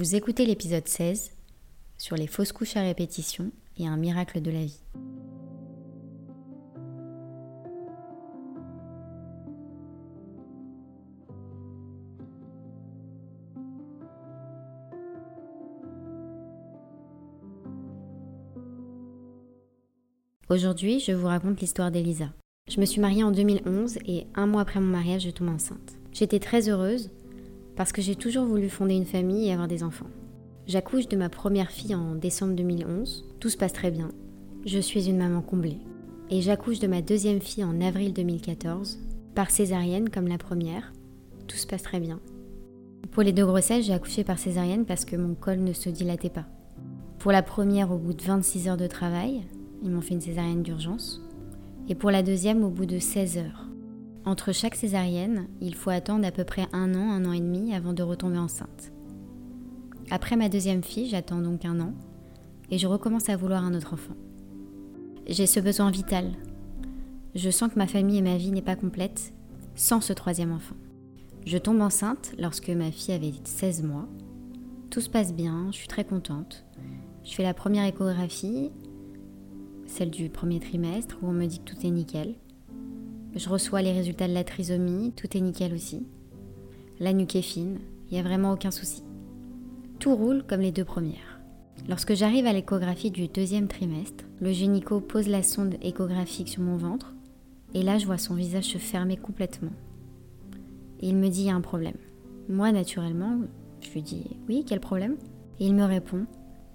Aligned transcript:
Vous 0.00 0.14
écoutez 0.14 0.46
l'épisode 0.46 0.88
16 0.88 1.32
sur 1.98 2.16
les 2.16 2.26
fausses 2.26 2.52
couches 2.52 2.78
à 2.78 2.80
répétition 2.80 3.52
et 3.76 3.86
un 3.86 3.98
miracle 3.98 4.40
de 4.40 4.50
la 4.50 4.64
vie. 4.64 4.80
Aujourd'hui, 20.48 21.00
je 21.00 21.12
vous 21.12 21.26
raconte 21.26 21.60
l'histoire 21.60 21.90
d'Elisa. 21.90 22.32
Je 22.70 22.80
me 22.80 22.86
suis 22.86 23.02
mariée 23.02 23.22
en 23.22 23.32
2011 23.32 23.98
et 24.06 24.26
un 24.34 24.46
mois 24.46 24.62
après 24.62 24.80
mon 24.80 24.86
mariage, 24.86 25.24
je 25.24 25.30
tombe 25.30 25.50
enceinte. 25.50 25.98
J'étais 26.10 26.40
très 26.40 26.70
heureuse 26.70 27.10
parce 27.80 27.92
que 27.92 28.02
j'ai 28.02 28.14
toujours 28.14 28.44
voulu 28.44 28.68
fonder 28.68 28.92
une 28.94 29.06
famille 29.06 29.48
et 29.48 29.54
avoir 29.54 29.66
des 29.66 29.82
enfants. 29.82 30.10
J'accouche 30.66 31.08
de 31.08 31.16
ma 31.16 31.30
première 31.30 31.70
fille 31.70 31.94
en 31.94 32.14
décembre 32.14 32.54
2011. 32.54 33.24
Tout 33.40 33.48
se 33.48 33.56
passe 33.56 33.72
très 33.72 33.90
bien. 33.90 34.10
Je 34.66 34.78
suis 34.78 35.08
une 35.08 35.16
maman 35.16 35.40
comblée. 35.40 35.78
Et 36.28 36.42
j'accouche 36.42 36.78
de 36.78 36.86
ma 36.86 37.00
deuxième 37.00 37.40
fille 37.40 37.64
en 37.64 37.80
avril 37.80 38.12
2014, 38.12 38.98
par 39.34 39.50
césarienne 39.50 40.10
comme 40.10 40.28
la 40.28 40.36
première. 40.36 40.92
Tout 41.48 41.56
se 41.56 41.66
passe 41.66 41.80
très 41.80 42.00
bien. 42.00 42.20
Pour 43.12 43.22
les 43.22 43.32
deux 43.32 43.46
grossesses, 43.46 43.86
j'ai 43.86 43.94
accouché 43.94 44.24
par 44.24 44.38
césarienne 44.38 44.84
parce 44.84 45.06
que 45.06 45.16
mon 45.16 45.34
col 45.34 45.60
ne 45.60 45.72
se 45.72 45.88
dilatait 45.88 46.28
pas. 46.28 46.44
Pour 47.18 47.32
la 47.32 47.42
première, 47.42 47.92
au 47.92 47.96
bout 47.96 48.12
de 48.12 48.22
26 48.22 48.68
heures 48.68 48.76
de 48.76 48.88
travail, 48.88 49.40
ils 49.82 49.90
m'ont 49.90 50.02
fait 50.02 50.12
une 50.12 50.20
césarienne 50.20 50.62
d'urgence. 50.62 51.22
Et 51.88 51.94
pour 51.94 52.10
la 52.10 52.22
deuxième, 52.22 52.62
au 52.62 52.68
bout 52.68 52.84
de 52.84 52.98
16 52.98 53.38
heures. 53.38 53.69
Entre 54.24 54.52
chaque 54.52 54.74
césarienne, 54.74 55.48
il 55.60 55.74
faut 55.74 55.90
attendre 55.90 56.26
à 56.26 56.30
peu 56.30 56.44
près 56.44 56.66
un 56.72 56.94
an, 56.94 57.10
un 57.10 57.24
an 57.24 57.32
et 57.32 57.40
demi 57.40 57.74
avant 57.74 57.92
de 57.92 58.02
retomber 58.02 58.38
enceinte. 58.38 58.92
Après 60.10 60.36
ma 60.36 60.48
deuxième 60.48 60.82
fille, 60.82 61.08
j'attends 61.08 61.40
donc 61.40 61.64
un 61.64 61.80
an 61.80 61.94
et 62.70 62.78
je 62.78 62.86
recommence 62.86 63.28
à 63.28 63.36
vouloir 63.36 63.64
un 63.64 63.74
autre 63.74 63.94
enfant. 63.94 64.14
J'ai 65.26 65.46
ce 65.46 65.60
besoin 65.60 65.90
vital. 65.90 66.32
Je 67.34 67.50
sens 67.50 67.72
que 67.72 67.78
ma 67.78 67.86
famille 67.86 68.18
et 68.18 68.22
ma 68.22 68.36
vie 68.36 68.50
n'est 68.50 68.62
pas 68.62 68.76
complète 68.76 69.32
sans 69.74 70.00
ce 70.00 70.12
troisième 70.12 70.52
enfant. 70.52 70.76
Je 71.46 71.58
tombe 71.58 71.80
enceinte 71.80 72.32
lorsque 72.38 72.70
ma 72.70 72.90
fille 72.90 73.14
avait 73.14 73.32
16 73.44 73.82
mois. 73.82 74.08
Tout 74.90 75.00
se 75.00 75.08
passe 75.08 75.32
bien, 75.32 75.68
je 75.70 75.76
suis 75.76 75.88
très 75.88 76.04
contente. 76.04 76.64
Je 77.24 77.34
fais 77.34 77.42
la 77.42 77.54
première 77.54 77.84
échographie 77.84 78.70
celle 79.90 80.10
du 80.10 80.30
premier 80.30 80.60
trimestre, 80.60 81.18
où 81.20 81.26
on 81.26 81.32
me 81.32 81.46
dit 81.46 81.58
que 81.58 81.72
tout 81.72 81.86
est 81.86 81.90
nickel. 81.90 82.34
Je 83.34 83.48
reçois 83.48 83.82
les 83.82 83.92
résultats 83.92 84.28
de 84.28 84.34
la 84.34 84.44
trisomie, 84.44 85.12
tout 85.12 85.36
est 85.36 85.40
nickel 85.40 85.72
aussi. 85.72 86.06
La 86.98 87.12
nuque 87.12 87.36
est 87.36 87.42
fine, 87.42 87.78
il 88.08 88.14
n'y 88.14 88.20
a 88.20 88.22
vraiment 88.22 88.52
aucun 88.52 88.70
souci. 88.70 89.04
Tout 89.98 90.14
roule 90.16 90.42
comme 90.46 90.60
les 90.60 90.72
deux 90.72 90.84
premières. 90.84 91.40
Lorsque 91.88 92.14
j'arrive 92.14 92.46
à 92.46 92.52
l'échographie 92.52 93.10
du 93.10 93.28
deuxième 93.28 93.68
trimestre, 93.68 94.24
le 94.40 94.52
gynéco 94.52 95.00
pose 95.00 95.28
la 95.28 95.42
sonde 95.42 95.76
échographique 95.80 96.48
sur 96.48 96.62
mon 96.62 96.76
ventre, 96.76 97.14
et 97.72 97.82
là 97.82 97.98
je 97.98 98.06
vois 98.06 98.18
son 98.18 98.34
visage 98.34 98.64
se 98.64 98.78
fermer 98.78 99.16
complètement. 99.16 99.72
Et 101.00 101.08
il 101.08 101.16
me 101.16 101.28
dit 101.28 101.42
il 101.42 101.46
y 101.46 101.50
a 101.50 101.54
un 101.54 101.60
problème. 101.60 101.96
Moi, 102.48 102.72
naturellement, 102.72 103.38
je 103.80 103.90
lui 103.90 104.02
dis 104.02 104.24
oui, 104.48 104.64
quel 104.66 104.80
problème? 104.80 105.16
Et 105.60 105.66
il 105.66 105.74
me 105.74 105.84
répond 105.84 106.26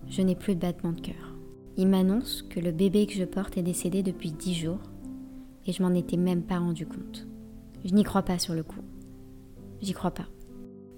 je 0.08 0.22
n'ai 0.22 0.36
plus 0.36 0.56
de 0.56 0.60
battement 0.60 0.94
de 0.94 1.02
cœur. 1.02 1.36
Il 1.78 1.88
m'annonce 1.88 2.44
que 2.44 2.60
le 2.60 2.72
bébé 2.72 3.06
que 3.06 3.14
je 3.14 3.24
porte 3.26 3.58
est 3.58 3.64
décédé 3.64 4.04
depuis 4.04 4.32
dix 4.32 4.54
jours 4.54 4.80
et 5.66 5.72
je 5.72 5.82
m'en 5.84 5.94
étais 5.94 6.18
même 6.18 6.44
pas 6.44 6.60
rendu 6.60 6.86
compte. 6.86 7.28
Je 7.84 7.94
n'y 7.94 8.04
crois 8.04 8.24
pas 8.24 8.40
sur 8.40 8.54
le 8.54 8.64
coup. 8.64 8.82
J'y 9.82 9.94
crois 9.94 10.12
pas. 10.12 10.28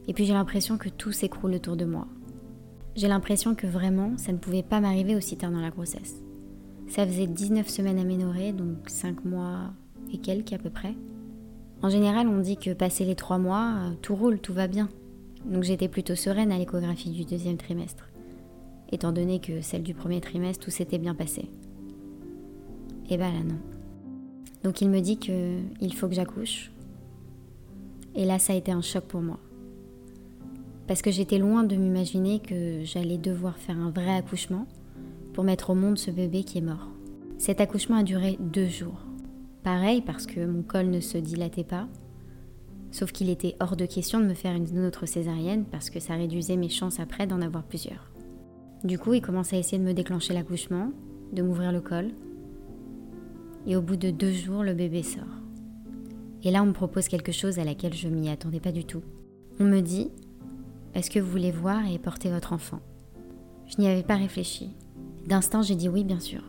Et 0.07 0.13
puis 0.13 0.25
j'ai 0.25 0.33
l'impression 0.33 0.77
que 0.77 0.89
tout 0.89 1.11
s'écroule 1.11 1.53
autour 1.55 1.75
de 1.75 1.85
moi. 1.85 2.07
J'ai 2.95 3.07
l'impression 3.07 3.55
que 3.55 3.67
vraiment 3.67 4.17
ça 4.17 4.31
ne 4.31 4.37
pouvait 4.37 4.63
pas 4.63 4.79
m'arriver 4.79 5.15
aussi 5.15 5.37
tard 5.37 5.51
dans 5.51 5.59
la 5.59 5.69
grossesse. 5.69 6.15
Ça 6.87 7.05
faisait 7.05 7.27
19 7.27 7.67
semaines 7.67 7.99
aménorées, 7.99 8.53
donc 8.53 8.89
5 8.89 9.25
mois 9.25 9.73
et 10.11 10.17
quelques 10.17 10.53
à 10.53 10.57
peu 10.57 10.69
près. 10.69 10.95
En 11.81 11.89
général, 11.89 12.27
on 12.27 12.39
dit 12.39 12.57
que 12.57 12.73
passé 12.73 13.05
les 13.05 13.15
3 13.15 13.37
mois, 13.37 13.91
tout 14.01 14.15
roule, 14.15 14.39
tout 14.39 14.53
va 14.53 14.67
bien. 14.67 14.89
Donc 15.45 15.63
j'étais 15.63 15.89
plutôt 15.89 16.15
sereine 16.15 16.51
à 16.51 16.57
l'échographie 16.57 17.11
du 17.11 17.25
deuxième 17.25 17.57
trimestre 17.57 18.07
étant 18.91 19.11
donné 19.11 19.39
que 19.39 19.61
celle 19.61 19.83
du 19.83 19.93
premier 19.93 20.21
trimestre, 20.21 20.65
tout 20.65 20.71
s'était 20.71 20.97
bien 20.97 21.15
passé. 21.15 21.41
Et 23.09 23.13
eh 23.13 23.17
ben 23.17 23.33
là, 23.33 23.43
non. 23.43 23.76
Donc 24.63 24.81
il 24.81 24.89
me 24.89 24.99
dit 24.99 25.17
qu'il 25.17 25.93
faut 25.93 26.07
que 26.07 26.15
j'accouche. 26.15 26.71
Et 28.15 28.25
là, 28.25 28.39
ça 28.39 28.53
a 28.53 28.55
été 28.55 28.71
un 28.71 28.81
choc 28.81 29.03
pour 29.05 29.21
moi. 29.21 29.39
Parce 30.87 31.01
que 31.01 31.11
j'étais 31.11 31.37
loin 31.37 31.63
de 31.63 31.75
m'imaginer 31.75 32.39
que 32.39 32.83
j'allais 32.83 33.17
devoir 33.17 33.57
faire 33.57 33.77
un 33.77 33.91
vrai 33.91 34.15
accouchement 34.15 34.65
pour 35.33 35.43
mettre 35.43 35.69
au 35.69 35.75
monde 35.75 35.97
ce 35.97 36.11
bébé 36.11 36.43
qui 36.43 36.57
est 36.57 36.61
mort. 36.61 36.87
Cet 37.37 37.61
accouchement 37.61 37.97
a 37.97 38.03
duré 38.03 38.37
deux 38.39 38.67
jours. 38.67 38.99
Pareil 39.63 40.01
parce 40.01 40.25
que 40.25 40.45
mon 40.45 40.63
col 40.63 40.89
ne 40.89 40.99
se 41.01 41.17
dilatait 41.17 41.63
pas, 41.63 41.87
sauf 42.91 43.11
qu'il 43.11 43.29
était 43.29 43.55
hors 43.59 43.75
de 43.75 43.85
question 43.85 44.19
de 44.19 44.25
me 44.25 44.33
faire 44.33 44.55
une 44.55 44.85
autre 44.85 45.05
césarienne 45.05 45.65
parce 45.65 45.89
que 45.89 45.99
ça 45.99 46.15
réduisait 46.15 46.55
mes 46.55 46.69
chances 46.69 46.99
après 46.99 47.27
d'en 47.27 47.41
avoir 47.41 47.63
plusieurs. 47.63 48.11
Du 48.83 48.97
coup, 48.97 49.13
il 49.13 49.21
commence 49.21 49.53
à 49.53 49.57
essayer 49.57 49.77
de 49.77 49.83
me 49.83 49.93
déclencher 49.93 50.33
l'accouchement, 50.33 50.91
de 51.33 51.41
m'ouvrir 51.41 51.71
le 51.71 51.81
col. 51.81 52.11
Et 53.67 53.75
au 53.75 53.81
bout 53.81 53.97
de 53.97 54.09
deux 54.09 54.31
jours, 54.31 54.63
le 54.63 54.73
bébé 54.73 55.03
sort. 55.03 55.23
Et 56.43 56.51
là, 56.51 56.63
on 56.63 56.67
me 56.67 56.73
propose 56.73 57.09
quelque 57.09 57.33
chose 57.33 57.59
à 57.59 57.65
laquelle 57.65 57.93
je 57.93 58.07
m'y 58.07 58.29
attendais 58.29 58.61
pas 58.61 58.71
du 58.71 58.85
tout. 58.85 59.03
On 59.59 59.65
me 59.65 59.81
dit 59.81 60.09
Est-ce 60.95 61.11
que 61.11 61.19
vous 61.19 61.29
voulez 61.29 61.51
voir 61.51 61.85
et 61.85 61.99
porter 61.99 62.31
votre 62.31 62.53
enfant? 62.53 62.79
Je 63.67 63.81
n'y 63.81 63.89
avais 63.89 64.03
pas 64.03 64.15
réfléchi. 64.15 64.69
D'instant, 65.25 65.61
j'ai 65.61 65.75
dit 65.75 65.89
oui, 65.89 66.05
bien 66.05 66.21
sûr. 66.21 66.41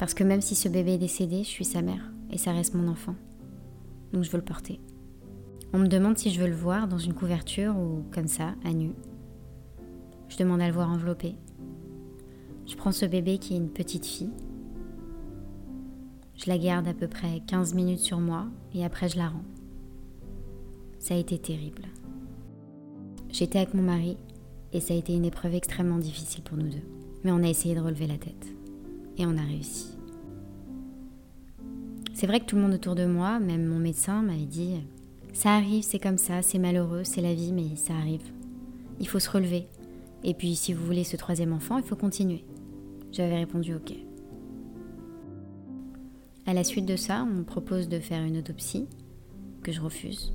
Parce 0.00 0.14
que 0.14 0.24
même 0.24 0.40
si 0.40 0.56
ce 0.56 0.68
bébé 0.68 0.94
est 0.94 0.98
décédé, 0.98 1.44
je 1.44 1.48
suis 1.48 1.64
sa 1.64 1.82
mère 1.82 2.10
et 2.32 2.38
ça 2.38 2.52
reste 2.52 2.74
mon 2.74 2.88
enfant. 2.88 3.14
Donc 4.12 4.24
je 4.24 4.30
veux 4.30 4.38
le 4.38 4.44
porter. 4.44 4.80
On 5.72 5.78
me 5.78 5.86
demande 5.86 6.18
si 6.18 6.30
je 6.30 6.40
veux 6.40 6.48
le 6.48 6.54
voir 6.54 6.88
dans 6.88 6.98
une 6.98 7.14
couverture 7.14 7.76
ou 7.78 8.02
comme 8.10 8.26
ça, 8.26 8.54
à 8.64 8.72
nu. 8.72 8.90
Je 10.28 10.36
demande 10.36 10.60
à 10.60 10.66
le 10.66 10.74
voir 10.74 10.90
enveloppé. 10.90 11.36
Je 12.66 12.74
prends 12.74 12.92
ce 12.92 13.06
bébé 13.06 13.38
qui 13.38 13.54
est 13.54 13.58
une 13.58 13.70
petite 13.70 14.06
fille. 14.06 14.30
Je 16.42 16.48
la 16.48 16.56
garde 16.56 16.88
à 16.88 16.94
peu 16.94 17.06
près 17.06 17.42
15 17.48 17.74
minutes 17.74 18.00
sur 18.00 18.18
moi 18.18 18.46
et 18.74 18.82
après 18.82 19.10
je 19.10 19.18
la 19.18 19.28
rends. 19.28 19.44
Ça 20.98 21.12
a 21.12 21.18
été 21.18 21.38
terrible. 21.38 21.82
J'étais 23.30 23.58
avec 23.58 23.74
mon 23.74 23.82
mari 23.82 24.16
et 24.72 24.80
ça 24.80 24.94
a 24.94 24.96
été 24.96 25.14
une 25.14 25.26
épreuve 25.26 25.54
extrêmement 25.54 25.98
difficile 25.98 26.42
pour 26.42 26.56
nous 26.56 26.68
deux. 26.68 26.82
Mais 27.24 27.30
on 27.30 27.42
a 27.42 27.48
essayé 27.48 27.74
de 27.74 27.80
relever 27.80 28.06
la 28.06 28.16
tête 28.16 28.46
et 29.18 29.26
on 29.26 29.36
a 29.36 29.42
réussi. 29.42 29.88
C'est 32.14 32.26
vrai 32.26 32.40
que 32.40 32.46
tout 32.46 32.56
le 32.56 32.62
monde 32.62 32.74
autour 32.74 32.94
de 32.94 33.04
moi, 33.04 33.38
même 33.38 33.66
mon 33.66 33.78
médecin, 33.78 34.22
m'avait 34.22 34.46
dit 34.46 34.76
Ça 35.34 35.50
arrive, 35.50 35.82
c'est 35.82 35.98
comme 35.98 36.18
ça, 36.18 36.40
c'est 36.40 36.58
malheureux, 36.58 37.04
c'est 37.04 37.20
la 37.20 37.34
vie, 37.34 37.52
mais 37.52 37.76
ça 37.76 37.94
arrive. 37.94 38.32
Il 38.98 39.08
faut 39.08 39.20
se 39.20 39.30
relever, 39.30 39.66
et 40.24 40.32
puis 40.32 40.56
si 40.56 40.72
vous 40.72 40.86
voulez 40.86 41.04
ce 41.04 41.16
troisième 41.16 41.52
enfant, 41.52 41.76
il 41.76 41.84
faut 41.84 41.96
continuer. 41.96 42.44
J'avais 43.12 43.36
répondu 43.36 43.74
OK. 43.74 44.09
À 46.50 46.52
la 46.52 46.64
suite 46.64 46.84
de 46.84 46.96
ça, 46.96 47.22
on 47.22 47.32
me 47.32 47.44
propose 47.44 47.88
de 47.88 48.00
faire 48.00 48.24
une 48.24 48.36
autopsie, 48.36 48.88
que 49.62 49.70
je 49.70 49.80
refuse, 49.80 50.32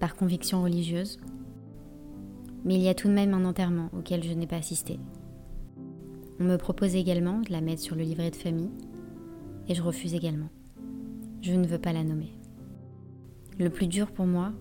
par 0.00 0.16
conviction 0.16 0.62
religieuse. 0.62 1.20
Mais 2.64 2.76
il 2.76 2.80
y 2.80 2.88
a 2.88 2.94
tout 2.94 3.06
de 3.06 3.12
même 3.12 3.34
un 3.34 3.44
enterrement 3.44 3.90
auquel 3.92 4.24
je 4.24 4.32
n'ai 4.32 4.46
pas 4.46 4.56
assisté. 4.56 4.98
On 6.40 6.44
me 6.44 6.56
propose 6.56 6.96
également 6.96 7.40
de 7.40 7.52
la 7.52 7.60
mettre 7.60 7.82
sur 7.82 7.96
le 7.96 8.02
livret 8.02 8.30
de 8.30 8.36
famille, 8.36 8.70
et 9.68 9.74
je 9.74 9.82
refuse 9.82 10.14
également. 10.14 10.48
Je 11.42 11.52
ne 11.52 11.66
veux 11.66 11.78
pas 11.78 11.92
la 11.92 12.02
nommer. 12.02 12.32
Le 13.58 13.68
plus 13.68 13.88
dur 13.88 14.10
pour 14.10 14.24
moi, 14.24 14.52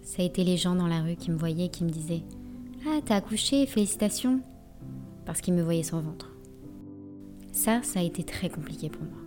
ça 0.00 0.22
a 0.22 0.24
été 0.24 0.44
les 0.44 0.56
gens 0.56 0.76
dans 0.76 0.88
la 0.88 1.02
rue 1.02 1.16
qui 1.16 1.30
me 1.30 1.36
voyaient 1.36 1.66
et 1.66 1.70
qui 1.70 1.84
me 1.84 1.90
disaient 1.90 2.22
ah, 2.88 3.00
t'as 3.04 3.16
accouché, 3.16 3.66
félicitations 3.66 4.40
Parce 5.26 5.42
qu'il 5.42 5.52
me 5.52 5.62
voyait 5.62 5.82
sans 5.82 6.00
ventre. 6.00 6.32
Ça, 7.52 7.82
ça 7.82 8.00
a 8.00 8.02
été 8.02 8.24
très 8.24 8.48
compliqué 8.48 8.88
pour 8.88 9.02
moi. 9.02 9.23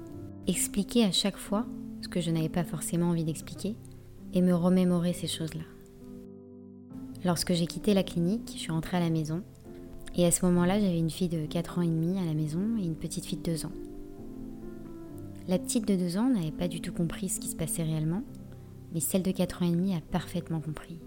Expliquer 0.47 1.03
à 1.03 1.11
chaque 1.11 1.35
fois 1.35 1.65
ce 2.01 2.07
que 2.07 2.21
je 2.21 2.31
n'avais 2.31 2.47
pas 2.47 2.63
forcément 2.63 3.09
envie 3.09 3.25
d'expliquer 3.25 3.75
et 4.33 4.41
me 4.41 4.53
remémorer 4.53 5.11
ces 5.11 5.27
choses-là. 5.27 5.63
Lorsque 7.25 7.53
j'ai 7.53 7.67
quitté 7.67 7.93
la 7.93 8.03
clinique, 8.03 8.51
je 8.53 8.59
suis 8.59 8.71
rentrée 8.71 8.95
à 8.95 9.01
la 9.01 9.09
maison. 9.09 9.43
Et 10.15 10.25
à 10.25 10.31
ce 10.31 10.45
moment-là, 10.45 10.79
j'avais 10.79 10.99
une 10.99 11.09
fille 11.09 11.27
de 11.27 11.45
4 11.45 11.79
ans 11.79 11.81
et 11.81 11.87
demi 11.87 12.17
à 12.17 12.23
la 12.23 12.33
maison 12.33 12.61
et 12.79 12.85
une 12.85 12.95
petite 12.95 13.25
fille 13.25 13.39
de 13.39 13.51
2 13.51 13.65
ans. 13.65 13.71
La 15.49 15.59
petite 15.59 15.85
de 15.85 15.97
2 15.97 16.17
ans 16.17 16.29
n'avait 16.29 16.51
pas 16.51 16.69
du 16.69 16.79
tout 16.79 16.93
compris 16.93 17.27
ce 17.27 17.41
qui 17.41 17.49
se 17.49 17.55
passait 17.57 17.83
réellement, 17.83 18.23
mais 18.93 19.01
celle 19.01 19.23
de 19.23 19.31
4 19.31 19.63
ans 19.63 19.67
et 19.67 19.71
demi 19.71 19.95
a 19.95 20.01
parfaitement 20.01 20.61
compris. 20.61 20.99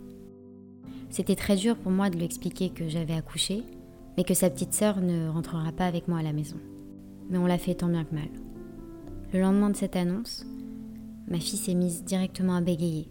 C'était 1.09 1.35
très 1.35 1.57
dur 1.57 1.77
pour 1.77 1.93
moi 1.93 2.11
de 2.11 2.17
lui 2.17 2.27
expliquer 2.27 2.69
que 2.69 2.91
j'avais 2.91 3.15
accouché, 3.15 3.63
mais 4.19 4.25
que 4.25 4.35
sa 4.35 4.51
petite 4.51 4.75
sœur 4.75 5.01
ne 5.01 5.31
rentrera 5.31 5.73
pas 5.73 5.87
avec 5.87 6.09
moi 6.09 6.19
à 6.19 6.23
la 6.23 6.35
maison. 6.35 6.59
Mais 7.31 7.39
on 7.39 7.47
l'a 7.47 7.59
fait 7.59 7.77
tant 7.77 7.89
bien 7.89 8.05
que 8.05 8.15
mal. 8.15 8.29
Le 9.33 9.41
lendemain 9.41 9.71
de 9.71 9.77
cette 9.77 9.95
annonce, 9.95 10.45
ma 11.29 11.39
fille 11.39 11.59
s'est 11.59 11.75
mise 11.75 12.03
directement 12.03 12.57
à 12.57 12.61
bégayer. 12.61 13.07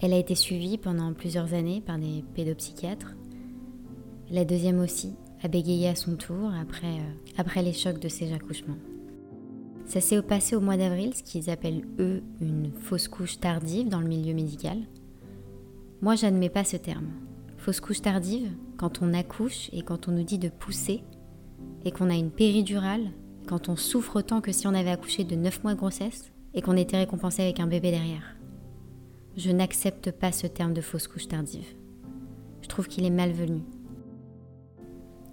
Elle 0.00 0.12
a 0.12 0.18
été 0.18 0.36
suivie 0.36 0.78
pendant 0.78 1.12
plusieurs 1.12 1.54
années 1.54 1.80
par 1.84 1.98
des 1.98 2.24
pédopsychiatres. 2.36 3.16
La 4.30 4.44
deuxième 4.44 4.78
aussi 4.78 5.16
a 5.42 5.48
bégayé 5.48 5.88
à 5.88 5.96
son 5.96 6.14
tour 6.14 6.52
après, 6.54 7.00
euh, 7.00 7.62
les 7.62 7.72
chocs 7.72 7.98
de 7.98 8.08
ses 8.08 8.32
accouchements. 8.32 8.78
Ça 9.86 10.00
s'est 10.00 10.22
passé 10.22 10.54
au 10.54 10.60
mois 10.60 10.76
d'avril, 10.76 11.14
ce 11.16 11.24
qu'ils 11.24 11.50
appellent 11.50 11.84
eux 11.98 12.22
une 12.40 12.70
fausse 12.70 13.08
couche 13.08 13.40
tardive 13.40 13.88
dans 13.88 14.00
le 14.00 14.06
milieu 14.06 14.34
médical. 14.34 14.78
Moi, 16.00 16.14
j'admets 16.14 16.48
pas 16.48 16.62
ce 16.62 16.76
terme. 16.76 17.08
Fausse 17.56 17.80
couche 17.80 18.02
tardive, 18.02 18.48
quand 18.76 19.02
on 19.02 19.14
accouche 19.14 19.68
et 19.72 19.82
quand 19.82 20.06
on 20.06 20.12
nous 20.12 20.22
dit 20.22 20.38
de 20.38 20.48
pousser, 20.48 21.02
et 21.84 21.90
qu'on 21.90 22.08
a 22.08 22.14
une 22.14 22.30
péridurale, 22.30 23.10
quand 23.50 23.68
on 23.68 23.76
souffre 23.76 24.16
autant 24.16 24.40
que 24.40 24.52
si 24.52 24.66
on 24.66 24.74
avait 24.74 24.90
accouché 24.90 25.24
de 25.24 25.36
9 25.36 25.62
mois 25.62 25.74
de 25.74 25.78
grossesse, 25.78 26.32
et 26.54 26.62
qu'on 26.62 26.76
était 26.76 26.96
récompensé 26.96 27.42
avec 27.42 27.60
un 27.60 27.66
bébé 27.66 27.90
derrière. 27.90 28.36
Je 29.36 29.50
n'accepte 29.50 30.10
pas 30.10 30.32
ce 30.32 30.46
terme 30.46 30.72
de 30.72 30.80
fausse 30.80 31.06
couche 31.06 31.28
tardive. 31.28 31.74
Je 32.62 32.68
trouve 32.68 32.88
qu'il 32.88 33.04
est 33.04 33.10
malvenu. 33.10 33.60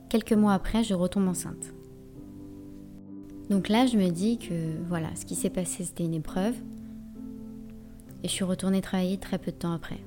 Quelques 0.09 0.33
mois 0.33 0.53
après, 0.53 0.83
je 0.83 0.93
retombe 0.93 1.27
enceinte. 1.27 1.73
Donc 3.49 3.69
là, 3.69 3.85
je 3.85 3.97
me 3.97 4.09
dis 4.09 4.37
que 4.37 4.53
voilà, 4.87 5.15
ce 5.15 5.25
qui 5.25 5.35
s'est 5.35 5.49
passé, 5.49 5.85
c'était 5.85 6.03
une 6.03 6.13
épreuve. 6.13 6.55
Et 8.23 8.27
je 8.27 8.33
suis 8.33 8.43
retournée 8.43 8.81
travailler 8.81 9.17
très 9.17 9.37
peu 9.37 9.51
de 9.51 9.57
temps 9.57 9.73
après 9.73 9.99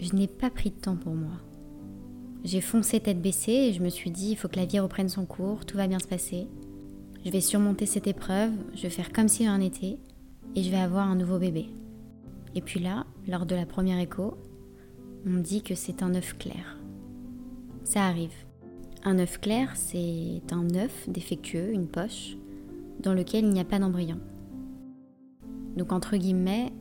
je 0.00 0.14
n'ai 0.14 0.26
pas 0.26 0.50
pris 0.50 0.70
de 0.70 0.80
temps 0.80 0.96
pour 0.96 1.14
moi. 1.14 1.40
J'ai 2.44 2.60
foncé 2.60 3.00
tête 3.00 3.22
baissée 3.22 3.52
et 3.52 3.72
je 3.72 3.82
me 3.82 3.88
suis 3.88 4.10
dit, 4.10 4.32
il 4.32 4.36
faut 4.36 4.48
que 4.48 4.56
la 4.56 4.66
vie 4.66 4.78
reprenne 4.78 5.08
son 5.08 5.24
cours, 5.24 5.64
tout 5.64 5.76
va 5.76 5.86
bien 5.86 5.98
se 5.98 6.06
passer. 6.06 6.46
Je 7.24 7.30
vais 7.30 7.40
surmonter 7.40 7.86
cette 7.86 8.06
épreuve, 8.06 8.52
je 8.74 8.82
vais 8.82 8.90
faire 8.90 9.10
comme 9.10 9.28
si 9.28 9.48
en 9.48 9.58
était, 9.58 9.98
et 10.54 10.62
je 10.62 10.70
vais 10.70 10.76
avoir 10.76 11.08
un 11.08 11.16
nouveau 11.16 11.38
bébé. 11.38 11.70
Et 12.54 12.60
puis 12.60 12.80
là, 12.80 13.06
lors 13.26 13.46
de 13.46 13.54
la 13.54 13.64
première 13.64 13.98
écho, 13.98 14.36
on 15.26 15.30
me 15.30 15.40
dit 15.40 15.62
que 15.62 15.74
c'est 15.74 16.02
un 16.02 16.14
œuf 16.14 16.36
clair. 16.36 16.78
Ça 17.82 18.04
arrive. 18.04 18.34
Un 19.04 19.18
œuf 19.18 19.40
clair, 19.40 19.70
c'est 19.74 20.42
un 20.50 20.74
œuf 20.74 21.08
défectueux, 21.08 21.72
une 21.72 21.88
poche, 21.88 22.36
dans 23.00 23.14
lequel 23.14 23.44
il 23.44 23.50
n'y 23.50 23.60
a 23.60 23.64
pas 23.64 23.78
d'embryon. 23.78 24.18
Donc 25.76 25.92
entre 25.92 26.18
guillemets, 26.18 26.72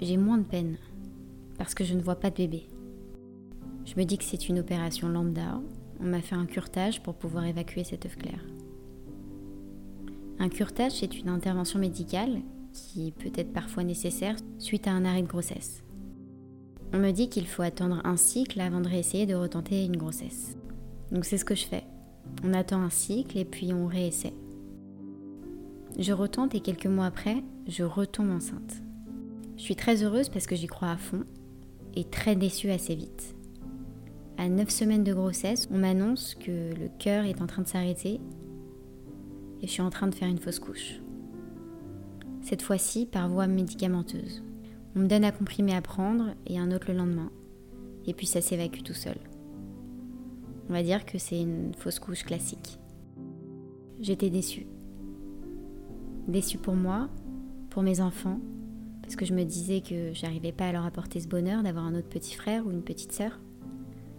j'ai 0.00 0.16
moins 0.16 0.38
de 0.38 0.44
peine 0.44 0.78
parce 1.58 1.74
que 1.74 1.82
je 1.82 1.94
ne 1.94 2.02
vois 2.02 2.20
pas 2.20 2.30
de 2.30 2.36
bébé. 2.36 2.68
Je 3.84 3.94
me 3.96 4.04
dis 4.04 4.16
que 4.16 4.24
c'est 4.24 4.48
une 4.48 4.60
opération 4.60 5.08
lambda. 5.08 5.60
On 6.00 6.04
m'a 6.04 6.22
fait 6.22 6.36
un 6.36 6.46
curtage 6.46 7.02
pour 7.02 7.14
pouvoir 7.14 7.46
évacuer 7.46 7.82
cet 7.82 8.06
œuf 8.06 8.16
clair. 8.16 8.38
Un 10.38 10.48
curtage, 10.48 10.92
c'est 10.92 11.18
une 11.18 11.28
intervention 11.28 11.78
médicale 11.78 12.40
qui 12.72 13.12
peut 13.12 13.32
être 13.34 13.52
parfois 13.52 13.82
nécessaire 13.82 14.36
suite 14.58 14.86
à 14.86 14.92
un 14.92 15.04
arrêt 15.04 15.22
de 15.22 15.26
grossesse. 15.26 15.82
On 16.92 16.98
me 16.98 17.10
dit 17.10 17.28
qu'il 17.28 17.46
faut 17.46 17.62
attendre 17.62 18.00
un 18.04 18.16
cycle 18.16 18.60
avant 18.60 18.80
de 18.80 18.88
réessayer 18.88 19.26
de 19.26 19.34
retenter 19.34 19.84
une 19.84 19.96
grossesse. 19.96 20.56
Donc 21.12 21.24
c'est 21.24 21.38
ce 21.38 21.44
que 21.44 21.54
je 21.54 21.66
fais. 21.66 21.84
On 22.44 22.54
attend 22.54 22.80
un 22.80 22.90
cycle 22.90 23.36
et 23.36 23.44
puis 23.44 23.72
on 23.72 23.86
réessaie. 23.86 24.34
Je 25.98 26.12
retente 26.12 26.54
et 26.54 26.60
quelques 26.60 26.86
mois 26.86 27.06
après, 27.06 27.42
je 27.66 27.82
retombe 27.82 28.30
enceinte. 28.30 28.82
Je 29.56 29.62
suis 29.62 29.76
très 29.76 30.04
heureuse 30.04 30.28
parce 30.28 30.46
que 30.46 30.54
j'y 30.54 30.68
crois 30.68 30.90
à 30.90 30.96
fond 30.96 31.24
et 31.94 32.04
très 32.04 32.36
déçue 32.36 32.70
assez 32.70 32.94
vite. 32.94 33.34
À 34.36 34.48
9 34.48 34.70
semaines 34.70 35.02
de 35.02 35.12
grossesse, 35.12 35.68
on 35.72 35.78
m'annonce 35.78 36.36
que 36.36 36.72
le 36.74 36.88
cœur 36.98 37.24
est 37.24 37.42
en 37.42 37.48
train 37.48 37.62
de 37.62 37.66
s'arrêter 37.66 38.20
et 39.62 39.66
je 39.66 39.72
suis 39.72 39.82
en 39.82 39.90
train 39.90 40.06
de 40.06 40.14
faire 40.14 40.28
une 40.28 40.38
fausse 40.38 40.58
couche. 40.58 41.00
Cette 42.42 42.62
fois-ci 42.62 43.06
par 43.06 43.28
voie 43.28 43.46
médicamenteuse. 43.46 44.42
On 44.96 45.00
me 45.00 45.06
donne 45.06 45.24
un 45.24 45.30
comprimé 45.30 45.74
à 45.74 45.82
prendre 45.82 46.34
et 46.46 46.58
un 46.58 46.72
autre 46.72 46.90
le 46.90 46.96
lendemain. 46.96 47.30
Et 48.06 48.14
puis 48.14 48.26
ça 48.26 48.40
s'évacue 48.40 48.82
tout 48.82 48.94
seul. 48.94 49.18
On 50.68 50.72
va 50.72 50.82
dire 50.82 51.04
que 51.04 51.18
c'est 51.18 51.40
une 51.40 51.74
fausse 51.74 51.98
couche 51.98 52.24
classique. 52.24 52.78
J'étais 54.00 54.30
déçue. 54.30 54.66
Déçue 56.26 56.58
pour 56.58 56.74
moi, 56.74 57.08
pour 57.70 57.82
mes 57.82 58.00
enfants, 58.00 58.40
parce 59.02 59.16
que 59.16 59.24
je 59.24 59.34
me 59.34 59.44
disais 59.44 59.80
que 59.80 60.12
j'arrivais 60.12 60.52
pas 60.52 60.68
à 60.68 60.72
leur 60.72 60.84
apporter 60.84 61.20
ce 61.20 61.28
bonheur 61.28 61.62
d'avoir 61.62 61.86
un 61.86 61.94
autre 61.94 62.08
petit 62.08 62.34
frère 62.34 62.66
ou 62.66 62.70
une 62.70 62.82
petite 62.82 63.12
sœur. 63.12 63.40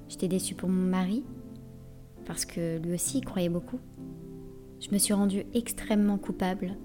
J'étais 0.07 0.27
déçue 0.27 0.56
pour 0.56 0.69
mon 0.69 0.89
mari, 0.89 1.24
parce 2.25 2.45
que 2.45 2.80
lui 2.80 2.94
aussi 2.94 3.19
y 3.19 3.21
croyait 3.21 3.50
beaucoup. 3.50 3.80
Je 4.80 4.92
me 4.92 4.98
suis 4.98 5.14
rendue 5.14 5.46
extrêmement 5.54 6.18
coupable 6.18 6.78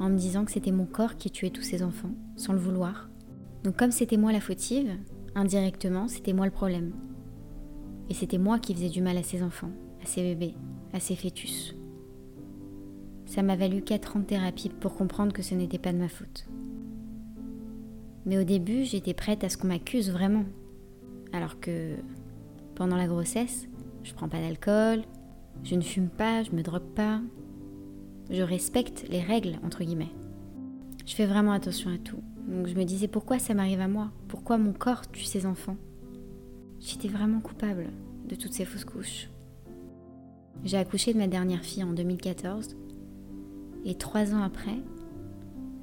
en 0.00 0.08
me 0.08 0.16
disant 0.16 0.44
que 0.44 0.52
c'était 0.52 0.72
mon 0.72 0.86
corps 0.86 1.16
qui 1.16 1.30
tuait 1.30 1.50
tous 1.50 1.62
ces 1.62 1.82
enfants, 1.82 2.12
sans 2.36 2.52
le 2.52 2.58
vouloir. 2.58 3.10
Donc 3.64 3.76
comme 3.76 3.90
c'était 3.90 4.16
moi 4.16 4.32
la 4.32 4.40
fautive, 4.40 4.90
indirectement, 5.34 6.08
c'était 6.08 6.32
moi 6.32 6.46
le 6.46 6.52
problème. 6.52 6.92
Et 8.08 8.14
c'était 8.14 8.38
moi 8.38 8.58
qui 8.58 8.74
faisais 8.74 8.88
du 8.88 9.02
mal 9.02 9.18
à 9.18 9.22
ces 9.22 9.42
enfants, 9.42 9.70
à 10.02 10.06
ces 10.06 10.22
bébés, 10.22 10.54
à 10.92 11.00
ces 11.00 11.16
fœtus. 11.16 11.74
Ça 13.26 13.42
m'a 13.42 13.56
valu 13.56 13.82
4 13.82 14.16
ans 14.16 14.20
de 14.20 14.24
thérapie 14.24 14.70
pour 14.70 14.94
comprendre 14.94 15.34
que 15.34 15.42
ce 15.42 15.54
n'était 15.54 15.78
pas 15.78 15.92
de 15.92 15.98
ma 15.98 16.08
faute. 16.08 16.46
Mais 18.24 18.38
au 18.38 18.44
début, 18.44 18.84
j'étais 18.84 19.14
prête 19.14 19.44
à 19.44 19.50
ce 19.50 19.58
qu'on 19.58 19.68
m'accuse 19.68 20.10
vraiment. 20.10 20.44
Alors 21.32 21.60
que 21.60 21.96
pendant 22.74 22.96
la 22.96 23.06
grossesse, 23.06 23.68
je 24.02 24.14
prends 24.14 24.28
pas 24.30 24.40
d'alcool, 24.40 25.02
je 25.64 25.74
ne 25.74 25.82
fume 25.82 26.08
pas, 26.08 26.42
je 26.42 26.52
me 26.52 26.62
drogue 26.62 26.94
pas. 26.94 27.20
Je 28.30 28.42
respecte 28.42 29.06
les 29.08 29.20
règles, 29.20 29.58
entre 29.64 29.84
guillemets. 29.84 30.12
Je 31.06 31.14
fais 31.14 31.26
vraiment 31.26 31.52
attention 31.52 31.90
à 31.90 31.98
tout. 31.98 32.22
Donc 32.48 32.66
je 32.66 32.74
me 32.74 32.84
disais 32.84 33.08
pourquoi 33.08 33.38
ça 33.38 33.54
m'arrive 33.54 33.80
à 33.80 33.88
moi? 33.88 34.10
Pourquoi 34.28 34.58
mon 34.58 34.72
corps 34.72 35.08
tue 35.08 35.24
ses 35.24 35.46
enfants? 35.46 35.76
J'étais 36.80 37.08
vraiment 37.08 37.40
coupable 37.40 37.86
de 38.28 38.34
toutes 38.34 38.52
ces 38.52 38.64
fausses 38.64 38.84
couches. 38.84 39.28
J'ai 40.64 40.76
accouché 40.76 41.12
de 41.12 41.18
ma 41.18 41.26
dernière 41.26 41.62
fille 41.62 41.84
en 41.84 41.92
2014 41.92 42.76
et 43.84 43.94
trois 43.94 44.34
ans 44.34 44.42
après, 44.42 44.78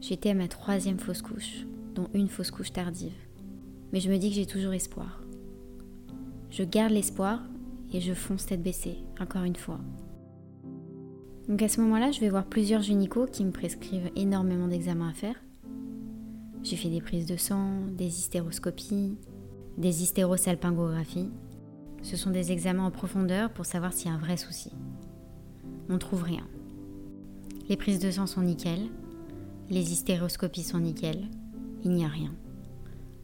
j'étais 0.01 0.31
à 0.31 0.33
ma 0.33 0.47
troisième 0.47 0.99
fausse 0.99 1.21
couche 1.21 1.65
dont 1.95 2.07
une 2.13 2.27
fausse 2.27 2.51
couche 2.51 2.73
tardive. 2.73 3.13
Mais 3.93 3.99
je 3.99 4.11
me 4.11 4.17
dis 4.17 4.29
que 4.29 4.35
j'ai 4.35 4.45
toujours 4.45 4.73
espoir. 4.73 5.21
Je 6.49 6.63
garde 6.63 6.91
l'espoir 6.91 7.41
et 7.95 8.01
je 8.01 8.13
fonce 8.13 8.45
tête 8.45 8.61
baissée, 8.61 8.97
encore 9.21 9.43
une 9.43 9.55
fois. 9.55 9.79
Donc 11.47 11.61
à 11.61 11.69
ce 11.69 11.79
moment-là, 11.79 12.11
je 12.11 12.19
vais 12.19 12.29
voir 12.29 12.45
plusieurs 12.45 12.81
gynécos 12.81 13.29
qui 13.31 13.45
me 13.45 13.51
prescrivent 13.51 14.11
énormément 14.17 14.67
d'examens 14.67 15.09
à 15.09 15.13
faire. 15.13 15.35
J'ai 16.61 16.75
fait 16.75 16.89
des 16.89 16.99
prises 16.99 17.25
de 17.25 17.37
sang, 17.37 17.85
des 17.87 18.07
hystéroscopies, 18.07 19.17
des 19.77 20.03
hystérosalpingographies. 20.03 21.29
Ce 22.01 22.17
sont 22.17 22.31
des 22.31 22.51
examens 22.51 22.85
en 22.85 22.91
profondeur 22.91 23.49
pour 23.51 23.65
savoir 23.65 23.93
s'il 23.93 24.07
y 24.07 24.11
a 24.11 24.15
un 24.15 24.19
vrai 24.19 24.35
souci. 24.35 24.71
On 25.87 25.97
trouve 25.97 26.23
rien. 26.23 26.45
Les 27.69 27.77
prises 27.77 27.99
de 27.99 28.11
sang 28.11 28.27
sont 28.27 28.41
nickel, 28.41 28.89
les 29.69 29.93
hystéroscopies 29.93 30.63
sont 30.63 30.79
nickel, 30.79 31.29
il 31.85 31.91
n'y 31.91 32.03
a 32.03 32.09
rien. 32.09 32.33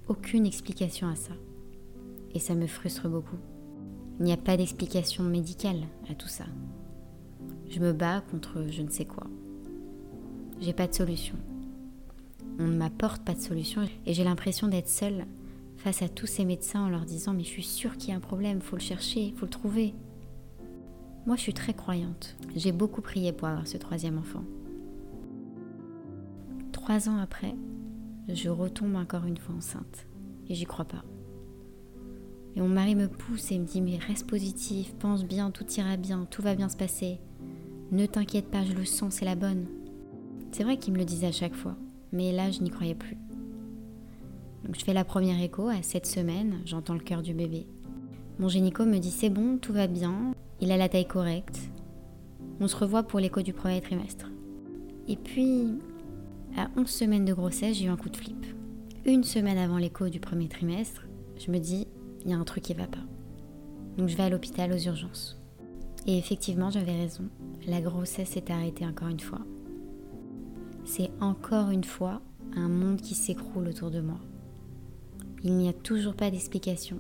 Aucune 0.08 0.46
explication 0.46 1.10
à 1.10 1.16
ça. 1.16 1.34
Et 2.34 2.40
ça 2.40 2.56
me 2.56 2.68
frustre 2.68 3.10
beaucoup. 3.10 3.38
Il 4.22 4.26
n'y 4.26 4.34
a 4.34 4.38
pas 4.38 4.56
d'explication 4.56 5.24
médicale 5.24 5.82
à 6.08 6.14
tout 6.14 6.28
ça. 6.28 6.44
Je 7.72 7.80
me 7.80 7.92
bats 7.92 8.22
contre 8.30 8.68
je 8.70 8.84
ne 8.84 8.90
sais 8.92 9.04
quoi. 9.04 9.26
J'ai 10.60 10.74
pas 10.74 10.86
de 10.86 10.94
solution. 10.94 11.36
On 12.60 12.68
ne 12.68 12.78
m'apporte 12.78 13.24
pas 13.24 13.34
de 13.34 13.40
solution 13.40 13.82
et 14.06 14.14
j'ai 14.14 14.24
l'impression 14.24 14.68
d'être 14.68 14.90
seule 14.90 15.26
face 15.78 16.04
à 16.04 16.08
tous 16.08 16.28
ces 16.28 16.46
médecins 16.46 16.82
en 16.82 16.90
leur 16.90 17.06
disant 17.06 17.34
mais 17.34 17.44
je 17.44 17.50
suis 17.50 17.64
sûre 17.64 17.98
qu'il 17.98 18.12
y 18.12 18.14
a 18.14 18.16
un 18.16 18.20
problème, 18.20 18.62
faut 18.62 18.76
le 18.76 18.84
chercher, 18.84 19.34
faut 19.38 19.48
le 19.48 19.52
trouver. 19.52 19.96
Moi 21.26 21.36
je 21.36 21.42
suis 21.42 21.56
très 21.56 21.74
croyante. 21.74 22.36
J'ai 22.56 22.72
beaucoup 22.72 23.02
prié 23.02 23.34
pour 23.34 23.48
avoir 23.48 23.66
ce 23.66 23.78
troisième 23.78 24.20
enfant. 24.20 24.44
Trois 26.72 27.10
ans 27.10 27.18
après, 27.18 27.56
je 28.30 28.50
retombe 28.50 28.98
encore 28.98 29.26
une 29.26 29.38
fois 29.38 29.56
enceinte. 29.56 30.06
Et 30.48 30.54
j'y 30.54 30.66
crois 30.66 30.86
pas. 30.86 31.04
Et 32.56 32.60
mon 32.62 32.68
mari 32.68 32.96
me 32.96 33.08
pousse 33.08 33.52
et 33.52 33.60
me 33.60 33.66
dit 33.66 33.82
Mais 33.82 33.98
reste 33.98 34.28
positif, 34.28 34.94
pense 35.00 35.24
bien, 35.24 35.52
tout 35.52 35.66
ira 35.78 35.98
bien, 35.98 36.28
tout 36.30 36.42
va 36.42 36.56
bien 36.56 36.70
se 36.70 36.78
passer. 36.78 37.20
Ne 37.92 38.06
t'inquiète 38.06 38.50
pas, 38.50 38.64
je 38.64 38.74
le 38.74 38.86
sens, 38.86 39.16
c'est 39.16 39.26
la 39.26 39.36
bonne. 39.36 39.68
C'est 40.52 40.64
vrai 40.64 40.78
qu'il 40.78 40.94
me 40.94 40.98
le 40.98 41.06
disait 41.06 41.28
à 41.28 41.32
chaque 41.32 41.56
fois, 41.56 41.76
mais 42.12 42.32
là 42.32 42.52
je 42.52 42.62
n'y 42.62 42.70
croyais 42.70 42.96
plus. 42.96 43.18
Donc 44.66 44.78
je 44.78 44.84
fais 44.84 44.94
la 44.94 45.06
première 45.06 45.42
écho 45.42 45.70
à 45.70 45.82
7 45.82 46.06
semaines, 46.06 46.60
j'entends 46.66 46.94
le 46.94 47.00
cœur 47.00 47.22
du 47.22 47.34
bébé. 47.34 47.68
Mon 48.40 48.50
génico 48.50 48.86
me 48.86 48.98
dit 48.98 49.12
c'est 49.12 49.30
bon, 49.30 49.58
tout 49.58 49.74
va 49.74 49.88
bien, 49.88 50.34
il 50.60 50.72
a 50.72 50.78
la 50.78 50.90
taille 50.90 51.08
correcte. 51.08 51.60
On 52.60 52.68
se 52.68 52.76
revoit 52.76 53.04
pour 53.04 53.20
l'écho 53.20 53.42
du 53.42 53.54
premier 53.54 53.82
trimestre. 53.82 54.28
Et 55.08 55.16
puis, 55.16 55.80
à 56.56 56.70
11 56.78 56.88
semaines 56.88 57.26
de 57.26 57.34
grossesse, 57.34 57.78
j'ai 57.78 57.86
eu 57.86 57.90
un 57.90 57.98
coup 57.98 58.10
de 58.10 58.18
flip. 58.18 58.46
Une 59.06 59.24
semaine 59.24 59.58
avant 59.58 59.78
l'écho 59.78 60.10
du 60.10 60.20
premier 60.20 60.48
trimestre, 60.48 61.08
je 61.38 61.50
me 61.50 61.58
dis, 61.58 61.88
il 62.24 62.32
y 62.32 62.34
a 62.34 62.38
un 62.38 62.44
truc 62.44 62.64
qui 62.64 62.74
va 62.74 62.88
pas. 62.88 63.04
Donc 63.98 64.10
je 64.10 64.16
vais 64.16 64.24
à 64.24 64.30
l'hôpital 64.30 64.72
aux 64.72 64.78
urgences. 64.78 65.40
Et 66.08 66.18
effectivement, 66.18 66.70
j'avais 66.70 66.96
raison. 66.96 67.26
La 67.68 67.82
grossesse 67.82 68.30
s'est 68.30 68.52
arrêtée 68.52 68.86
encore 68.86 69.10
une 69.10 69.20
fois. 69.20 69.42
C'est 70.84 71.12
encore 71.20 71.70
une 71.70 71.84
fois 71.84 72.22
un 72.56 72.68
monde 72.68 73.02
qui 73.02 73.14
s'écroule 73.14 73.68
autour 73.68 73.92
de 73.92 74.02
moi. 74.02 74.20
Il 75.44 75.54
n'y 75.54 75.70
a 75.70 75.74
toujours 75.74 76.16
pas 76.16 76.32
d'explication. 76.32 77.00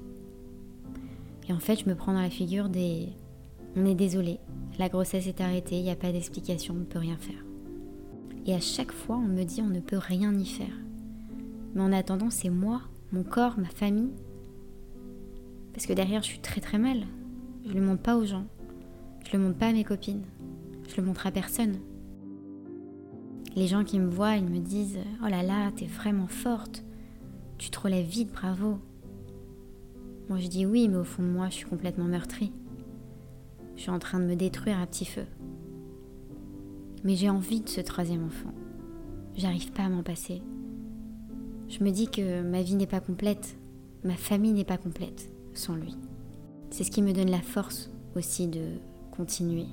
Et 1.49 1.53
en 1.53 1.59
fait, 1.59 1.77
je 1.77 1.89
me 1.89 1.95
prends 1.95 2.13
dans 2.13 2.21
la 2.21 2.29
figure 2.29 2.69
des... 2.69 3.09
On 3.75 3.85
est 3.85 3.95
désolé, 3.95 4.39
la 4.79 4.89
grossesse 4.89 5.27
est 5.27 5.41
arrêtée, 5.41 5.77
il 5.77 5.83
n'y 5.83 5.91
a 5.91 5.95
pas 5.95 6.11
d'explication, 6.11 6.73
on 6.75 6.79
ne 6.79 6.85
peut 6.85 6.99
rien 6.99 7.17
faire. 7.17 7.43
Et 8.45 8.53
à 8.53 8.59
chaque 8.59 8.91
fois, 8.91 9.17
on 9.17 9.27
me 9.27 9.43
dit 9.43 9.61
on 9.61 9.67
ne 9.67 9.79
peut 9.79 9.97
rien 9.97 10.33
y 10.33 10.45
faire. 10.45 10.75
Mais 11.73 11.81
en 11.81 11.93
attendant, 11.93 12.29
c'est 12.29 12.49
moi, 12.49 12.81
mon 13.11 13.23
corps, 13.23 13.57
ma 13.57 13.69
famille. 13.69 14.11
Parce 15.73 15.85
que 15.85 15.93
derrière, 15.93 16.21
je 16.21 16.27
suis 16.27 16.39
très 16.39 16.61
très 16.61 16.77
mal. 16.77 17.05
Je 17.65 17.73
le 17.73 17.81
montre 17.81 18.01
pas 18.01 18.17
aux 18.17 18.25
gens. 18.25 18.45
Je 19.25 19.37
le 19.37 19.43
montre 19.43 19.57
pas 19.57 19.67
à 19.67 19.73
mes 19.73 19.83
copines. 19.83 20.23
Je 20.89 20.97
le 20.97 21.03
montre 21.03 21.27
à 21.27 21.31
personne. 21.31 21.79
Les 23.55 23.67
gens 23.67 23.83
qui 23.83 23.99
me 23.99 24.09
voient, 24.09 24.35
ils 24.35 24.45
me 24.45 24.59
disent 24.59 24.99
Oh 25.23 25.27
là 25.27 25.43
là, 25.43 25.71
t'es 25.75 25.85
vraiment 25.85 26.27
forte. 26.27 26.83
Tu 27.57 27.69
te 27.69 27.79
relèves 27.79 28.07
vite, 28.07 28.31
bravo. 28.31 28.79
Moi 30.29 30.39
je 30.39 30.47
dis 30.47 30.65
oui, 30.65 30.87
mais 30.87 30.97
au 30.97 31.03
fond 31.03 31.23
de 31.23 31.27
moi, 31.27 31.49
je 31.49 31.55
suis 31.55 31.65
complètement 31.65 32.05
meurtrie. 32.05 32.51
Je 33.75 33.81
suis 33.81 33.91
en 33.91 33.99
train 33.99 34.19
de 34.19 34.25
me 34.25 34.35
détruire 34.35 34.79
à 34.79 34.87
petit 34.87 35.05
feu. 35.05 35.25
Mais 37.03 37.15
j'ai 37.15 37.29
envie 37.29 37.61
de 37.61 37.69
ce 37.69 37.81
troisième 37.81 38.25
enfant. 38.25 38.53
J'arrive 39.35 39.71
pas 39.71 39.83
à 39.83 39.89
m'en 39.89 40.03
passer. 40.03 40.41
Je 41.67 41.83
me 41.83 41.89
dis 41.89 42.07
que 42.07 42.41
ma 42.41 42.61
vie 42.61 42.75
n'est 42.75 42.87
pas 42.87 42.99
complète, 42.99 43.57
ma 44.03 44.15
famille 44.15 44.53
n'est 44.53 44.65
pas 44.65 44.77
complète 44.77 45.31
sans 45.53 45.75
lui. 45.75 45.95
C'est 46.69 46.83
ce 46.83 46.91
qui 46.91 47.01
me 47.01 47.13
donne 47.13 47.29
la 47.29 47.41
force 47.41 47.89
aussi 48.15 48.47
de 48.47 48.63
continuer. 49.11 49.67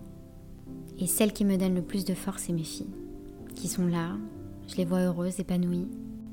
Et 0.98 1.06
celle 1.06 1.32
qui 1.32 1.44
me 1.44 1.56
donne 1.56 1.74
le 1.74 1.82
plus 1.82 2.04
de 2.04 2.14
force, 2.14 2.44
c'est 2.44 2.52
mes 2.52 2.64
filles, 2.64 2.90
qui 3.54 3.68
sont 3.68 3.86
là, 3.86 4.16
je 4.68 4.76
les 4.76 4.84
vois 4.84 5.00
heureuses, 5.00 5.40
épanouies, 5.40 5.88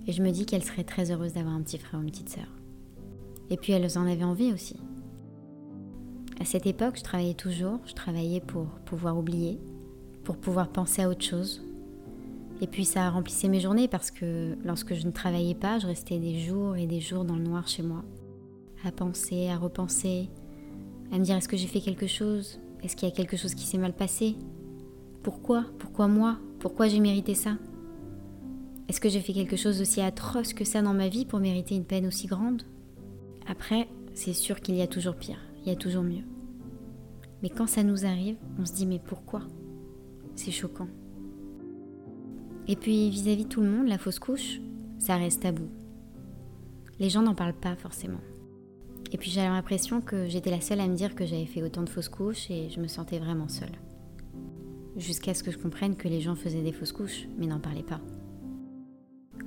et 0.08 0.12
je 0.12 0.22
me 0.22 0.32
dis 0.32 0.46
qu'elles 0.46 0.64
seraient 0.64 0.84
très 0.84 1.12
heureuses 1.12 1.34
d'avoir 1.34 1.56
un 1.56 1.62
petit 1.62 1.78
frère 1.78 2.00
ou 2.00 2.04
une 2.04 2.12
petite 2.12 2.30
sœur. 2.30 2.48
Et 3.50 3.58
puis 3.58 3.74
elles 3.74 3.98
en 3.98 4.08
avaient 4.08 4.24
envie 4.24 4.52
aussi. 4.52 4.76
À 6.40 6.46
cette 6.46 6.66
époque, 6.66 6.98
je 6.98 7.04
travaillais 7.04 7.34
toujours, 7.34 7.80
je 7.86 7.94
travaillais 7.94 8.42
pour 8.42 8.66
pouvoir 8.86 9.18
oublier, 9.18 9.60
pour 10.24 10.38
pouvoir 10.38 10.70
penser 10.70 11.04
à 11.04 11.10
autre 11.10 11.24
chose. 11.24 11.64
Et 12.62 12.68
puis 12.68 12.86
ça 12.86 13.10
remplissait 13.10 13.48
mes 13.48 13.60
journées 13.60 13.88
parce 13.88 14.12
que 14.12 14.56
lorsque 14.64 14.94
je 14.94 15.06
ne 15.06 15.12
travaillais 15.12 15.56
pas, 15.56 15.80
je 15.80 15.88
restais 15.88 16.20
des 16.20 16.40
jours 16.40 16.76
et 16.76 16.88
des 16.88 17.00
jours 17.00 17.24
dans 17.24 17.36
le 17.36 17.44
noir 17.44 17.68
chez 17.68 17.84
moi, 17.84 18.04
à 18.86 18.92
penser, 18.92 19.48
à 19.48 19.58
repenser, 19.58 20.30
à 21.12 21.20
me 21.20 21.24
dire 21.24 21.36
est-ce 21.36 21.48
que 21.48 21.58
j'ai 21.58 21.68
fait 21.68 21.82
quelque 21.82 22.08
chose? 22.08 22.60
Est-ce 22.84 22.96
qu'il 22.96 23.08
y 23.08 23.12
a 23.12 23.16
quelque 23.16 23.38
chose 23.38 23.56
qui 23.56 23.66
s'est 23.66 23.78
mal 23.78 23.94
passé? 23.94 24.36
Pourquoi? 25.24 25.66
Pourquoi 25.80 26.08
moi? 26.08 26.38
Pourquoi 26.60 26.88
j'ai 26.88 27.00
mérité 27.00 27.34
ça? 27.34 27.58
Est-ce 28.88 29.02
que 29.02 29.10
j'ai 29.10 29.22
fait 29.22 29.34
quelque 29.34 29.56
chose 29.56 29.82
aussi 29.82 30.02
atroce 30.02 30.54
que 30.54 30.64
ça 30.64 30.82
dans 30.82 30.94
ma 30.94 31.10
vie 31.10 31.26
pour 31.26 31.40
mériter 31.40 31.76
une 31.76 31.86
peine 31.86 32.06
aussi 32.06 32.28
grande? 32.28 32.64
Après, 33.48 33.88
c'est 34.14 34.34
sûr 34.34 34.62
qu'il 34.62 34.76
y 34.76 34.82
a 34.82 34.88
toujours 34.88 35.16
pire, 35.16 35.40
il 35.64 35.70
y 35.70 35.72
a 35.72 35.76
toujours 35.76 36.04
mieux. 36.04 36.24
Mais 37.42 37.50
quand 37.50 37.68
ça 37.68 37.84
nous 37.84 38.06
arrive, 38.06 38.38
on 38.60 38.66
se 38.66 38.74
dit 38.74 38.86
mais 38.86 39.00
pourquoi? 39.00 39.42
C'est 40.36 40.52
choquant. 40.52 40.88
Et 42.68 42.76
puis 42.76 43.10
vis-à-vis 43.10 43.46
de 43.46 43.50
tout 43.50 43.62
le 43.62 43.70
monde, 43.70 43.88
la 43.88 43.98
fausse 43.98 44.20
couche, 44.20 44.60
ça 45.00 45.18
reste 45.18 45.42
tabou. 45.42 45.68
Les 47.00 47.10
gens 47.10 47.22
n'en 47.22 47.36
parlent 47.36 47.54
pas 47.54 47.76
forcément. 47.76 48.22
Et 49.12 49.18
puis 49.18 49.32
j'avais 49.32 49.48
l'impression 49.48 50.02
que 50.02 50.28
j'étais 50.28 50.50
la 50.50 50.62
seule 50.62 50.80
à 50.80 50.88
me 50.88 50.96
dire 50.96 51.16
que 51.16 51.26
j'avais 51.26 51.46
fait 51.46 51.64
autant 51.64 51.84
de 51.84 51.90
fausses 51.90 52.10
couches 52.10 52.50
et 52.50 52.70
je 52.70 52.80
me 52.80 52.88
sentais 52.88 53.20
vraiment 53.20 53.48
seule. 53.48 53.78
Jusqu'à 54.98 55.34
ce 55.34 55.44
que 55.44 55.52
je 55.52 55.58
comprenne 55.58 55.96
que 55.96 56.08
les 56.08 56.22
gens 56.22 56.36
faisaient 56.36 56.62
des 56.62 56.72
fausses 56.72 56.92
couches, 56.92 57.28
mais 57.38 57.48
n'en 57.48 57.60
parlaient 57.60 57.84
pas. 57.84 58.02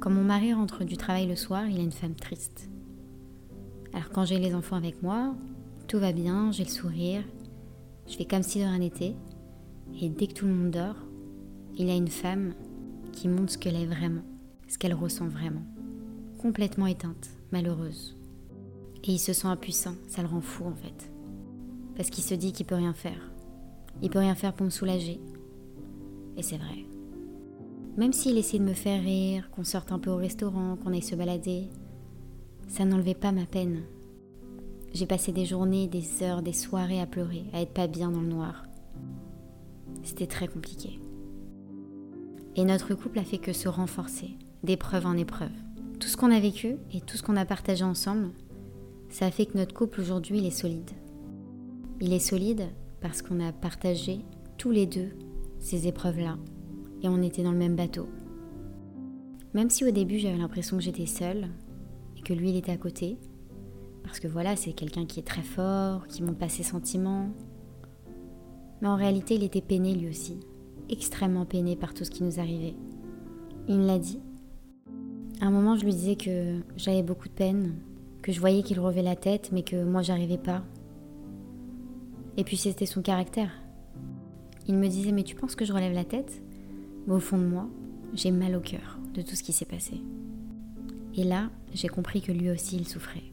Quand 0.01 0.11
mon 0.11 0.23
mari 0.23 0.53
rentre 0.53 0.85
du 0.85 0.97
travail 0.97 1.27
le 1.27 1.37
soir, 1.37 1.67
il 1.67 1.81
a 1.81 1.83
une 1.83 1.93
femme 1.93 2.15
triste. 2.15 2.69
Alors 3.93 4.11
quand 4.11 4.25
j'ai 4.25 4.39
les 4.39 4.55
enfants 4.55 4.77
avec 4.77 5.03
moi, 5.03 5.35
tout 5.89 5.99
va 5.99 6.13
bien, 6.13 6.53
j'ai 6.53 6.65
le 6.65 6.71
sourire, 6.71 7.25
je 8.07 8.17
fais 8.17 8.27
comme 8.27 8.43
si 8.43 8.59
de 8.59 8.65
rien 8.65 8.79
n'était. 8.79 9.15
Et 10.01 10.09
dès 10.09 10.27
que 10.27 10.35
tout 10.35 10.47
le 10.47 10.53
monde 10.53 10.71
dort, 10.71 10.97
il 11.77 11.89
a 11.91 11.95
une 11.95 12.09
femme 12.09 12.55
qui 13.13 13.29
montre 13.29 13.53
ce 13.53 13.59
qu'elle 13.59 13.77
est 13.77 13.87
vraiment, 13.87 14.23
ce 14.69 14.79
qu'elle 14.79 14.95
ressent 14.95 15.29
vraiment. 15.29 15.65
Complètement 16.39 16.87
éteinte, 16.87 17.31
malheureuse. 17.53 18.18
Et 19.09 19.13
il 19.13 19.19
se 19.19 19.33
sent 19.33 19.47
impuissant, 19.47 19.95
ça 20.07 20.21
le 20.21 20.29
rend 20.29 20.43
fou 20.43 20.67
en 20.67 20.75
fait. 20.75 21.11
Parce 21.97 22.11
qu'il 22.11 22.23
se 22.23 22.35
dit 22.35 22.53
qu'il 22.53 22.67
peut 22.67 22.75
rien 22.75 22.93
faire. 22.93 23.33
Il 24.03 24.11
peut 24.11 24.19
rien 24.19 24.35
faire 24.35 24.53
pour 24.53 24.67
me 24.67 24.71
soulager. 24.71 25.19
Et 26.37 26.43
c'est 26.43 26.59
vrai. 26.59 26.85
Même 27.97 28.13
s'il 28.13 28.37
essayait 28.37 28.63
de 28.63 28.69
me 28.69 28.75
faire 28.75 29.03
rire, 29.03 29.51
qu'on 29.51 29.65
sorte 29.65 29.93
un 29.93 29.99
peu 29.99 30.11
au 30.11 30.17
restaurant, 30.17 30.77
qu'on 30.77 30.93
aille 30.93 31.03
se 31.03 31.17
balader, 31.17 31.71
ça 32.69 32.85
n'enlevait 32.85 33.15
pas 33.15 33.33
ma 33.33 33.47
peine. 33.47 33.83
J'ai 34.93 35.07
passé 35.07 35.33
des 35.33 35.47
journées, 35.47 35.89
des 35.89 36.23
heures, 36.23 36.43
des 36.43 36.53
soirées 36.53 37.01
à 37.01 37.07
pleurer, 37.07 37.45
à 37.55 37.63
être 37.63 37.73
pas 37.73 37.87
bien 37.87 38.11
dans 38.11 38.21
le 38.21 38.29
noir. 38.29 38.67
C'était 40.03 40.27
très 40.27 40.49
compliqué. 40.49 41.01
Et 42.57 42.65
notre 42.65 42.95
couple 42.95 43.19
a 43.21 43.25
fait 43.25 43.39
que 43.39 43.55
se 43.55 43.69
renforcer, 43.69 44.37
d'épreuve 44.63 45.07
en 45.07 45.17
épreuve. 45.17 45.51
Tout 45.99 46.09
ce 46.09 46.17
qu'on 46.17 46.31
a 46.31 46.41
vécu 46.41 46.77
et 46.93 47.01
tout 47.01 47.17
ce 47.17 47.23
qu'on 47.23 47.37
a 47.37 47.47
partagé 47.47 47.85
ensemble, 47.85 48.33
ça 49.09 49.31
fait 49.31 49.47
que 49.47 49.57
notre 49.57 49.75
couple 49.75 50.01
aujourd'hui, 50.01 50.39
il 50.39 50.47
est 50.47 50.51
solide. 50.51 50.91
Il 52.01 52.13
est 52.13 52.19
solide 52.19 52.69
parce 53.01 53.23
qu'on 53.23 53.41
a 53.41 53.53
partagé 53.53 54.21
tous 54.57 54.71
les 54.71 54.87
deux 54.87 55.11
ces 55.59 55.89
épreuves-là 55.89 56.37
et 57.03 57.09
on 57.09 57.23
était 57.23 57.43
dans 57.43 57.53
le 57.53 57.59
même 57.59 57.77
bateau. 57.77 58.09
Même 59.55 59.71
si 59.71 59.85
au 59.85 59.91
début 59.91 60.19
j'avais 60.19 60.37
l'impression 60.37 60.77
que 60.77 60.83
j'étais 60.83 61.07
seule 61.07 61.49
et 62.17 62.21
que 62.21 62.33
lui 62.33 62.51
il 62.51 62.57
était 62.57 62.73
à 62.73 62.77
côté, 62.77 63.19
parce 64.09 64.21
que 64.21 64.29
voilà, 64.29 64.57
c'est 64.57 64.73
quelqu'un 64.73 65.05
qui 65.05 65.21
est 65.21 65.27
très 65.27 65.43
fort, 65.43 66.07
qui 66.07 66.23
montre 66.23 66.39
pas 66.39 66.49
ses 66.49 66.63
sentiments. 66.63 67.29
Mais 68.81 68.89
en 68.89 68.97
réalité, 68.97 69.35
il 69.35 69.43
était 69.43 69.61
peiné 69.61 69.95
lui 69.95 70.09
aussi, 70.09 70.41
extrêmement 70.89 71.45
peiné 71.45 71.77
par 71.77 71.93
tout 71.93 72.05
ce 72.05 72.11
qui 72.11 72.23
nous 72.23 72.41
arrivait. 72.41 72.75
Il 73.69 73.79
me 73.79 73.87
l'a 73.87 73.99
dit. 73.99 74.21
À 75.41 75.47
un 75.47 75.51
moment, 75.51 75.77
je 75.77 75.85
lui 75.85 75.93
disais 75.93 76.17
que 76.17 76.61
j'avais 76.77 77.03
beaucoup 77.03 77.29
de 77.29 77.35
peine, 77.35 77.75
que 78.29 78.35
je 78.35 78.41
voyais 78.41 78.63
qu'il 78.63 78.79
relevait 78.79 79.01
la 79.01 79.17
tête, 79.17 79.49
mais 79.53 79.63
que 79.63 79.83
moi 79.83 80.03
j'arrivais 80.03 80.37
pas. 80.37 80.63
Et 82.37 82.45
puis 82.45 82.59
c'était 82.59 82.85
son 82.85 83.01
caractère. 83.01 83.51
Il 84.67 84.75
me 84.75 84.87
disait 84.87 85.13
Mais 85.13 85.23
tu 85.23 85.35
penses 85.35 85.55
que 85.55 85.65
je 85.65 85.73
relève 85.73 85.95
la 85.95 86.05
tête? 86.05 86.43
Mais 87.07 87.15
au 87.15 87.21
fond 87.21 87.39
de 87.39 87.47
moi, 87.47 87.67
j'ai 88.13 88.31
mal 88.31 88.55
au 88.55 88.61
cœur 88.61 88.99
de 89.15 89.23
tout 89.23 89.35
ce 89.35 89.43
qui 89.43 89.55
s'est 89.55 89.65
passé. 89.65 90.03
Et 91.15 91.25
là, 91.25 91.49
j'ai 91.73 91.89
compris 91.89 92.21
que 92.21 92.31
lui 92.31 92.51
aussi, 92.51 92.77
il 92.77 92.87
souffrait. 92.87 93.33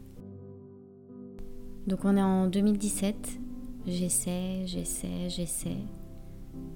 Donc 1.88 2.06
on 2.06 2.16
est 2.16 2.22
en 2.22 2.48
2017, 2.48 3.38
j'essaie, 3.86 4.66
j'essaie, 4.66 5.28
j'essaie, 5.28 5.84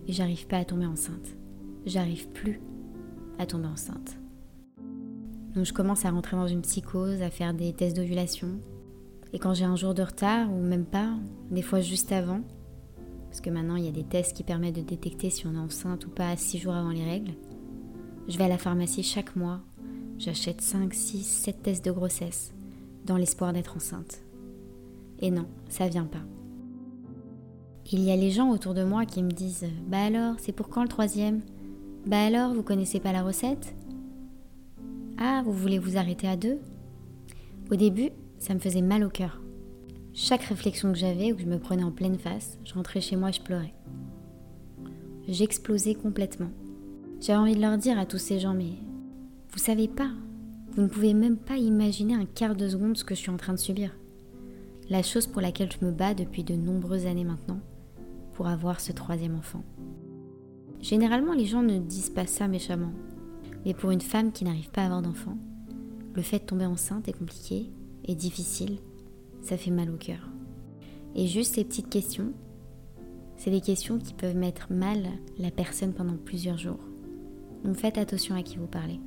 et 0.10 0.12
j'arrive 0.12 0.46
pas 0.46 0.58
à 0.58 0.66
tomber 0.66 0.88
enceinte. 0.88 1.38
J'arrive 1.86 2.28
plus 2.28 2.60
à 3.38 3.46
tomber 3.46 3.68
enceinte. 3.68 4.20
Donc 5.56 5.66
je 5.66 5.74
commence 5.74 6.06
à 6.06 6.12
rentrer 6.12 6.38
dans 6.38 6.48
une 6.48 6.62
psychose, 6.62 7.22
à 7.22 7.30
faire 7.30 7.54
des 7.54 7.74
tests 7.74 7.96
d'ovulation. 7.96 8.50
Et 9.34 9.40
quand 9.40 9.54
j'ai 9.54 9.66
un 9.66 9.76
jour 9.76 9.94
de 9.94 10.04
retard, 10.04 10.52
ou 10.52 10.62
même 10.62 10.86
pas, 10.86 11.10
des 11.52 11.62
fois 11.62 11.82
juste 11.82 12.12
avant, 12.12 12.42
parce 13.30 13.42
que 13.42 13.50
maintenant 13.50 13.76
il 13.76 13.86
y 13.86 13.88
a 13.88 13.92
des 13.92 14.04
tests 14.04 14.36
qui 14.36 14.44
permettent 14.44 14.76
de 14.76 14.82
détecter 14.82 15.30
si 15.30 15.46
on 15.46 15.54
est 15.54 15.60
enceinte 15.60 16.06
ou 16.06 16.10
pas 16.10 16.36
6 16.36 16.60
jours 16.60 16.74
avant 16.74 16.90
les 16.90 17.04
règles. 17.04 17.34
Je 18.28 18.38
vais 18.38 18.46
à 18.46 18.50
la 18.50 18.58
pharmacie 18.58 19.04
chaque 19.04 19.36
mois, 19.36 19.62
j'achète 20.18 20.62
5, 20.62 20.94
6, 20.94 21.24
7 21.24 21.64
tests 21.64 21.86
de 21.86 21.92
grossesse 21.92 22.52
dans 23.06 23.18
l'espoir 23.18 23.54
d'être 23.54 23.76
enceinte. 23.76 24.22
Et 25.20 25.32
non, 25.32 25.46
ça 25.68 25.88
vient 25.88 26.06
pas. 26.06 26.24
Il 27.92 28.02
y 28.02 28.12
a 28.12 28.16
les 28.16 28.30
gens 28.30 28.52
autour 28.52 28.76
de 28.76 28.84
moi 28.84 29.06
qui 29.06 29.24
me 29.24 29.32
disent 29.32 29.66
Bah 29.88 30.04
alors, 30.04 30.36
c'est 30.38 30.52
pour 30.52 30.70
quand 30.70 30.84
le 30.84 30.90
troisième? 30.90 31.42
Bah 32.06 32.24
alors, 32.24 32.54
vous 32.54 32.62
connaissez 32.62 33.00
pas 33.00 33.12
la 33.12 33.24
recette? 33.24 33.74
Ah, 35.22 35.42
vous 35.44 35.52
voulez 35.52 35.80
vous 35.80 35.98
arrêter 35.98 36.30
à 36.30 36.38
deux? 36.38 36.60
Au 37.70 37.76
début, 37.76 38.12
ça 38.38 38.54
me 38.54 38.60
faisait 38.60 38.82
mal 38.82 39.04
au 39.04 39.10
cœur. 39.10 39.42
Chaque 40.14 40.44
réflexion 40.44 40.94
que 40.94 40.98
j'avais 40.98 41.34
ou 41.34 41.36
que 41.36 41.42
je 41.42 41.48
me 41.48 41.60
prenais 41.60 41.84
en 41.84 41.92
pleine 41.92 42.18
face, 42.18 42.58
je 42.64 42.74
rentrais 42.74 43.02
chez 43.02 43.18
moi 43.18 43.28
et 43.28 43.34
je 43.34 43.42
pleurais. 43.42 43.74
J'explosais 45.28 45.96
complètement. 45.96 46.52
J'avais 47.20 47.38
envie 47.38 47.56
de 47.56 47.60
leur 47.60 47.78
dire 47.78 48.00
à 48.00 48.06
tous 48.06 48.18
ces 48.18 48.40
gens, 48.40 48.54
mais 48.54 48.72
vous 49.50 49.60
savez 49.60 49.90
pas, 49.90 50.10
vous 50.72 50.84
ne 50.84 50.88
pouvez 50.88 51.14
même 51.14 51.36
pas 51.36 51.58
imaginer 51.58 52.14
un 52.14 52.26
quart 52.26 52.56
de 52.56 52.70
seconde 52.70 52.96
ce 52.96 53.04
que 53.04 53.14
je 53.14 53.20
suis 53.20 53.30
en 53.30 53.36
train 53.36 53.54
de 53.54 53.60
subir. 53.60 53.94
La 54.90 55.04
chose 55.04 55.28
pour 55.28 55.42
laquelle 55.42 55.70
je 55.70 55.86
me 55.86 55.92
bats 55.92 56.14
depuis 56.14 56.46
de 56.46 56.56
nombreuses 56.56 57.08
années 57.08 57.26
maintenant, 57.26 57.60
pour 58.36 58.48
avoir 58.48 58.80
ce 58.80 58.94
troisième 58.94 59.36
enfant. 59.36 59.64
Généralement, 60.80 61.34
les 61.34 61.46
gens 61.46 61.62
ne 61.62 61.78
disent 61.78 62.10
pas 62.10 62.26
ça 62.26 62.48
méchamment. 62.48 62.94
Mais 63.66 63.74
pour 63.74 63.92
une 63.92 64.02
femme 64.02 64.32
qui 64.32 64.46
n'arrive 64.46 64.70
pas 64.72 64.82
à 64.82 64.86
avoir 64.86 65.02
d'enfant, 65.02 65.38
le 66.14 66.22
fait 66.22 66.40
de 66.40 66.46
tomber 66.46 66.66
enceinte 66.66 67.08
est 67.08 67.18
compliqué 67.18 67.72
et 68.06 68.16
difficile. 68.16 68.80
Ça 69.42 69.58
fait 69.58 69.72
mal 69.72 69.90
au 69.90 69.98
cœur. 69.98 70.30
Et 71.16 71.28
juste 71.28 71.56
ces 71.56 71.64
petites 71.64 71.90
questions, 71.90 72.34
c'est 73.38 73.52
des 73.52 73.62
questions 73.62 73.98
qui 73.98 74.14
peuvent 74.14 74.36
mettre 74.36 74.72
mal 74.72 75.08
la 75.38 75.52
personne 75.52 75.94
pendant 75.94 76.18
plusieurs 76.18 76.58
jours. 76.58 76.80
Donc 77.64 77.76
faites 77.76 77.98
attention 77.98 78.36
à 78.36 78.44
qui 78.44 78.58
vous 78.58 78.68
parlez. 78.68 79.00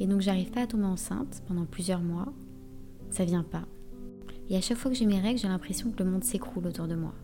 Et 0.00 0.06
donc 0.06 0.20
j'arrive 0.20 0.50
pas 0.50 0.62
à 0.62 0.66
tomber 0.66 0.84
enceinte 0.84 1.42
pendant 1.46 1.64
plusieurs 1.64 2.00
mois. 2.00 2.32
Ça 3.10 3.24
vient 3.24 3.42
pas. 3.42 3.64
Et 4.50 4.56
à 4.56 4.60
chaque 4.60 4.78
fois 4.78 4.90
que 4.90 4.96
j'ai 4.96 5.06
mes 5.06 5.20
règles, 5.20 5.38
j'ai 5.38 5.48
l'impression 5.48 5.90
que 5.90 6.02
le 6.02 6.10
monde 6.10 6.24
s'écroule 6.24 6.66
autour 6.66 6.86
de 6.86 6.94
moi. 6.94 7.14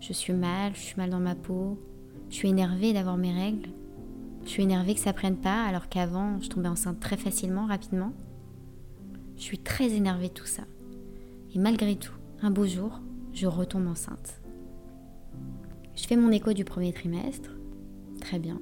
Je 0.00 0.12
suis 0.12 0.32
mal, 0.32 0.74
je 0.74 0.80
suis 0.80 0.96
mal 0.96 1.10
dans 1.10 1.20
ma 1.20 1.34
peau, 1.34 1.78
je 2.28 2.34
suis 2.34 2.48
énervée 2.48 2.92
d'avoir 2.92 3.16
mes 3.16 3.32
règles. 3.32 3.70
Je 4.46 4.52
suis 4.52 4.62
énervée 4.62 4.94
que 4.94 5.00
ça 5.00 5.12
prenne 5.12 5.36
pas 5.36 5.64
alors 5.64 5.88
qu'avant 5.88 6.40
je 6.40 6.48
tombais 6.48 6.68
enceinte 6.68 7.00
très 7.00 7.16
facilement, 7.16 7.66
rapidement. 7.66 8.12
Je 9.36 9.42
suis 9.42 9.58
très 9.58 9.92
énervée 9.92 10.28
de 10.28 10.34
tout 10.34 10.46
ça. 10.46 10.62
Et 11.52 11.58
malgré 11.58 11.96
tout, 11.96 12.14
un 12.42 12.50
beau 12.50 12.64
jour, 12.64 13.00
je 13.32 13.46
retombe 13.46 13.88
enceinte. 13.88 14.40
Je 15.96 16.06
fais 16.06 16.16
mon 16.16 16.30
écho 16.30 16.52
du 16.52 16.64
premier 16.64 16.92
trimestre. 16.92 17.50
Très 18.20 18.38
bien. 18.38 18.60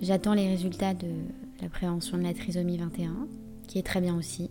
J'attends 0.00 0.34
les 0.34 0.48
résultats 0.48 0.92
de 0.92 1.08
la 1.60 1.68
prévention 1.68 2.18
de 2.18 2.24
la 2.24 2.34
trisomie 2.34 2.76
21, 2.76 3.28
qui 3.68 3.78
est 3.78 3.86
très 3.86 4.00
bien 4.00 4.16
aussi. 4.16 4.50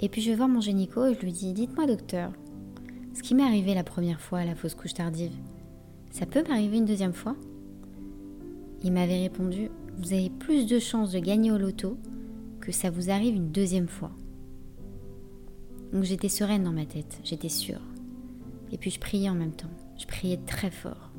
Et 0.00 0.08
puis 0.08 0.22
je 0.22 0.32
vais 0.32 0.46
mon 0.46 0.60
gynéco 0.60 1.04
et 1.04 1.14
je 1.14 1.20
lui 1.20 1.32
dis 1.32 1.52
Dites-moi, 1.52 1.86
docteur, 1.86 2.32
ce 3.12 3.22
qui 3.22 3.34
m'est 3.34 3.42
arrivé 3.42 3.74
la 3.74 3.84
première 3.84 4.20
fois 4.20 4.38
à 4.38 4.44
la 4.46 4.54
fausse 4.54 4.74
couche 4.74 4.94
tardive, 4.94 5.36
ça 6.10 6.24
peut 6.24 6.42
m'arriver 6.48 6.78
une 6.78 6.86
deuxième 6.86 7.12
fois? 7.12 7.36
Il 8.84 8.92
m'avait 8.92 9.22
répondu 9.22 9.70
Vous 9.98 10.12
avez 10.12 10.30
plus 10.30 10.66
de 10.66 10.78
chances 10.78 11.12
de 11.12 11.18
gagner 11.18 11.50
au 11.50 11.58
loto 11.58 11.98
que 12.60 12.72
ça 12.72 12.90
vous 12.90 13.10
arrive 13.10 13.34
une 13.34 13.52
deuxième 13.52 13.88
fois. 13.88 14.12
Donc 15.92 16.04
j'étais 16.04 16.28
sereine 16.28 16.64
dans 16.64 16.72
ma 16.72 16.84
tête, 16.84 17.20
j'étais 17.24 17.48
sûre. 17.48 17.80
Et 18.72 18.78
puis 18.78 18.90
je 18.90 18.98
priais 18.98 19.30
en 19.30 19.34
même 19.34 19.52
temps, 19.52 19.70
je 19.98 20.06
priais 20.06 20.38
très 20.46 20.70
fort. 20.70 21.12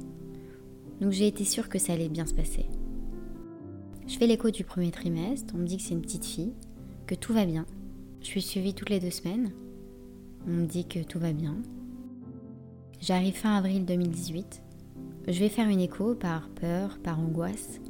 Donc 1.01 1.11
j'ai 1.11 1.27
été 1.27 1.45
sûre 1.45 1.69
que 1.69 1.79
ça 1.79 1.93
allait 1.93 2.09
bien 2.09 2.25
se 2.25 2.33
passer. 2.33 2.65
Je 4.07 4.17
fais 4.17 4.27
l'écho 4.27 4.51
du 4.51 4.63
premier 4.63 4.91
trimestre, 4.91 5.53
on 5.55 5.59
me 5.59 5.65
dit 5.65 5.77
que 5.77 5.83
c'est 5.83 5.93
une 5.93 6.01
petite 6.01 6.25
fille, 6.25 6.53
que 7.05 7.15
tout 7.15 7.33
va 7.33 7.45
bien. 7.45 7.65
Je 8.21 8.27
suis 8.27 8.41
suivie 8.41 8.73
toutes 8.73 8.89
les 8.89 8.99
deux 8.99 9.11
semaines, 9.11 9.51
on 10.47 10.51
me 10.51 10.65
dit 10.65 10.85
que 10.85 10.99
tout 10.99 11.19
va 11.19 11.33
bien. 11.33 11.55
J'arrive 12.99 13.35
fin 13.35 13.55
avril 13.55 13.85
2018, 13.85 14.61
je 15.27 15.39
vais 15.39 15.50
faire 15.50 15.67
une 15.67 15.81
écho 15.81 16.15
par 16.15 16.50
peur, 16.50 17.00
par 17.03 17.19
angoisse. 17.19 17.81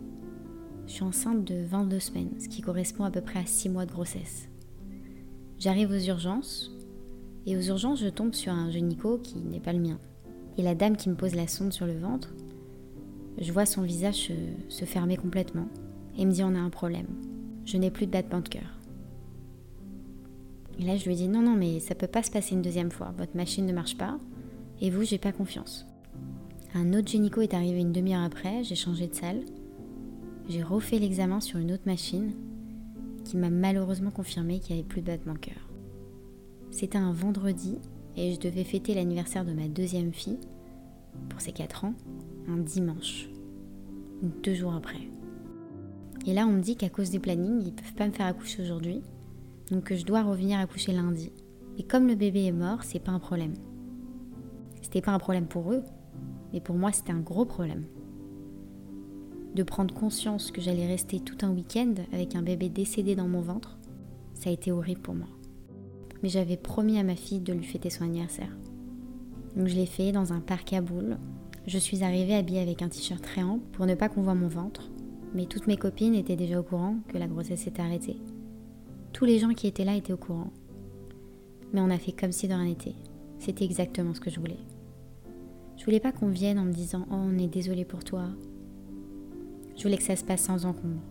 Je 0.87 0.93
suis 0.93 1.03
enceinte 1.03 1.43
de 1.43 1.63
22 1.63 1.99
semaines, 1.99 2.39
ce 2.39 2.47
qui 2.47 2.61
correspond 2.61 3.03
à 3.03 3.11
peu 3.11 3.21
près 3.21 3.39
à 3.39 3.45
6 3.45 3.69
mois 3.69 3.85
de 3.85 3.91
grossesse. 3.91 4.49
J'arrive 5.59 5.91
aux 5.91 6.07
urgences, 6.07 6.71
et 7.45 7.55
aux 7.55 7.61
urgences, 7.61 8.01
je 8.01 8.09
tombe 8.09 8.33
sur 8.33 8.51
un 8.51 8.71
gynéco 8.71 9.19
qui 9.19 9.37
n'est 9.37 9.59
pas 9.59 9.73
le 9.73 9.79
mien. 9.79 9.99
Et 10.57 10.63
la 10.63 10.73
dame 10.73 10.97
qui 10.97 11.09
me 11.09 11.15
pose 11.15 11.35
la 11.35 11.47
sonde 11.47 11.73
sur 11.73 11.85
le 11.85 11.97
ventre, 11.97 12.33
je 13.39 13.53
vois 13.53 13.67
son 13.67 13.83
visage 13.83 14.31
se, 14.69 14.85
fermer 14.85 15.15
complètement 15.15 15.67
et 16.17 16.25
me 16.25 16.31
dit 16.31 16.43
on 16.43 16.55
a 16.55 16.59
un 16.59 16.71
problème. 16.71 17.07
Je 17.65 17.77
n'ai 17.77 17.91
plus 17.91 18.07
de 18.07 18.11
battement 18.11 18.41
de 18.41 18.49
cœur. 18.49 18.79
Et 20.79 20.83
là, 20.83 20.97
je 20.97 21.05
lui 21.05 21.15
dis 21.15 21.27
non, 21.27 21.43
non, 21.43 21.55
mais 21.55 21.79
ça 21.79 21.93
peut 21.93 22.07
pas 22.07 22.23
se 22.23 22.31
passer 22.31 22.55
une 22.55 22.61
deuxième 22.63 22.91
fois. 22.91 23.13
Votre 23.17 23.35
machine 23.35 23.65
ne 23.65 23.73
marche 23.73 23.97
pas, 23.97 24.17
et 24.81 24.89
vous, 24.89 25.03
j'ai 25.03 25.19
pas 25.19 25.31
confiance. 25.31 25.85
Un 26.75 26.93
autre 26.93 27.07
gynéco 27.07 27.41
est 27.41 27.53
arrivé 27.53 27.79
une 27.79 27.93
demi-heure 27.93 28.23
après, 28.23 28.63
j'ai 28.63 28.75
changé 28.75 29.07
de 29.07 29.15
salle. 29.15 29.41
J'ai 30.49 30.63
refait 30.63 30.99
l'examen 30.99 31.39
sur 31.39 31.59
une 31.59 31.71
autre 31.71 31.85
machine 31.85 32.33
qui 33.23 33.37
m'a 33.37 33.49
malheureusement 33.49 34.11
confirmé 34.11 34.59
qu'il 34.59 34.75
n'y 34.75 34.81
avait 34.81 34.87
plus 34.87 35.01
de 35.01 35.07
battement 35.07 35.35
cœur. 35.35 35.69
C'était 36.71 36.97
un 36.97 37.11
vendredi 37.11 37.77
et 38.15 38.33
je 38.33 38.39
devais 38.39 38.63
fêter 38.63 38.93
l'anniversaire 38.93 39.45
de 39.45 39.53
ma 39.53 39.67
deuxième 39.67 40.13
fille, 40.13 40.39
pour 41.29 41.41
ses 41.41 41.51
4 41.51 41.85
ans, 41.85 41.93
un 42.47 42.57
dimanche, 42.57 43.29
deux 44.43 44.53
jours 44.53 44.73
après. 44.73 45.09
Et 46.25 46.33
là, 46.33 46.45
on 46.47 46.51
me 46.51 46.61
dit 46.61 46.75
qu'à 46.75 46.89
cause 46.89 47.09
des 47.09 47.19
plannings, 47.19 47.61
ils 47.61 47.67
ne 47.67 47.71
peuvent 47.71 47.93
pas 47.93 48.07
me 48.07 48.11
faire 48.11 48.25
accoucher 48.25 48.61
aujourd'hui, 48.61 49.01
donc 49.71 49.85
que 49.85 49.95
je 49.95 50.05
dois 50.05 50.23
revenir 50.23 50.59
accoucher 50.59 50.93
lundi. 50.93 51.31
Et 51.77 51.83
comme 51.83 52.07
le 52.07 52.15
bébé 52.15 52.45
est 52.45 52.51
mort, 52.51 52.83
c'est 52.83 52.99
pas 52.99 53.11
un 53.11 53.19
problème. 53.19 53.53
C'était 54.81 55.01
pas 55.01 55.11
un 55.11 55.19
problème 55.19 55.47
pour 55.47 55.71
eux, 55.71 55.83
mais 56.53 56.61
pour 56.61 56.75
moi, 56.75 56.91
c'était 56.91 57.11
un 57.11 57.19
gros 57.19 57.45
problème. 57.45 57.85
De 59.55 59.63
prendre 59.63 59.93
conscience 59.93 60.51
que 60.51 60.61
j'allais 60.61 60.87
rester 60.87 61.19
tout 61.19 61.37
un 61.45 61.51
week-end 61.51 61.93
avec 62.13 62.35
un 62.35 62.41
bébé 62.41 62.69
décédé 62.69 63.15
dans 63.15 63.27
mon 63.27 63.41
ventre, 63.41 63.77
ça 64.33 64.49
a 64.49 64.53
été 64.53 64.71
horrible 64.71 65.01
pour 65.01 65.15
moi. 65.15 65.27
Mais 66.21 66.29
j'avais 66.29 66.57
promis 66.57 66.99
à 66.99 67.03
ma 67.03 67.15
fille 67.15 67.39
de 67.39 67.53
lui 67.53 67.65
fêter 67.65 67.89
son 67.89 68.03
anniversaire. 68.05 68.55
Donc 69.55 69.67
je 69.67 69.75
l'ai 69.75 69.85
fait 69.85 70.11
dans 70.11 70.33
un 70.33 70.39
parc 70.39 70.73
à 70.73 70.81
boules. 70.81 71.17
Je 71.65 71.77
suis 71.77 72.03
arrivée 72.03 72.35
habillée 72.35 72.61
avec 72.61 72.81
un 72.81 72.89
t-shirt 72.89 73.21
très 73.21 73.43
ample 73.43 73.65
pour 73.71 73.85
ne 73.85 73.95
pas 73.95 74.09
qu'on 74.09 74.21
voit 74.21 74.35
mon 74.35 74.47
ventre. 74.47 74.89
Mais 75.33 75.45
toutes 75.45 75.67
mes 75.67 75.77
copines 75.77 76.15
étaient 76.15 76.35
déjà 76.35 76.59
au 76.59 76.63
courant 76.63 76.97
que 77.07 77.17
la 77.17 77.27
grossesse 77.27 77.61
s'était 77.61 77.81
arrêtée. 77.81 78.17
Tous 79.13 79.25
les 79.25 79.39
gens 79.39 79.53
qui 79.53 79.67
étaient 79.67 79.83
là 79.83 79.95
étaient 79.95 80.13
au 80.13 80.17
courant. 80.17 80.51
Mais 81.73 81.81
on 81.81 81.89
a 81.89 81.97
fait 81.97 82.11
comme 82.11 82.31
si 82.31 82.47
de 82.47 82.53
rien 82.53 82.65
n'était. 82.65 82.95
C'était 83.39 83.65
exactement 83.65 84.13
ce 84.13 84.21
que 84.21 84.29
je 84.29 84.39
voulais. 84.39 84.59
Je 85.77 85.85
voulais 85.85 85.99
pas 85.99 86.11
qu'on 86.11 86.29
vienne 86.29 86.59
en 86.59 86.65
me 86.65 86.73
disant 86.73 87.05
Oh, 87.11 87.15
on 87.15 87.37
est 87.37 87.47
désolé 87.47 87.85
pour 87.85 88.03
toi. 88.03 88.25
Je 89.77 89.83
voulais 89.83 89.97
que 89.97 90.03
ça 90.03 90.15
se 90.15 90.23
passe 90.23 90.41
sans 90.41 90.65
encombre. 90.65 91.01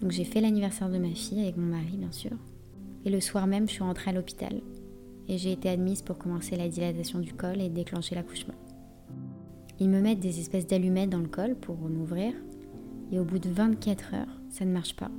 Donc 0.00 0.10
j'ai 0.10 0.24
fait 0.24 0.40
l'anniversaire 0.40 0.90
de 0.90 0.98
ma 0.98 1.10
fille 1.10 1.40
avec 1.40 1.56
mon 1.56 1.66
mari, 1.66 1.96
bien 1.96 2.12
sûr. 2.12 2.36
Et 3.04 3.10
le 3.10 3.20
soir 3.20 3.46
même, 3.46 3.66
je 3.66 3.74
suis 3.74 3.82
rentrée 3.82 4.10
à 4.10 4.14
l'hôpital. 4.14 4.60
Et 5.28 5.38
j'ai 5.38 5.52
été 5.52 5.68
admise 5.68 6.02
pour 6.02 6.18
commencer 6.18 6.56
la 6.56 6.68
dilatation 6.68 7.18
du 7.18 7.32
col 7.32 7.60
et 7.60 7.70
déclencher 7.70 8.14
l'accouchement. 8.14 8.54
Ils 9.80 9.88
me 9.88 10.00
mettent 10.00 10.20
des 10.20 10.38
espèces 10.38 10.66
d'allumettes 10.66 11.10
dans 11.10 11.18
le 11.18 11.28
col 11.28 11.54
pour 11.54 11.76
m'ouvrir. 11.76 12.34
Et 13.10 13.18
au 13.18 13.24
bout 13.24 13.38
de 13.38 13.48
24 13.48 14.14
heures, 14.14 14.40
ça 14.50 14.64
ne 14.64 14.72
marche 14.72 14.94
pas. 14.96 15.10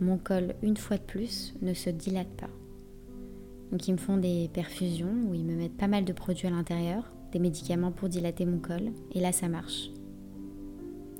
Mon 0.00 0.18
col, 0.18 0.54
une 0.62 0.76
fois 0.76 0.98
de 0.98 1.02
plus, 1.02 1.54
ne 1.62 1.72
se 1.72 1.90
dilate 1.90 2.36
pas. 2.36 2.50
Donc 3.72 3.88
ils 3.88 3.92
me 3.92 3.98
font 3.98 4.16
des 4.16 4.48
perfusions 4.52 5.14
où 5.28 5.34
ils 5.34 5.44
me 5.44 5.56
mettent 5.56 5.76
pas 5.76 5.88
mal 5.88 6.04
de 6.04 6.12
produits 6.12 6.46
à 6.46 6.50
l'intérieur, 6.50 7.12
des 7.32 7.38
médicaments 7.38 7.90
pour 7.90 8.08
dilater 8.08 8.46
mon 8.46 8.58
col, 8.58 8.92
et 9.12 9.20
là 9.20 9.32
ça 9.32 9.48
marche. 9.48 9.90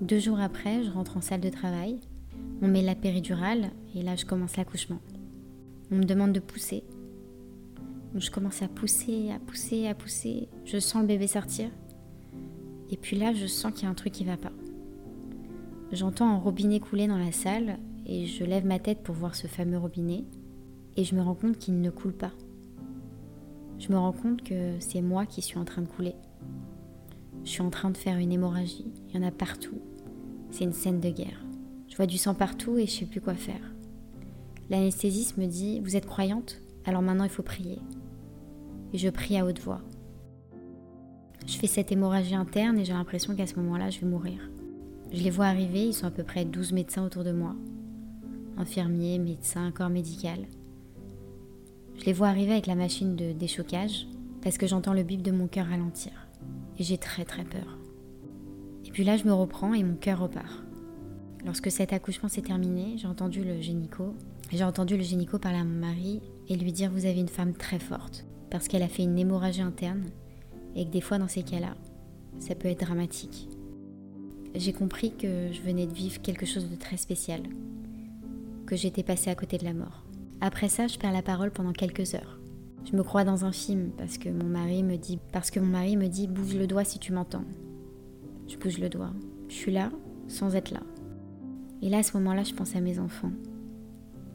Deux 0.00 0.18
jours 0.18 0.40
après, 0.40 0.82
je 0.84 0.90
rentre 0.90 1.16
en 1.16 1.20
salle 1.20 1.40
de 1.40 1.50
travail, 1.50 1.98
on 2.62 2.68
met 2.68 2.82
la 2.82 2.94
péridurale, 2.94 3.70
et 3.94 4.02
là 4.02 4.16
je 4.16 4.24
commence 4.24 4.56
l'accouchement. 4.56 5.00
On 5.90 5.96
me 5.96 6.04
demande 6.04 6.32
de 6.32 6.40
pousser. 6.40 6.84
Je 8.14 8.30
commence 8.30 8.62
à 8.62 8.68
pousser, 8.68 9.30
à 9.32 9.40
pousser, 9.40 9.88
à 9.88 9.94
pousser. 9.94 10.48
Je 10.64 10.78
sens 10.78 11.02
le 11.02 11.08
bébé 11.08 11.26
sortir. 11.26 11.68
Et 12.90 12.96
puis 12.96 13.16
là, 13.18 13.32
je 13.34 13.46
sens 13.46 13.72
qu'il 13.72 13.84
y 13.84 13.86
a 13.86 13.90
un 13.90 13.94
truc 13.94 14.12
qui 14.12 14.24
va 14.24 14.36
pas. 14.36 14.52
J'entends 15.90 16.30
un 16.30 16.38
robinet 16.38 16.78
couler 16.78 17.08
dans 17.08 17.18
la 17.18 17.32
salle 17.32 17.78
et 18.06 18.26
je 18.26 18.44
lève 18.44 18.64
ma 18.64 18.78
tête 18.78 19.02
pour 19.02 19.14
voir 19.14 19.34
ce 19.34 19.46
fameux 19.46 19.78
robinet 19.78 20.24
et 20.96 21.04
je 21.04 21.14
me 21.14 21.22
rends 21.22 21.34
compte 21.34 21.58
qu'il 21.58 21.80
ne 21.80 21.90
coule 21.90 22.12
pas 22.12 22.32
je 23.78 23.92
me 23.92 23.98
rends 23.98 24.12
compte 24.12 24.42
que 24.42 24.76
c'est 24.80 25.02
moi 25.02 25.26
qui 25.26 25.42
suis 25.42 25.58
en 25.58 25.64
train 25.64 25.82
de 25.82 25.86
couler. 25.86 26.14
Je 27.44 27.50
suis 27.50 27.62
en 27.62 27.70
train 27.70 27.90
de 27.90 27.96
faire 27.96 28.16
une 28.18 28.32
hémorragie. 28.32 28.86
Il 29.08 29.16
y 29.16 29.18
en 29.22 29.26
a 29.26 29.30
partout. 29.30 29.78
C'est 30.50 30.64
une 30.64 30.72
scène 30.72 31.00
de 31.00 31.10
guerre. 31.10 31.44
Je 31.88 31.96
vois 31.96 32.06
du 32.06 32.16
sang 32.16 32.34
partout 32.34 32.78
et 32.78 32.86
je 32.86 32.92
sais 32.92 33.04
plus 33.04 33.20
quoi 33.20 33.34
faire. 33.34 33.74
L'anesthésiste 34.70 35.36
me 35.36 35.46
dit 35.46 35.80
Vous 35.80 35.96
êtes 35.96 36.06
croyante? 36.06 36.60
Alors 36.86 37.02
maintenant 37.02 37.24
il 37.24 37.30
faut 37.30 37.42
prier. 37.42 37.78
Et 38.92 38.98
je 38.98 39.10
prie 39.10 39.36
à 39.36 39.44
haute 39.44 39.60
voix. 39.60 39.82
Je 41.46 41.58
fais 41.58 41.66
cette 41.66 41.92
hémorragie 41.92 42.34
interne 42.34 42.78
et 42.78 42.84
j'ai 42.84 42.94
l'impression 42.94 43.34
qu'à 43.34 43.46
ce 43.46 43.56
moment-là, 43.56 43.90
je 43.90 44.00
vais 44.00 44.06
mourir. 44.06 44.38
Je 45.12 45.22
les 45.22 45.30
vois 45.30 45.46
arriver, 45.46 45.88
ils 45.88 45.92
sont 45.92 46.06
à 46.06 46.10
peu 46.10 46.22
près 46.22 46.46
12 46.46 46.72
médecins 46.72 47.04
autour 47.04 47.22
de 47.22 47.32
moi. 47.32 47.54
Infirmiers, 48.56 49.18
médecins, 49.18 49.70
corps 49.72 49.90
médical. 49.90 50.46
Je 51.98 52.04
les 52.04 52.12
vois 52.12 52.28
arriver 52.28 52.52
avec 52.52 52.66
la 52.66 52.74
machine 52.74 53.16
de 53.16 53.32
déchocage 53.32 54.06
parce 54.42 54.58
que 54.58 54.66
j'entends 54.66 54.92
le 54.92 55.02
bip 55.02 55.22
de 55.22 55.30
mon 55.30 55.46
cœur 55.46 55.66
ralentir. 55.66 56.12
Et 56.78 56.84
j'ai 56.84 56.98
très 56.98 57.24
très 57.24 57.44
peur. 57.44 57.78
Et 58.84 58.90
puis 58.90 59.04
là, 59.04 59.16
je 59.16 59.24
me 59.24 59.32
reprends 59.32 59.74
et 59.74 59.82
mon 59.82 59.94
cœur 59.94 60.20
repart. 60.20 60.64
Lorsque 61.44 61.70
cet 61.70 61.92
accouchement 61.92 62.28
s'est 62.28 62.42
terminé, 62.42 62.96
j'ai 62.96 63.06
entendu 63.06 63.44
le 63.44 63.60
génico. 63.60 64.14
J'ai 64.52 64.64
entendu 64.64 64.96
le 64.96 65.02
génico 65.02 65.38
parler 65.38 65.58
à 65.58 65.64
mon 65.64 65.80
mari 65.80 66.20
et 66.48 66.56
lui 66.56 66.72
dire 66.72 66.90
Vous 66.90 67.06
avez 67.06 67.20
une 67.20 67.28
femme 67.28 67.54
très 67.54 67.78
forte 67.78 68.24
parce 68.50 68.68
qu'elle 68.68 68.82
a 68.82 68.88
fait 68.88 69.02
une 69.02 69.18
hémorragie 69.18 69.62
interne 69.62 70.04
et 70.76 70.84
que 70.84 70.90
des 70.90 71.00
fois, 71.00 71.18
dans 71.18 71.28
ces 71.28 71.42
cas-là, 71.42 71.74
ça 72.38 72.54
peut 72.54 72.68
être 72.68 72.84
dramatique. 72.84 73.48
J'ai 74.54 74.72
compris 74.72 75.12
que 75.16 75.52
je 75.52 75.60
venais 75.62 75.86
de 75.86 75.92
vivre 75.92 76.20
quelque 76.22 76.46
chose 76.46 76.70
de 76.70 76.76
très 76.76 76.96
spécial, 76.96 77.42
que 78.66 78.76
j'étais 78.76 79.02
passée 79.02 79.30
à 79.30 79.34
côté 79.34 79.58
de 79.58 79.64
la 79.64 79.74
mort. 79.74 80.03
Après 80.40 80.68
ça, 80.68 80.86
je 80.86 80.98
perds 80.98 81.12
la 81.12 81.22
parole 81.22 81.50
pendant 81.50 81.72
quelques 81.72 82.14
heures. 82.14 82.40
Je 82.84 82.96
me 82.96 83.02
crois 83.02 83.24
dans 83.24 83.44
un 83.44 83.52
film 83.52 83.90
parce 83.96 84.18
que 84.18 84.28
mon 84.28 84.44
mari 84.44 84.82
me 84.82 84.96
dit 84.96 85.18
parce 85.32 85.50
que 85.50 85.58
mon 85.58 85.66
mari 85.66 85.96
me 85.96 86.08
dit 86.08 86.28
bouge 86.28 86.54
le 86.54 86.66
doigt 86.66 86.84
si 86.84 86.98
tu 86.98 87.12
m'entends. 87.12 87.44
Je 88.46 88.56
bouge 88.56 88.78
le 88.78 88.90
doigt. 88.90 89.12
Je 89.48 89.54
suis 89.54 89.72
là 89.72 89.90
sans 90.28 90.54
être 90.54 90.70
là. 90.70 90.82
Et 91.80 91.88
là 91.88 91.98
à 91.98 92.02
ce 92.02 92.16
moment-là, 92.18 92.44
je 92.44 92.54
pense 92.54 92.76
à 92.76 92.80
mes 92.80 92.98
enfants. 92.98 93.32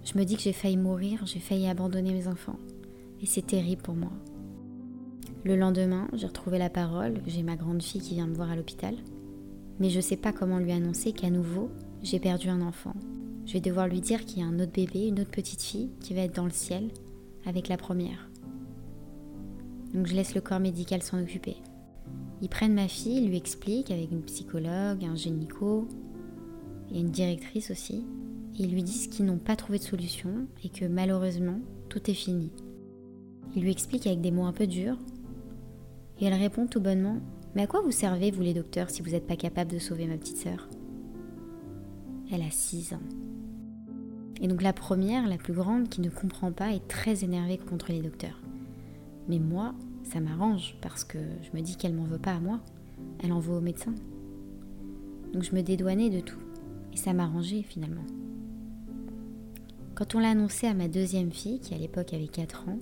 Je 0.04 0.18
me 0.18 0.24
dis 0.24 0.36
que 0.36 0.42
j'ai 0.42 0.54
failli 0.54 0.78
mourir, 0.78 1.26
j'ai 1.26 1.40
failli 1.40 1.68
abandonner 1.68 2.14
mes 2.14 2.28
enfants. 2.28 2.58
Et 3.22 3.26
c'est 3.26 3.46
terrible 3.46 3.82
pour 3.82 3.96
moi. 3.96 4.12
Le 5.44 5.56
lendemain, 5.56 6.08
j'ai 6.14 6.28
retrouvé 6.28 6.58
la 6.58 6.70
parole, 6.70 7.22
j'ai 7.28 7.44
ma 7.44 7.56
grande 7.56 7.84
fille 7.84 8.02
qui 8.02 8.16
vient 8.16 8.28
me 8.28 8.36
voir 8.36 8.50
à 8.50 8.56
l'hôpital. 8.56 8.96
Mais 9.80 9.90
je 9.90 9.98
ne 9.98 10.02
sais 10.02 10.18
pas 10.18 10.34
comment 10.34 10.60
lui 10.60 10.72
annoncer 10.72 11.14
qu'à 11.14 11.30
nouveau, 11.30 11.70
j'ai 12.02 12.20
perdu 12.20 12.50
un 12.50 12.62
enfant. 12.62 12.94
Je 13.50 13.56
vais 13.56 13.62
devoir 13.62 13.88
lui 13.88 14.00
dire 14.00 14.26
qu'il 14.26 14.38
y 14.38 14.42
a 14.44 14.46
un 14.46 14.60
autre 14.60 14.72
bébé, 14.72 15.08
une 15.08 15.22
autre 15.22 15.32
petite 15.32 15.64
fille 15.64 15.90
qui 16.02 16.14
va 16.14 16.22
être 16.22 16.36
dans 16.36 16.46
le 16.46 16.52
ciel 16.52 16.90
avec 17.48 17.68
la 17.68 17.78
première. 17.78 18.30
Donc 19.92 20.06
je 20.06 20.14
laisse 20.14 20.36
le 20.36 20.42
corps 20.42 20.60
médical 20.60 21.02
s'en 21.02 21.20
occuper. 21.20 21.56
Ils 22.44 22.50
prennent 22.50 22.76
ma 22.76 22.88
fille, 22.88 23.26
lui 23.26 23.38
expliquent 23.38 23.90
avec 23.90 24.12
une 24.12 24.22
psychologue, 24.22 25.04
un 25.04 25.16
gynéco 25.16 25.88
et 26.94 27.00
une 27.00 27.10
directrice 27.10 27.72
aussi. 27.72 28.06
Et 28.60 28.66
ils 28.66 28.72
lui 28.72 28.84
disent 28.84 29.08
qu'ils 29.08 29.26
n'ont 29.26 29.40
pas 29.40 29.56
trouvé 29.56 29.80
de 29.80 29.84
solution 29.84 30.46
et 30.64 30.70
que 30.70 30.86
malheureusement, 30.86 31.60
tout 31.90 32.08
est 32.12 32.14
fini. 32.14 32.52
Ils 33.56 33.64
lui 33.64 33.72
expliquent 33.72 34.06
avec 34.06 34.22
des 34.22 34.30
mots 34.30 34.46
un 34.46 34.54
peu 34.54 34.68
durs. 34.68 35.00
Et 36.20 36.26
elle 36.26 36.36
répond 36.36 36.68
tout 36.68 36.82
bonnement 36.82 37.18
Mais 37.56 37.64
à 37.64 37.68
quoi 37.68 37.82
vous 37.82 37.90
servez, 37.90 38.30
vous 38.30 38.44
les 38.44 38.54
docteurs, 38.54 38.92
si 38.92 39.02
vous 39.02 39.10
n'êtes 39.10 39.26
pas 39.26 39.38
capable 39.38 39.72
de 39.72 39.80
sauver 39.80 40.06
ma 40.06 40.18
petite 40.18 40.38
sœur? 40.38 40.70
Elle 42.32 42.44
a 42.44 42.52
6 42.52 42.94
ans. 42.94 43.02
Et 44.42 44.48
donc 44.48 44.62
la 44.62 44.74
première, 44.74 45.28
la 45.28 45.38
plus 45.38 45.54
grande, 45.54 45.90
qui 45.90 46.02
ne 46.02 46.10
comprend 46.10 46.52
pas, 46.52 46.74
est 46.74 46.88
très 46.88 47.24
énervée 47.24 47.58
contre 47.58 47.92
les 47.92 48.02
docteurs. 48.02 48.40
Mais 49.28 49.40
moi, 49.40 49.74
ça 50.04 50.20
m'arrange 50.20 50.76
parce 50.82 51.04
que 51.04 51.18
je 51.42 51.58
me 51.58 51.62
dis 51.62 51.76
qu'elle 51.76 51.94
m'en 51.94 52.06
veut 52.06 52.18
pas 52.18 52.34
à 52.34 52.40
moi, 52.40 52.60
elle 53.24 53.34
en 53.34 53.40
veut 53.40 53.56
au 53.56 53.62
médecin. 53.62 53.94
Donc 55.34 55.44
je 55.44 55.54
me 55.54 55.62
dédouanais 55.62 56.10
de 56.10 56.20
tout 56.20 56.40
et 56.94 56.98
ça 56.98 57.14
m'arrangeait 57.14 57.62
finalement. 57.62 58.06
Quand 59.94 60.16
on 60.16 60.20
l'a 60.20 60.30
annoncé 60.30 60.66
à 60.66 60.74
ma 60.74 60.88
deuxième 60.88 61.32
fille, 61.32 61.60
qui 61.60 61.76
à 61.76 61.78
l'époque 61.78 62.14
avait 62.14 62.28
4 62.28 62.70
ans, 62.70 62.80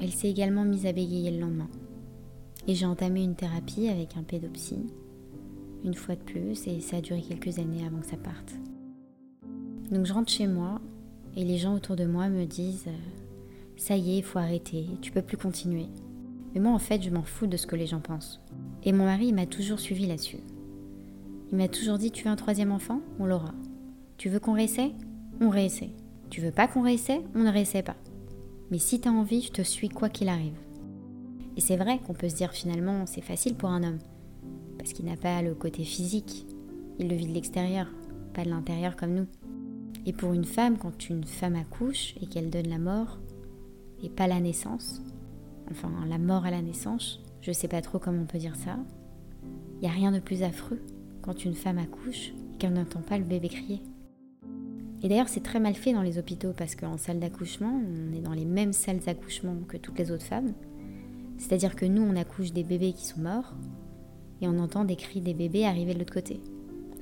elle 0.00 0.12
s'est 0.12 0.30
également 0.30 0.64
mise 0.64 0.86
à 0.86 0.92
bégayer 0.92 1.30
le 1.30 1.40
lendemain. 1.40 1.68
Et 2.66 2.74
j'ai 2.74 2.86
entamé 2.86 3.24
une 3.24 3.34
thérapie 3.34 3.88
avec 3.88 4.16
un 4.16 4.22
pédopsie, 4.22 4.86
une 5.84 5.94
fois 5.94 6.16
de 6.16 6.20
plus, 6.20 6.66
et 6.66 6.80
ça 6.80 6.98
a 6.98 7.00
duré 7.00 7.22
quelques 7.22 7.58
années 7.58 7.86
avant 7.86 8.00
que 8.00 8.06
ça 8.06 8.16
parte. 8.16 8.54
Donc 9.90 10.06
je 10.06 10.12
rentre 10.12 10.30
chez 10.30 10.46
moi 10.46 10.80
et 11.36 11.44
les 11.44 11.58
gens 11.58 11.74
autour 11.74 11.96
de 11.96 12.04
moi 12.04 12.28
me 12.28 12.44
disent 12.44 12.86
euh, 12.88 12.96
ça 13.76 13.96
y 13.96 14.12
est, 14.12 14.18
il 14.18 14.24
faut 14.24 14.38
arrêter, 14.38 14.86
tu 15.02 15.12
peux 15.12 15.22
plus 15.22 15.36
continuer. 15.36 15.86
Mais 16.54 16.60
moi, 16.60 16.72
en 16.72 16.78
fait, 16.78 17.02
je 17.02 17.10
m'en 17.10 17.22
fous 17.22 17.46
de 17.46 17.56
ce 17.56 17.66
que 17.66 17.76
les 17.76 17.86
gens 17.86 18.00
pensent. 18.00 18.40
Et 18.84 18.92
mon 18.92 19.04
mari, 19.04 19.32
m'a 19.32 19.46
toujours 19.46 19.80
suivi 19.80 20.06
là-dessus. 20.06 20.38
Il 21.50 21.58
m'a 21.58 21.68
toujours 21.68 21.98
dit 21.98 22.10
Tu 22.10 22.24
veux 22.24 22.30
un 22.30 22.36
troisième 22.36 22.70
enfant? 22.70 23.00
On 23.18 23.26
l'aura. 23.26 23.52
Tu 24.16 24.28
veux 24.28 24.38
qu'on 24.38 24.54
réessaie? 24.54 24.92
On 25.40 25.50
réessaie. 25.50 25.90
Tu 26.30 26.40
veux 26.40 26.52
pas 26.52 26.68
qu'on 26.68 26.82
réessaie? 26.82 27.22
On 27.34 27.40
ne 27.40 27.50
réessaie 27.50 27.82
pas. 27.82 27.96
Mais 28.70 28.78
si 28.78 29.00
t'as 29.00 29.10
envie, 29.10 29.42
je 29.42 29.50
te 29.50 29.62
suis 29.62 29.88
quoi 29.88 30.08
qu'il 30.08 30.28
arrive. 30.28 30.56
Et 31.56 31.60
c'est 31.60 31.76
vrai 31.76 31.98
qu'on 31.98 32.14
peut 32.14 32.28
se 32.28 32.36
dire 32.36 32.52
finalement, 32.52 33.06
c'est 33.06 33.20
facile 33.20 33.54
pour 33.54 33.70
un 33.70 33.82
homme. 33.82 33.98
Parce 34.78 34.92
qu'il 34.92 35.06
n'a 35.06 35.16
pas 35.16 35.42
le 35.42 35.54
côté 35.54 35.84
physique. 35.84 36.46
Il 36.98 37.08
le 37.08 37.16
vit 37.16 37.26
de 37.26 37.34
l'extérieur, 37.34 37.88
pas 38.32 38.44
de 38.44 38.50
l'intérieur 38.50 38.96
comme 38.96 39.14
nous. 39.14 39.26
Et 40.06 40.12
pour 40.12 40.32
une 40.32 40.44
femme, 40.44 40.78
quand 40.78 41.08
une 41.08 41.24
femme 41.24 41.56
accouche 41.56 42.14
et 42.20 42.26
qu'elle 42.26 42.50
donne 42.50 42.68
la 42.68 42.78
mort, 42.78 43.18
et 44.02 44.10
pas 44.10 44.26
la 44.26 44.40
naissance, 44.40 45.02
enfin 45.70 45.90
la 46.08 46.18
mort 46.18 46.44
à 46.44 46.50
la 46.50 46.60
naissance, 46.60 47.22
je 47.40 47.52
sais 47.52 47.68
pas 47.68 47.80
trop 47.80 47.98
comment 47.98 48.22
on 48.22 48.26
peut 48.26 48.38
dire 48.38 48.56
ça, 48.56 48.76
il 49.76 49.80
n'y 49.80 49.88
a 49.88 49.92
rien 49.92 50.12
de 50.12 50.20
plus 50.20 50.42
affreux 50.42 50.80
quand 51.22 51.44
une 51.44 51.54
femme 51.54 51.78
accouche 51.78 52.32
et 52.52 52.58
qu'elle 52.58 52.74
n'entend 52.74 53.00
pas 53.00 53.18
le 53.18 53.24
bébé 53.24 53.48
crier. 53.48 53.80
Et 55.02 55.08
d'ailleurs, 55.08 55.28
c'est 55.28 55.42
très 55.42 55.60
mal 55.60 55.74
fait 55.74 55.92
dans 55.92 56.02
les 56.02 56.18
hôpitaux 56.18 56.52
parce 56.56 56.76
qu'en 56.76 56.96
salle 56.96 57.20
d'accouchement, 57.20 57.78
on 57.82 58.14
est 58.14 58.22
dans 58.22 58.32
les 58.32 58.46
mêmes 58.46 58.72
salles 58.72 59.00
d'accouchement 59.00 59.56
que 59.68 59.76
toutes 59.76 59.98
les 59.98 60.10
autres 60.10 60.24
femmes. 60.24 60.52
C'est-à-dire 61.36 61.76
que 61.76 61.84
nous, 61.84 62.02
on 62.02 62.16
accouche 62.16 62.52
des 62.52 62.64
bébés 62.64 62.92
qui 62.92 63.06
sont 63.06 63.20
morts 63.20 63.54
et 64.40 64.48
on 64.48 64.58
entend 64.58 64.84
des 64.84 64.96
cris 64.96 65.20
des 65.20 65.34
bébés 65.34 65.66
arriver 65.66 65.92
de 65.92 65.98
l'autre 65.98 66.14
côté. 66.14 66.40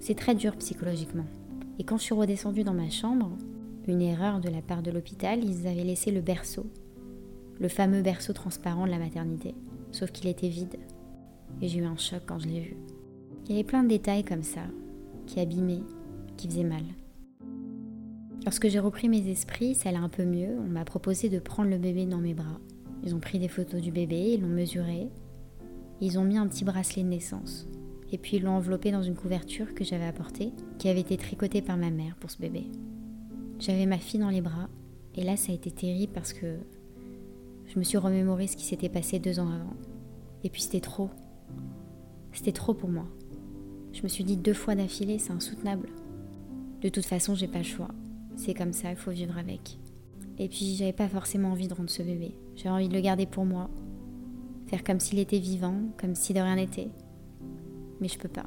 C'est 0.00 0.16
très 0.16 0.34
dur 0.34 0.56
psychologiquement. 0.56 1.26
Et 1.78 1.84
quand 1.84 1.96
je 1.96 2.02
suis 2.02 2.14
redescendue 2.14 2.64
dans 2.64 2.74
ma 2.74 2.90
chambre, 2.90 3.30
une 3.86 4.02
erreur 4.02 4.40
de 4.40 4.48
la 4.48 4.62
part 4.62 4.82
de 4.82 4.90
l'hôpital, 4.90 5.42
ils 5.42 5.66
avaient 5.66 5.84
laissé 5.84 6.10
le 6.10 6.20
berceau 6.20 6.66
le 7.62 7.68
fameux 7.68 8.02
berceau 8.02 8.32
transparent 8.32 8.86
de 8.86 8.90
la 8.90 8.98
maternité, 8.98 9.54
sauf 9.92 10.10
qu'il 10.10 10.28
était 10.28 10.48
vide. 10.48 10.76
Et 11.60 11.68
j'ai 11.68 11.78
eu 11.78 11.84
un 11.84 11.96
choc 11.96 12.22
quand 12.26 12.40
je 12.40 12.48
l'ai 12.48 12.60
vu. 12.60 12.76
Il 13.44 13.52
y 13.52 13.54
avait 13.54 13.64
plein 13.64 13.84
de 13.84 13.88
détails 13.88 14.24
comme 14.24 14.42
ça, 14.42 14.62
qui 15.26 15.38
abîmaient, 15.38 15.84
qui 16.36 16.48
faisaient 16.48 16.64
mal. 16.64 16.82
Lorsque 18.44 18.68
j'ai 18.68 18.80
repris 18.80 19.08
mes 19.08 19.30
esprits, 19.30 19.76
ça 19.76 19.90
allait 19.90 19.98
un 19.98 20.08
peu 20.08 20.24
mieux, 20.24 20.58
on 20.58 20.68
m'a 20.68 20.84
proposé 20.84 21.28
de 21.28 21.38
prendre 21.38 21.70
le 21.70 21.78
bébé 21.78 22.04
dans 22.04 22.18
mes 22.18 22.34
bras. 22.34 22.58
Ils 23.04 23.14
ont 23.14 23.20
pris 23.20 23.38
des 23.38 23.48
photos 23.48 23.80
du 23.80 23.92
bébé, 23.92 24.34
ils 24.34 24.40
l'ont 24.40 24.48
mesuré, 24.48 25.08
ils 26.00 26.18
ont 26.18 26.24
mis 26.24 26.38
un 26.38 26.48
petit 26.48 26.64
bracelet 26.64 27.04
de 27.04 27.08
naissance, 27.08 27.68
et 28.12 28.18
puis 28.18 28.36
ils 28.36 28.42
l'ont 28.42 28.52
enveloppé 28.52 28.92
dans 28.92 29.02
une 29.02 29.16
couverture 29.16 29.74
que 29.74 29.84
j'avais 29.84 30.04
apportée, 30.04 30.52
qui 30.78 30.88
avait 30.88 31.00
été 31.00 31.16
tricotée 31.16 31.62
par 31.62 31.76
ma 31.76 31.90
mère 31.90 32.14
pour 32.16 32.30
ce 32.30 32.38
bébé. 32.38 32.66
J'avais 33.58 33.86
ma 33.86 33.98
fille 33.98 34.20
dans 34.20 34.28
les 34.28 34.42
bras, 34.42 34.68
et 35.16 35.24
là 35.24 35.36
ça 35.36 35.50
a 35.50 35.54
été 35.54 35.70
terrible 35.70 36.12
parce 36.12 36.32
que 36.32 36.58
je 37.66 37.78
me 37.78 37.84
suis 37.84 37.98
remémoré 37.98 38.46
ce 38.46 38.56
qui 38.56 38.64
s'était 38.64 38.88
passé 38.90 39.18
deux 39.18 39.40
ans 39.40 39.48
avant. 39.48 39.74
Et 40.44 40.50
puis 40.50 40.62
c'était 40.62 40.80
trop. 40.80 41.10
C'était 42.32 42.52
trop 42.52 42.74
pour 42.74 42.90
moi. 42.90 43.06
Je 43.92 44.02
me 44.02 44.08
suis 44.08 44.24
dit 44.24 44.36
deux 44.36 44.54
fois 44.54 44.74
d'affilée, 44.74 45.18
c'est 45.18 45.32
insoutenable. 45.32 45.88
De 46.80 46.88
toute 46.88 47.04
façon, 47.04 47.34
j'ai 47.34 47.46
pas 47.46 47.58
le 47.58 47.64
choix. 47.64 47.90
C'est 48.36 48.54
comme 48.54 48.72
ça, 48.72 48.90
il 48.90 48.96
faut 48.96 49.10
vivre 49.10 49.38
avec. 49.38 49.78
Et 50.38 50.48
puis, 50.48 50.74
j'avais 50.76 50.94
pas 50.94 51.08
forcément 51.08 51.52
envie 51.52 51.68
de 51.68 51.74
rendre 51.74 51.90
ce 51.90 52.02
bébé. 52.02 52.34
J'avais 52.56 52.70
envie 52.70 52.88
de 52.88 52.94
le 52.94 53.00
garder 53.00 53.26
pour 53.26 53.44
moi. 53.44 53.70
Faire 54.66 54.82
comme 54.82 54.98
s'il 54.98 55.18
était 55.18 55.38
vivant, 55.38 55.76
comme 55.98 56.14
si 56.14 56.32
de 56.32 56.40
rien 56.40 56.56
n'était. 56.56 56.88
Mais 58.02 58.08
je 58.08 58.18
peux 58.18 58.28
pas. 58.28 58.46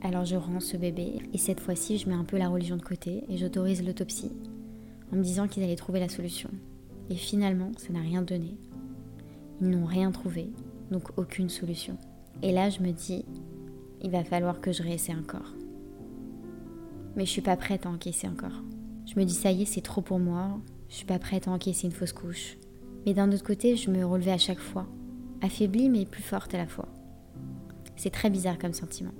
Alors 0.00 0.24
je 0.24 0.36
rends 0.36 0.60
ce 0.60 0.78
bébé, 0.78 1.20
et 1.34 1.38
cette 1.38 1.60
fois-ci, 1.60 1.98
je 1.98 2.08
mets 2.08 2.14
un 2.14 2.24
peu 2.24 2.38
la 2.38 2.48
religion 2.48 2.78
de 2.78 2.82
côté 2.82 3.22
et 3.28 3.36
j'autorise 3.36 3.84
l'autopsie, 3.84 4.32
en 5.12 5.16
me 5.16 5.22
disant 5.22 5.46
qu'ils 5.46 5.62
allaient 5.62 5.76
trouver 5.76 6.00
la 6.00 6.08
solution. 6.08 6.48
Et 7.10 7.14
finalement, 7.14 7.70
ça 7.76 7.92
n'a 7.92 8.00
rien 8.00 8.22
donné. 8.22 8.56
Ils 9.60 9.68
n'ont 9.68 9.84
rien 9.84 10.10
trouvé, 10.10 10.50
donc 10.90 11.18
aucune 11.18 11.50
solution. 11.50 11.98
Et 12.42 12.50
là, 12.50 12.70
je 12.70 12.80
me 12.80 12.92
dis, 12.92 13.26
il 14.02 14.10
va 14.10 14.24
falloir 14.24 14.62
que 14.62 14.72
je 14.72 14.82
réessaie 14.82 15.14
encore. 15.14 15.54
Mais 17.14 17.26
je 17.26 17.30
suis 17.30 17.42
pas 17.42 17.58
prête 17.58 17.84
à 17.84 17.90
encaisser 17.90 18.26
encore. 18.26 18.62
Je 19.04 19.20
me 19.20 19.24
dis, 19.26 19.34
ça 19.34 19.52
y 19.52 19.62
est, 19.62 19.66
c'est 19.66 19.82
trop 19.82 20.00
pour 20.00 20.18
moi. 20.18 20.58
Je 20.88 20.94
suis 20.94 21.06
pas 21.06 21.18
prête 21.18 21.46
à 21.46 21.50
encaisser 21.50 21.88
une 21.88 21.92
fausse 21.92 22.14
couche. 22.14 22.56
Mais 23.04 23.12
d'un 23.12 23.30
autre 23.32 23.44
côté, 23.44 23.76
je 23.76 23.90
me 23.90 24.06
relevais 24.06 24.32
à 24.32 24.38
chaque 24.38 24.60
fois. 24.60 24.86
Affaiblie, 25.42 25.90
mais 25.90 26.06
plus 26.06 26.22
forte 26.22 26.54
à 26.54 26.58
la 26.58 26.66
fois. 26.66 26.88
C'est 27.98 28.10
très 28.10 28.30
bizarre 28.30 28.58
comme 28.58 28.72
sentiment. 28.72 29.12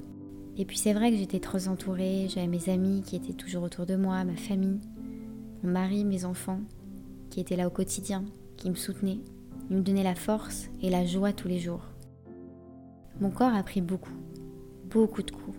Et 0.56 0.64
puis 0.64 0.78
c'est 0.78 0.92
vrai 0.92 1.10
que 1.10 1.16
j'étais 1.16 1.40
trop 1.40 1.66
entourée, 1.68 2.26
j'avais 2.28 2.46
mes 2.46 2.68
amis 2.68 3.02
qui 3.02 3.16
étaient 3.16 3.32
toujours 3.32 3.64
autour 3.64 3.86
de 3.86 3.96
moi, 3.96 4.24
ma 4.24 4.36
famille, 4.36 4.80
mon 5.62 5.70
mari, 5.72 6.04
mes 6.04 6.24
enfants 6.24 6.60
qui 7.28 7.40
était 7.40 7.56
là 7.56 7.66
au 7.66 7.70
quotidien, 7.70 8.24
qui 8.56 8.70
me 8.70 8.76
soutenait. 8.76 9.18
Il 9.68 9.76
me 9.76 9.82
donnait 9.82 10.04
la 10.04 10.14
force 10.14 10.70
et 10.80 10.90
la 10.90 11.04
joie 11.04 11.32
tous 11.32 11.48
les 11.48 11.58
jours. 11.58 11.82
Mon 13.20 13.30
corps 13.30 13.52
a 13.52 13.62
pris 13.64 13.80
beaucoup, 13.80 14.16
beaucoup 14.88 15.22
de 15.22 15.30
coups. 15.32 15.58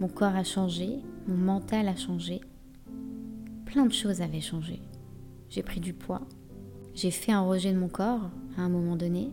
Mon 0.00 0.08
corps 0.08 0.34
a 0.34 0.44
changé, 0.44 0.98
mon 1.28 1.36
mental 1.36 1.86
a 1.86 1.96
changé. 1.96 2.40
Plein 3.66 3.86
de 3.86 3.92
choses 3.92 4.20
avaient 4.20 4.40
changé. 4.40 4.82
J'ai 5.48 5.62
pris 5.62 5.80
du 5.80 5.94
poids. 5.94 6.22
J'ai 6.94 7.12
fait 7.12 7.32
un 7.32 7.42
rejet 7.42 7.72
de 7.72 7.78
mon 7.78 7.88
corps 7.88 8.30
à 8.56 8.62
un 8.62 8.68
moment 8.68 8.96
donné. 8.96 9.30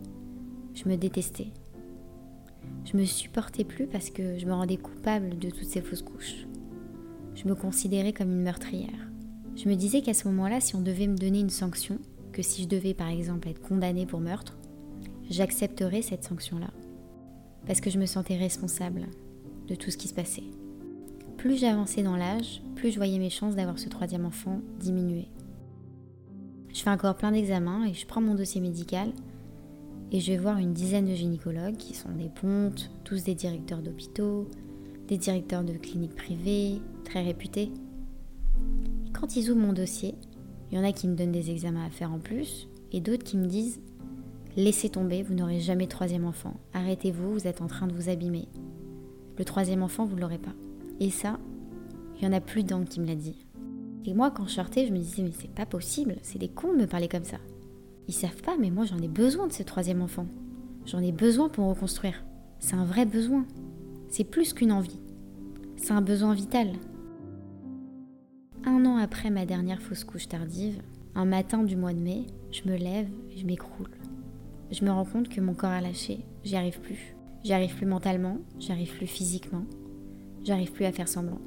Je 0.74 0.88
me 0.88 0.96
détestais. 0.96 1.48
Je 2.84 2.96
me 2.96 3.04
supportais 3.04 3.64
plus 3.64 3.86
parce 3.86 4.10
que 4.10 4.38
je 4.38 4.46
me 4.46 4.52
rendais 4.52 4.76
coupable 4.76 5.38
de 5.38 5.50
toutes 5.50 5.64
ces 5.64 5.80
fausses 5.80 6.02
couches. 6.02 6.46
Je 7.34 7.48
me 7.48 7.54
considérais 7.54 8.12
comme 8.12 8.30
une 8.30 8.42
meurtrière. 8.42 9.10
Je 9.56 9.68
me 9.68 9.74
disais 9.74 10.02
qu'à 10.02 10.14
ce 10.14 10.28
moment-là, 10.28 10.60
si 10.60 10.76
on 10.76 10.80
devait 10.80 11.06
me 11.06 11.16
donner 11.16 11.40
une 11.40 11.50
sanction, 11.50 11.98
que 12.32 12.42
si 12.42 12.62
je 12.62 12.68
devais 12.68 12.94
par 12.94 13.08
exemple 13.08 13.48
être 13.48 13.60
condamnée 13.60 14.06
pour 14.06 14.20
meurtre, 14.20 14.56
j'accepterais 15.30 16.02
cette 16.02 16.24
sanction-là. 16.24 16.70
Parce 17.66 17.80
que 17.80 17.90
je 17.90 17.98
me 17.98 18.06
sentais 18.06 18.36
responsable 18.36 19.06
de 19.66 19.74
tout 19.74 19.90
ce 19.90 19.96
qui 19.96 20.08
se 20.08 20.14
passait. 20.14 20.44
Plus 21.36 21.56
j'avançais 21.56 22.02
dans 22.02 22.16
l'âge, 22.16 22.62
plus 22.74 22.90
je 22.90 22.96
voyais 22.96 23.18
mes 23.18 23.30
chances 23.30 23.56
d'avoir 23.56 23.78
ce 23.78 23.88
troisième 23.88 24.24
enfant 24.24 24.60
diminuer. 24.78 25.28
Je 26.72 26.82
fais 26.82 26.90
encore 26.90 27.16
plein 27.16 27.32
d'examens 27.32 27.84
et 27.86 27.94
je 27.94 28.06
prends 28.06 28.20
mon 28.20 28.34
dossier 28.34 28.60
médical 28.60 29.10
et 30.16 30.20
je 30.20 30.32
vais 30.32 30.38
voir 30.38 30.56
une 30.56 30.72
dizaine 30.72 31.04
de 31.04 31.14
gynécologues 31.14 31.76
qui 31.76 31.92
sont 31.92 32.08
des 32.08 32.30
pontes, 32.30 32.90
tous 33.04 33.24
des 33.24 33.34
directeurs 33.34 33.82
d'hôpitaux, 33.82 34.48
des 35.08 35.18
directeurs 35.18 35.62
de 35.62 35.74
cliniques 35.74 36.16
privées, 36.16 36.80
très 37.04 37.22
réputés. 37.22 37.70
Quand 39.12 39.36
ils 39.36 39.50
ouvrent 39.50 39.60
mon 39.60 39.74
dossier, 39.74 40.14
Il 40.70 40.78
y 40.78 40.80
en 40.80 40.84
a 40.84 40.92
qui 40.92 41.06
me 41.06 41.14
donnent 41.14 41.32
des 41.32 41.50
examens 41.50 41.84
à 41.84 41.90
faire 41.90 42.12
en 42.12 42.18
plus, 42.18 42.66
et 42.92 43.02
d'autres 43.02 43.24
qui 43.24 43.36
me 43.36 43.46
disent 43.46 43.78
Laissez 44.56 44.88
tomber, 44.88 45.22
vous 45.22 45.34
n'aurez 45.34 45.60
jamais 45.60 45.86
troisième 45.86 46.24
enfant. 46.24 46.54
Arrêtez-vous, 46.72 47.34
vous 47.34 47.46
êtes 47.46 47.60
en 47.60 47.66
train 47.66 47.86
de 47.86 47.92
vous 47.92 48.08
abîmer. 48.08 48.48
Le 49.36 49.44
troisième 49.44 49.82
enfant, 49.82 50.06
vous 50.06 50.16
ne 50.16 50.22
l'aurez 50.22 50.38
pas. 50.38 50.54
Et 50.98 51.10
ça, 51.10 51.38
il 52.16 52.24
y 52.24 52.26
en 52.26 52.32
a 52.32 52.40
plus 52.40 52.64
d'un 52.64 52.84
qui 52.84 53.00
me 53.00 53.06
l'a 53.06 53.16
dit. 53.16 53.44
Et 54.06 54.14
moi, 54.14 54.30
quand 54.30 54.46
je 54.46 54.54
sortais, 54.54 54.86
je 54.86 54.92
me 54.92 54.98
disais, 54.98 55.22
mais 55.22 55.32
c'est 55.38 55.54
pas 55.54 55.66
possible, 55.66 56.16
c'est 56.22 56.38
des 56.38 56.48
cons 56.48 56.72
de 56.72 56.78
me 56.78 56.86
parler 56.86 57.06
comme 57.06 57.24
ça. 57.24 57.36
Ils 58.08 58.14
savent 58.14 58.42
pas, 58.42 58.56
mais 58.58 58.70
moi 58.70 58.84
j'en 58.84 58.98
ai 58.98 59.08
besoin 59.08 59.46
de 59.46 59.52
ce 59.52 59.62
troisième 59.62 60.02
enfant. 60.02 60.26
J'en 60.84 61.00
ai 61.00 61.12
besoin 61.12 61.48
pour 61.48 61.68
reconstruire. 61.68 62.24
C'est 62.58 62.76
un 62.76 62.84
vrai 62.84 63.04
besoin. 63.04 63.44
C'est 64.08 64.24
plus 64.24 64.52
qu'une 64.52 64.72
envie. 64.72 65.00
C'est 65.76 65.92
un 65.92 66.02
besoin 66.02 66.34
vital. 66.34 66.72
Un 68.64 68.84
an 68.86 68.96
après 68.96 69.30
ma 69.30 69.46
dernière 69.46 69.82
fausse 69.82 70.04
couche 70.04 70.28
tardive, 70.28 70.80
un 71.14 71.24
matin 71.24 71.62
du 71.62 71.76
mois 71.76 71.92
de 71.92 72.00
mai, 72.00 72.26
je 72.50 72.68
me 72.68 72.76
lève 72.76 73.08
et 73.30 73.38
je 73.38 73.46
m'écroule 73.46 73.90
je 74.70 74.84
me 74.84 74.90
rends 74.90 75.04
compte 75.04 75.28
que 75.28 75.40
mon 75.40 75.54
corps 75.54 75.70
a 75.70 75.80
lâché, 75.80 76.20
j'y 76.44 76.56
arrive 76.56 76.80
plus. 76.80 77.14
J'y 77.44 77.52
arrive 77.52 77.74
plus 77.76 77.86
mentalement, 77.86 78.38
j'y 78.58 78.72
arrive 78.72 78.94
plus 78.96 79.06
physiquement, 79.06 79.64
j'arrive 80.44 80.72
plus 80.72 80.84
à 80.84 80.92
faire 80.92 81.08
semblant. 81.08 81.40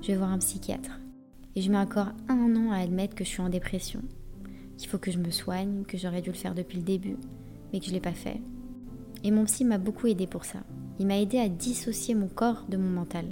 Je 0.00 0.08
vais 0.08 0.16
voir 0.16 0.32
un 0.32 0.38
psychiatre. 0.38 1.00
Et 1.54 1.60
je 1.60 1.70
mets 1.70 1.78
encore 1.78 2.08
un 2.28 2.56
an 2.56 2.72
à 2.72 2.78
admettre 2.78 3.14
que 3.14 3.24
je 3.24 3.28
suis 3.28 3.42
en 3.42 3.50
dépression, 3.50 4.00
qu'il 4.82 4.90
faut 4.90 4.98
que 4.98 5.12
je 5.12 5.18
me 5.18 5.30
soigne, 5.30 5.84
que 5.84 5.96
j'aurais 5.96 6.22
dû 6.22 6.30
le 6.30 6.36
faire 6.36 6.56
depuis 6.56 6.78
le 6.78 6.82
début, 6.82 7.16
mais 7.72 7.78
que 7.78 7.84
je 7.84 7.90
ne 7.90 7.94
l'ai 7.94 8.00
pas 8.00 8.12
fait. 8.12 8.40
Et 9.22 9.30
mon 9.30 9.44
psy 9.44 9.64
m'a 9.64 9.78
beaucoup 9.78 10.08
aidé 10.08 10.26
pour 10.26 10.44
ça. 10.44 10.58
Il 10.98 11.06
m'a 11.06 11.20
aidé 11.20 11.38
à 11.38 11.48
dissocier 11.48 12.16
mon 12.16 12.26
corps 12.26 12.66
de 12.68 12.76
mon 12.76 12.90
mental. 12.90 13.26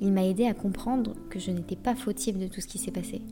Il 0.00 0.12
m'a 0.12 0.26
aidé 0.26 0.46
à 0.46 0.54
comprendre 0.54 1.14
que 1.30 1.38
je 1.38 1.52
n'étais 1.52 1.76
pas 1.76 1.94
fautive 1.94 2.38
de 2.38 2.48
tout 2.48 2.60
ce 2.60 2.66
qui 2.66 2.78
s'est 2.78 2.90
passé. 2.90 3.22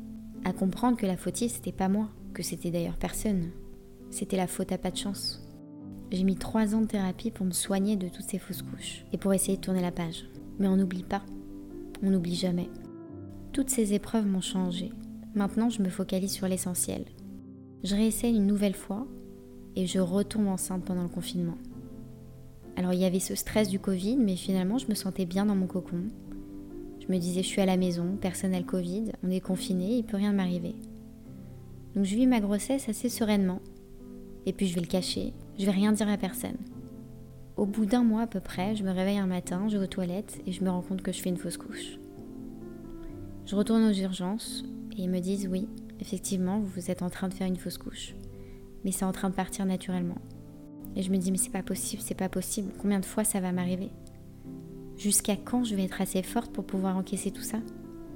À 0.45 0.53
comprendre 0.53 0.97
que 0.97 1.07
la 1.07 1.17
fautive, 1.17 1.51
c'était 1.51 1.73
pas 1.73 1.89
moi, 1.89 2.09
que 2.35 2.45
c'était 2.45 2.71
d'ailleurs 2.71 2.99
personne. 2.99 3.51
C'était 4.11 4.37
la 4.37 4.47
faute 4.47 4.71
à 4.71 4.79
pas 4.79 4.93
de 4.93 4.97
chance. 4.97 5.45
J'ai 6.13 6.23
mis 6.23 6.37
trois 6.37 6.77
ans 6.77 6.83
de 6.83 6.87
thérapie 6.87 7.33
pour 7.33 7.47
me 7.47 7.51
soigner 7.51 7.97
de 7.97 8.09
toutes 8.09 8.31
ces 8.31 8.39
fausses 8.39 8.63
couches 8.63 9.05
et 9.13 9.19
pour 9.19 9.35
essayer 9.35 9.57
de 9.57 9.63
tourner 9.63 9.83
la 9.83 9.91
page. 9.91 10.25
Mais 10.61 10.69
on 10.69 10.77
n'oublie 10.77 11.03
pas. 11.03 11.23
On 12.05 12.11
n'oublie 12.11 12.37
jamais. 12.37 12.71
Toutes 13.53 13.71
ces 13.71 13.93
épreuves 13.93 14.27
m'ont 14.27 14.41
changé. 14.41 14.93
Maintenant, 15.35 15.69
je 15.69 15.83
me 15.83 15.89
focalise 15.89 16.33
sur 16.33 16.47
l'essentiel. 16.47 17.07
Je 17.85 17.95
réessaye 17.95 18.35
une 18.35 18.47
nouvelle 18.47 18.75
fois 18.75 19.07
et 19.77 19.87
je 19.87 19.99
retombe 19.99 20.49
enceinte 20.49 20.85
pendant 20.85 21.03
le 21.03 21.09
confinement. 21.09 21.59
Alors 22.77 22.93
il 22.93 23.01
y 23.01 23.05
avait 23.05 23.21
ce 23.21 23.35
stress 23.35 23.69
du 23.69 23.79
Covid, 23.79 24.17
mais 24.17 24.37
finalement 24.37 24.79
je 24.79 24.89
me 24.89 24.95
sentais 24.95 25.27
bien 25.27 25.47
dans 25.47 25.55
mon 25.55 25.67
cocon. 25.67 26.05
Je 27.01 27.13
me 27.13 27.19
disais 27.19 27.43
je 27.43 27.49
suis 27.49 27.61
à 27.61 27.67
la 27.67 27.77
maison, 27.77 28.17
personne 28.21 28.51
n'a 28.51 28.59
le 28.59 28.65
Covid, 28.65 29.13
on 29.23 29.31
est 29.31 29.41
confiné, 29.41 29.97
il 29.97 30.05
peut 30.05 30.17
rien 30.17 30.33
m'arriver. 30.33 30.75
Donc 31.95 32.05
je 32.05 32.17
vis 32.17 32.27
ma 32.27 32.41
grossesse 32.41 32.89
assez 32.89 33.09
sereinement. 33.09 33.61
Et 34.45 34.53
puis 34.53 34.67
je 34.67 34.75
vais 34.75 34.81
le 34.81 34.87
cacher, 34.87 35.33
je 35.59 35.65
vais 35.65 35.73
rien 35.73 35.93
dire 35.93 36.09
à 36.09 36.17
personne. 36.17 36.57
Au 37.57 37.65
bout 37.65 37.87
d'un 37.87 38.03
mois 38.03 38.23
à 38.23 38.27
peu 38.27 38.41
près, 38.41 38.77
je 38.77 38.85
me 38.85 38.91
réveille 38.91 39.19
un 39.19 39.27
matin, 39.27 39.69
je 39.69 39.79
vais 39.79 39.85
aux 39.85 39.89
toilettes 39.89 40.41
et 40.47 40.53
je 40.53 40.63
me 40.63 40.71
rends 40.71 40.83
compte 40.83 41.03
que 41.03 41.13
je 41.13 41.21
fais 41.21 41.31
une 41.31 41.39
fausse 41.39 41.57
couche. 41.57 41.99
Je 43.47 43.57
retourne 43.57 43.85
aux 43.85 43.95
urgences 43.95 44.65
et 44.97 45.03
ils 45.03 45.11
me 45.11 45.21
disent 45.21 45.49
oui, 45.51 45.67
effectivement, 46.01 46.61
vous 46.61 46.91
êtes 46.91 47.03
en 47.03 47.11
train 47.11 47.29
de 47.29 47.35
faire 47.35 47.47
une 47.47 47.57
fausse 47.57 47.79
couche. 47.79 48.15
Mais 48.85 48.93
c'est 48.93 49.05
en 49.05 49.13
train 49.13 49.31
de 49.31 49.35
partir 49.35 49.67
naturellement. 49.67 50.19
Et 50.95 51.03
je 51.03 51.11
me 51.11 51.19
dis 51.19 51.31
mais 51.31 51.39
c'est 51.39 51.51
pas 51.51 51.63
possible, 51.63 52.03
c'est 52.03 52.15
pas 52.15 52.29
possible. 52.29 52.73
Combien 52.79 53.01
de 53.01 53.05
fois 53.05 53.25
ça 53.25 53.41
va 53.41 53.53
m'arriver? 53.53 53.91
Jusqu'à 54.97 55.37
quand 55.37 55.65
je 55.65 55.75
vais 55.75 55.85
être 55.85 56.01
assez 56.01 56.23
forte 56.23 56.53
pour 56.53 56.65
pouvoir 56.65 56.97
encaisser 56.97 57.31
tout 57.31 57.43
ça? 57.43 57.59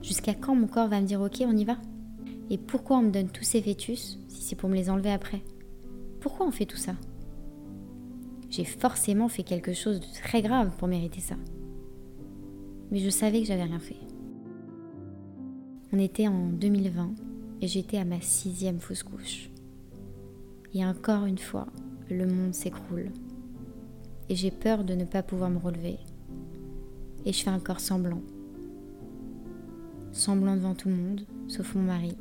Jusqu'à 0.02 0.34
quand 0.34 0.54
mon 0.54 0.66
corps 0.66 0.88
va 0.88 1.00
me 1.00 1.06
dire 1.06 1.20
ok, 1.20 1.42
on 1.46 1.56
y 1.56 1.64
va? 1.64 1.76
Et 2.48 2.58
pourquoi 2.58 2.98
on 2.98 3.02
me 3.02 3.10
donne 3.10 3.28
tous 3.28 3.44
ces 3.44 3.60
fœtus 3.60 4.18
si 4.28 4.42
c'est 4.42 4.56
pour 4.56 4.70
me 4.70 4.74
les 4.74 4.88
enlever 4.88 5.12
après? 5.12 5.42
Pourquoi 6.20 6.46
on 6.46 6.50
fait 6.50 6.66
tout 6.66 6.76
ça? 6.76 6.94
J'ai 8.48 8.64
forcément 8.64 9.28
fait 9.28 9.44
quelque 9.44 9.72
chose 9.72 10.00
de 10.00 10.06
très 10.22 10.42
grave 10.42 10.72
pour 10.78 10.88
mériter 10.88 11.20
ça. 11.20 11.36
Mais 12.90 12.98
je 12.98 13.10
savais 13.10 13.40
que 13.40 13.46
j'avais 13.46 13.62
rien 13.62 13.78
fait. 13.78 13.96
On 15.92 15.98
était 15.98 16.28
en 16.28 16.48
2020 16.48 17.14
et 17.60 17.66
j'étais 17.66 17.98
à 17.98 18.04
ma 18.04 18.20
sixième 18.20 18.80
fausse 18.80 19.02
couche. 19.02 19.50
Et 20.74 20.84
encore 20.84 21.24
une 21.24 21.38
fois, 21.38 21.66
le 22.08 22.26
monde 22.26 22.54
s'écroule. 22.54 23.10
Et 24.28 24.36
j'ai 24.36 24.50
peur 24.50 24.84
de 24.84 24.94
ne 24.94 25.04
pas 25.04 25.22
pouvoir 25.22 25.50
me 25.50 25.58
relever. 25.58 25.98
Et 27.24 27.32
je 27.32 27.42
fais 27.42 27.50
encore 27.50 27.80
semblant. 27.80 28.22
Semblant 30.12 30.56
devant 30.56 30.74
tout 30.74 30.88
le 30.88 30.96
monde, 30.96 31.26
sauf 31.48 31.74
mon 31.74 31.82
mari. 31.82 32.16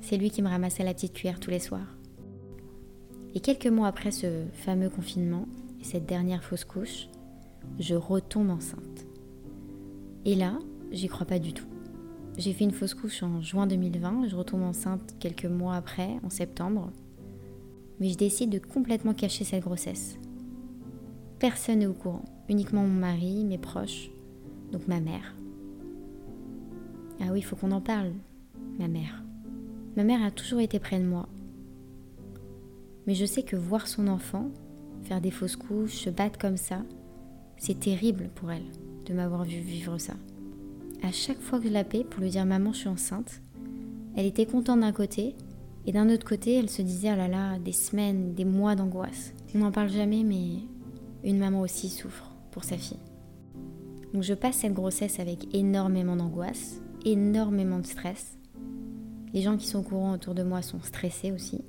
C'est 0.00 0.16
lui 0.16 0.30
qui 0.30 0.42
me 0.42 0.48
ramassait 0.48 0.84
la 0.84 0.94
petite 0.94 1.14
cuillère 1.14 1.40
tous 1.40 1.50
les 1.50 1.58
soirs. 1.58 1.96
Et 3.34 3.40
quelques 3.40 3.66
mois 3.66 3.88
après 3.88 4.10
ce 4.10 4.44
fameux 4.52 4.88
confinement, 4.88 5.46
cette 5.82 6.06
dernière 6.06 6.42
fausse 6.42 6.64
couche, 6.64 7.08
je 7.78 7.94
retombe 7.94 8.50
enceinte. 8.50 9.06
Et 10.24 10.34
là, 10.34 10.58
j'y 10.90 11.08
crois 11.08 11.26
pas 11.26 11.38
du 11.38 11.52
tout. 11.52 11.66
J'ai 12.38 12.52
fait 12.52 12.64
une 12.64 12.72
fausse 12.72 12.92
couche 12.92 13.22
en 13.22 13.40
juin 13.40 13.66
2020, 13.66 14.28
je 14.28 14.36
retombe 14.36 14.62
enceinte 14.62 15.14
quelques 15.18 15.46
mois 15.46 15.74
après, 15.74 16.18
en 16.22 16.28
septembre. 16.28 16.92
Mais 17.98 18.10
je 18.10 18.18
décide 18.18 18.50
de 18.50 18.58
complètement 18.58 19.14
cacher 19.14 19.44
cette 19.44 19.64
grossesse. 19.64 20.18
Personne 21.38 21.78
n'est 21.78 21.86
au 21.86 21.94
courant, 21.94 22.26
uniquement 22.50 22.82
mon 22.82 22.88
mari, 22.88 23.44
mes 23.44 23.56
proches, 23.56 24.10
donc 24.70 24.86
ma 24.86 25.00
mère. 25.00 25.34
Ah 27.20 27.28
oui, 27.32 27.38
il 27.38 27.42
faut 27.42 27.56
qu'on 27.56 27.72
en 27.72 27.80
parle, 27.80 28.12
ma 28.78 28.88
mère. 28.88 29.22
Ma 29.96 30.04
mère 30.04 30.22
a 30.22 30.30
toujours 30.30 30.60
été 30.60 30.78
près 30.78 30.98
de 30.98 31.06
moi. 31.06 31.26
Mais 33.06 33.14
je 33.14 33.24
sais 33.24 33.44
que 33.44 33.56
voir 33.56 33.86
son 33.86 34.08
enfant, 34.08 34.50
faire 35.04 35.22
des 35.22 35.30
fausses 35.30 35.56
couches, 35.56 35.94
se 35.94 36.10
battre 36.10 36.38
comme 36.38 36.58
ça, 36.58 36.82
c'est 37.56 37.80
terrible 37.80 38.28
pour 38.34 38.50
elle 38.50 38.66
de 39.06 39.14
m'avoir 39.14 39.44
vu 39.44 39.58
vivre 39.60 39.96
ça. 39.96 40.14
À 41.02 41.12
chaque 41.12 41.40
fois 41.40 41.60
que 41.60 41.68
je 41.68 41.72
l'appelais 41.72 42.04
pour 42.04 42.20
lui 42.20 42.30
dire 42.30 42.44
maman 42.46 42.72
je 42.72 42.78
suis 42.78 42.88
enceinte, 42.88 43.40
elle 44.16 44.26
était 44.26 44.46
contente 44.46 44.80
d'un 44.80 44.92
côté 44.92 45.34
et 45.86 45.92
d'un 45.92 46.08
autre 46.08 46.26
côté 46.26 46.54
elle 46.54 46.70
se 46.70 46.82
disait 46.82 47.12
oh 47.12 47.16
là 47.16 47.28
là 47.28 47.58
des 47.58 47.72
semaines, 47.72 48.34
des 48.34 48.44
mois 48.44 48.74
d'angoisse. 48.74 49.32
On 49.54 49.58
n'en 49.58 49.70
parle 49.70 49.90
jamais 49.90 50.24
mais 50.24 50.60
une 51.22 51.38
maman 51.38 51.60
aussi 51.60 51.88
souffre 51.88 52.32
pour 52.50 52.64
sa 52.64 52.76
fille. 52.76 52.98
Donc 54.14 54.22
je 54.22 54.34
passe 54.34 54.56
cette 54.56 54.72
grossesse 54.72 55.20
avec 55.20 55.54
énormément 55.54 56.16
d'angoisse, 56.16 56.80
énormément 57.04 57.78
de 57.78 57.86
stress. 57.86 58.38
Les 59.32 59.42
gens 59.42 59.56
qui 59.56 59.66
sont 59.66 59.80
au 59.80 59.82
courant 59.82 60.12
autour 60.14 60.34
de 60.34 60.42
moi 60.42 60.62
sont 60.62 60.80
stressés 60.80 61.32
aussi. 61.32 61.62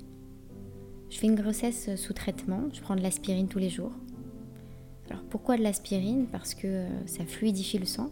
Je 1.10 1.18
fais 1.18 1.26
une 1.26 1.40
grossesse 1.40 1.94
sous 1.96 2.12
traitement, 2.12 2.62
je 2.72 2.80
prends 2.80 2.96
de 2.96 3.02
l'aspirine 3.02 3.48
tous 3.48 3.58
les 3.58 3.70
jours. 3.70 3.92
Alors 5.10 5.22
pourquoi 5.24 5.56
de 5.56 5.62
l'aspirine? 5.62 6.26
Parce 6.26 6.54
que 6.54 6.66
euh, 6.66 7.06
ça 7.06 7.24
fluidifie 7.24 7.78
le 7.78 7.86
sang 7.86 8.10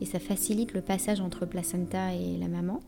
et 0.00 0.04
ça 0.04 0.18
facilite 0.18 0.72
le 0.72 0.80
passage 0.80 1.20
entre 1.20 1.46
placenta 1.46 2.14
et 2.14 2.36
la 2.36 2.48
maman. 2.48 2.80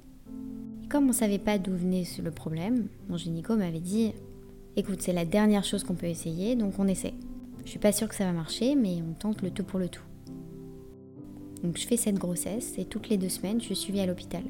Comme 0.88 1.04
on 1.04 1.08
ne 1.08 1.12
savait 1.12 1.38
pas 1.38 1.58
d'où 1.58 1.76
venait 1.76 2.04
le 2.22 2.30
problème, 2.30 2.88
mon 3.08 3.16
gynéco 3.16 3.56
m'avait 3.56 3.80
dit 3.80 4.12
écoute, 4.76 5.02
c'est 5.02 5.12
la 5.12 5.24
dernière 5.24 5.64
chose 5.64 5.84
qu'on 5.84 5.94
peut 5.94 6.06
essayer, 6.06 6.54
donc 6.54 6.78
on 6.78 6.86
essaie. 6.86 7.14
Je 7.64 7.70
suis 7.70 7.78
pas 7.78 7.92
sûre 7.92 8.08
que 8.08 8.14
ça 8.14 8.24
va 8.24 8.32
marcher, 8.32 8.74
mais 8.74 9.02
on 9.02 9.12
tente 9.12 9.42
le 9.42 9.50
tout 9.50 9.64
pour 9.64 9.78
le 9.78 9.88
tout. 9.88 10.04
Donc 11.62 11.76
je 11.76 11.86
fais 11.86 11.96
cette 11.96 12.18
grossesse 12.18 12.78
et 12.78 12.84
toutes 12.84 13.08
les 13.08 13.18
deux 13.18 13.28
semaines, 13.28 13.60
je 13.60 13.66
suis 13.66 13.76
suivie 13.76 14.00
à 14.00 14.06
l'hôpital. 14.06 14.44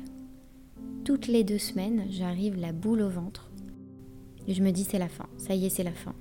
Toutes 1.05 1.27
les 1.27 1.43
deux 1.43 1.59
semaines, 1.59 2.05
j'arrive 2.11 2.57
la 2.57 2.73
boule 2.73 3.01
au 3.01 3.09
ventre 3.09 3.51
et 4.47 4.55
je 4.55 4.63
me 4.63 4.71
dis 4.71 4.85
c'est 4.85 4.99
la 4.99 5.09
fin, 5.09 5.27
ça 5.37 5.55
y 5.55 5.67
est 5.67 5.71
c'est 5.71 5.83
la 5.83 5.93
fin. 5.93 6.15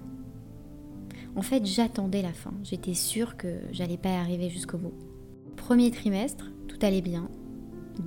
En 1.36 1.42
fait 1.42 1.66
j'attendais 1.66 2.22
la 2.22 2.34
fin, 2.34 2.54
j'étais 2.64 2.94
sûre 2.94 3.38
que 3.38 3.60
j'allais 3.72 3.98
pas 3.98 4.18
arriver 4.18 4.50
jusqu'au 4.50 4.78
bout. 4.78 4.94
Premier 5.58 5.92
trimestre, 5.92 6.50
tout 6.70 6.78
allait 6.82 7.02
bien. 7.02 7.30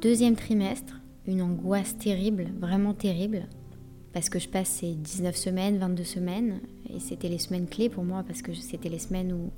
Deuxième 0.01 0.35
trimestre, 0.35 1.03
une 1.27 1.43
angoisse 1.43 1.99
terrible, 1.99 2.47
vraiment 2.59 2.95
terrible, 2.95 3.47
parce 4.15 4.31
que 4.31 4.39
je 4.39 4.49
passe 4.49 4.69
ces 4.69 4.95
19 4.95 5.37
semaines, 5.37 5.77
22 5.77 6.05
semaines, 6.05 6.61
et 6.89 7.01
c'était 7.01 7.29
les 7.29 7.39
semaines 7.39 7.67
clés 7.67 7.91
pour 7.91 8.05
moi 8.05 8.25
parce 8.27 8.41
que 8.41 8.55
c'était 8.55 8.89
les 8.89 8.99
semaines 8.99 9.35
où 9.35 9.51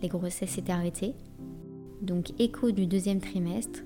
les 0.00 0.08
grossesses 0.08 0.50
s'étaient 0.50 0.70
arrêtées. 0.70 1.14
Donc 2.02 2.30
écho 2.38 2.70
du 2.70 2.86
deuxième 2.86 3.20
trimestre, 3.20 3.80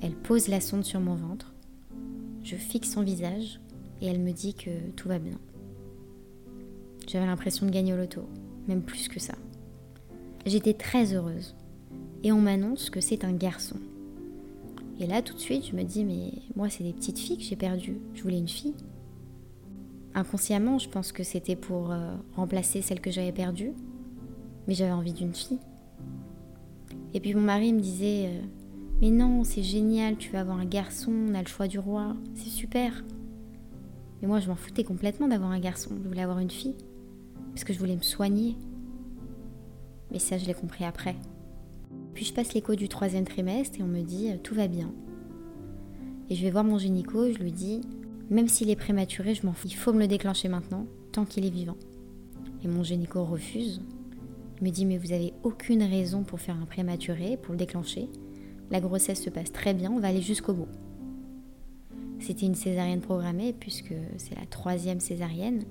elle 0.00 0.14
pose 0.14 0.46
la 0.46 0.60
sonde 0.60 0.84
sur 0.84 1.00
mon 1.00 1.16
ventre, 1.16 1.52
je 2.44 2.54
fixe 2.54 2.92
son 2.92 3.02
visage 3.02 3.58
et 4.00 4.06
elle 4.06 4.20
me 4.20 4.32
dit 4.32 4.54
que 4.54 4.70
tout 4.94 5.08
va 5.08 5.18
bien. 5.18 5.38
J'avais 7.08 7.26
l'impression 7.26 7.66
de 7.66 7.72
gagner 7.72 7.94
au 7.94 7.96
loto, 7.96 8.28
même 8.68 8.82
plus 8.82 9.08
que 9.08 9.18
ça. 9.18 9.34
J'étais 10.46 10.74
très 10.74 11.14
heureuse. 11.14 11.56
Et 12.22 12.32
on 12.32 12.40
m'annonce 12.40 12.90
que 12.90 13.00
c'est 13.00 13.24
un 13.24 13.32
garçon. 13.32 13.76
Et 15.00 15.06
là, 15.06 15.22
tout 15.22 15.34
de 15.34 15.40
suite, 15.40 15.66
je 15.66 15.74
me 15.74 15.82
dis, 15.82 16.04
mais 16.04 16.32
moi, 16.54 16.68
c'est 16.68 16.84
des 16.84 16.92
petites 16.92 17.18
filles 17.18 17.38
que 17.38 17.44
j'ai 17.44 17.56
perdues. 17.56 17.98
Je 18.14 18.22
voulais 18.22 18.38
une 18.38 18.48
fille. 18.48 18.74
Inconsciemment, 20.14 20.78
je 20.78 20.88
pense 20.88 21.10
que 21.10 21.24
c'était 21.24 21.56
pour 21.56 21.90
euh, 21.90 22.14
remplacer 22.36 22.82
celle 22.82 23.00
que 23.00 23.10
j'avais 23.10 23.32
perdue. 23.32 23.72
Mais 24.68 24.74
j'avais 24.74 24.92
envie 24.92 25.12
d'une 25.12 25.34
fille. 25.34 25.58
Et 27.14 27.20
puis 27.20 27.34
mon 27.34 27.40
mari 27.40 27.72
me 27.72 27.80
disait, 27.80 28.26
euh, 28.28 28.40
mais 29.00 29.10
non, 29.10 29.42
c'est 29.42 29.62
génial, 29.62 30.16
tu 30.16 30.30
vas 30.30 30.40
avoir 30.40 30.58
un 30.58 30.64
garçon, 30.64 31.10
on 31.10 31.34
a 31.34 31.42
le 31.42 31.48
choix 31.48 31.66
du 31.66 31.78
roi, 31.78 32.14
c'est 32.34 32.48
super. 32.48 33.02
Mais 34.20 34.28
moi, 34.28 34.38
je 34.38 34.48
m'en 34.48 34.54
foutais 34.54 34.84
complètement 34.84 35.26
d'avoir 35.26 35.50
un 35.50 35.58
garçon. 35.58 35.90
Je 36.00 36.08
voulais 36.08 36.22
avoir 36.22 36.38
une 36.38 36.50
fille. 36.50 36.76
Parce 37.52 37.64
que 37.64 37.72
je 37.72 37.78
voulais 37.80 37.96
me 37.96 38.02
soigner. 38.02 38.56
Mais 40.12 40.20
ça, 40.20 40.38
je 40.38 40.46
l'ai 40.46 40.54
compris 40.54 40.84
après. 40.84 41.16
Puis 42.14 42.24
je 42.24 42.32
passe 42.32 42.54
l'écho 42.54 42.74
du 42.74 42.88
troisième 42.88 43.24
trimestre 43.24 43.80
et 43.80 43.82
on 43.82 43.88
me 43.88 44.02
dit 44.02 44.30
tout 44.42 44.54
va 44.54 44.68
bien. 44.68 44.92
Et 46.30 46.34
je 46.34 46.42
vais 46.42 46.50
voir 46.50 46.64
mon 46.64 46.78
gynéco, 46.78 47.30
je 47.32 47.38
lui 47.38 47.52
dis 47.52 47.80
même 48.30 48.48
s'il 48.48 48.70
est 48.70 48.76
prématuré, 48.76 49.34
je 49.34 49.44
m'en 49.44 49.52
fous. 49.52 49.68
Il 49.68 49.76
faut 49.76 49.92
me 49.92 50.00
le 50.00 50.06
déclencher 50.06 50.48
maintenant, 50.48 50.86
tant 51.12 51.26
qu'il 51.26 51.44
est 51.44 51.50
vivant. 51.50 51.76
Et 52.64 52.68
mon 52.68 52.82
gynéco 52.82 53.24
refuse. 53.24 53.82
Il 54.60 54.64
me 54.64 54.70
dit 54.70 54.86
mais 54.86 54.96
vous 54.96 55.12
avez 55.12 55.34
aucune 55.42 55.82
raison 55.82 56.22
pour 56.22 56.40
faire 56.40 56.56
un 56.56 56.64
prématuré, 56.64 57.36
pour 57.36 57.52
le 57.52 57.58
déclencher. 57.58 58.08
La 58.70 58.80
grossesse 58.80 59.22
se 59.22 59.28
passe 59.28 59.52
très 59.52 59.74
bien, 59.74 59.90
on 59.92 60.00
va 60.00 60.08
aller 60.08 60.22
jusqu'au 60.22 60.54
bout. 60.54 60.68
C'était 62.20 62.46
une 62.46 62.54
césarienne 62.54 63.00
programmée 63.00 63.52
puisque 63.52 63.94
c'est 64.16 64.36
la 64.36 64.46
troisième 64.46 65.00
césarienne. 65.00 65.64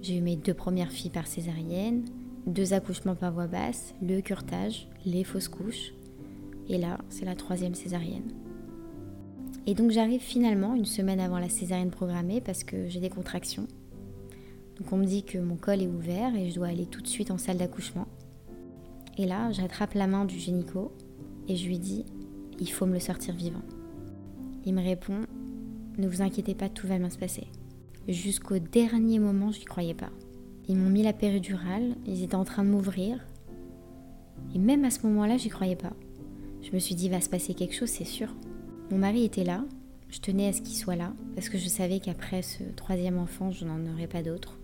J'ai 0.00 0.16
eu 0.16 0.22
mes 0.22 0.36
deux 0.36 0.54
premières 0.54 0.90
filles 0.90 1.10
par 1.10 1.26
césarienne, 1.26 2.04
deux 2.46 2.72
accouchements 2.72 3.14
par 3.14 3.32
voie 3.32 3.46
basse, 3.46 3.94
le 4.02 4.20
curtage, 4.20 4.88
les 5.04 5.24
fausses 5.24 5.48
couches. 5.48 5.92
Et 6.68 6.78
là, 6.78 6.98
c'est 7.08 7.24
la 7.24 7.34
troisième 7.34 7.74
césarienne. 7.74 8.32
Et 9.66 9.74
donc 9.74 9.90
j'arrive 9.90 10.20
finalement 10.20 10.74
une 10.74 10.84
semaine 10.84 11.20
avant 11.20 11.38
la 11.38 11.48
césarienne 11.48 11.90
programmée 11.90 12.40
parce 12.40 12.64
que 12.64 12.88
j'ai 12.88 13.00
des 13.00 13.10
contractions. 13.10 13.66
Donc 14.78 14.92
on 14.92 14.96
me 14.96 15.04
dit 15.04 15.24
que 15.24 15.38
mon 15.38 15.56
col 15.56 15.82
est 15.82 15.86
ouvert 15.86 16.34
et 16.34 16.50
je 16.50 16.54
dois 16.54 16.68
aller 16.68 16.86
tout 16.86 17.02
de 17.02 17.06
suite 17.06 17.30
en 17.30 17.38
salle 17.38 17.58
d'accouchement. 17.58 18.06
Et 19.18 19.26
là, 19.26 19.52
j'attrape 19.52 19.94
la 19.94 20.06
main 20.06 20.24
du 20.24 20.38
gynéco 20.38 20.92
et 21.48 21.56
je 21.56 21.66
lui 21.66 21.78
dis 21.78 22.06
il 22.58 22.70
faut 22.70 22.86
me 22.86 22.94
le 22.94 23.00
sortir 23.00 23.34
vivant. 23.34 23.62
Il 24.64 24.74
me 24.74 24.82
répond 24.82 25.20
ne 25.98 26.08
vous 26.08 26.22
inquiétez 26.22 26.54
pas, 26.54 26.68
tout 26.68 26.86
va 26.86 26.98
bien 26.98 27.10
se 27.10 27.18
passer. 27.18 27.46
Jusqu'au 28.08 28.58
dernier 28.58 29.18
moment, 29.18 29.52
je 29.52 29.58
n'y 29.58 29.64
croyais 29.64 29.94
pas. 29.94 30.10
Ils 30.68 30.76
m'ont 30.76 30.90
mis 30.90 31.02
la 31.02 31.12
péridurale, 31.12 31.94
ils 32.06 32.22
étaient 32.22 32.34
en 32.34 32.44
train 32.44 32.64
de 32.64 32.70
m'ouvrir. 32.70 33.18
Et 34.54 34.58
même 34.58 34.84
à 34.84 34.90
ce 34.90 35.06
moment-là, 35.06 35.36
j'y 35.36 35.48
croyais 35.48 35.76
pas. 35.76 35.92
Je 36.62 36.72
me 36.72 36.78
suis 36.78 36.94
dit, 36.94 37.08
va 37.08 37.20
se 37.20 37.28
passer 37.28 37.54
quelque 37.54 37.74
chose, 37.74 37.88
c'est 37.88 38.04
sûr. 38.04 38.34
Mon 38.90 38.98
mari 38.98 39.24
était 39.24 39.44
là, 39.44 39.64
je 40.08 40.20
tenais 40.20 40.48
à 40.48 40.52
ce 40.52 40.62
qu'il 40.62 40.76
soit 40.76 40.96
là, 40.96 41.12
parce 41.34 41.48
que 41.48 41.58
je 41.58 41.68
savais 41.68 42.00
qu'après 42.00 42.42
ce 42.42 42.62
troisième 42.76 43.18
enfant, 43.18 43.50
je 43.50 43.64
n'en 43.64 43.92
aurais 43.92 44.06
pas 44.06 44.22
d'autre. 44.22 44.58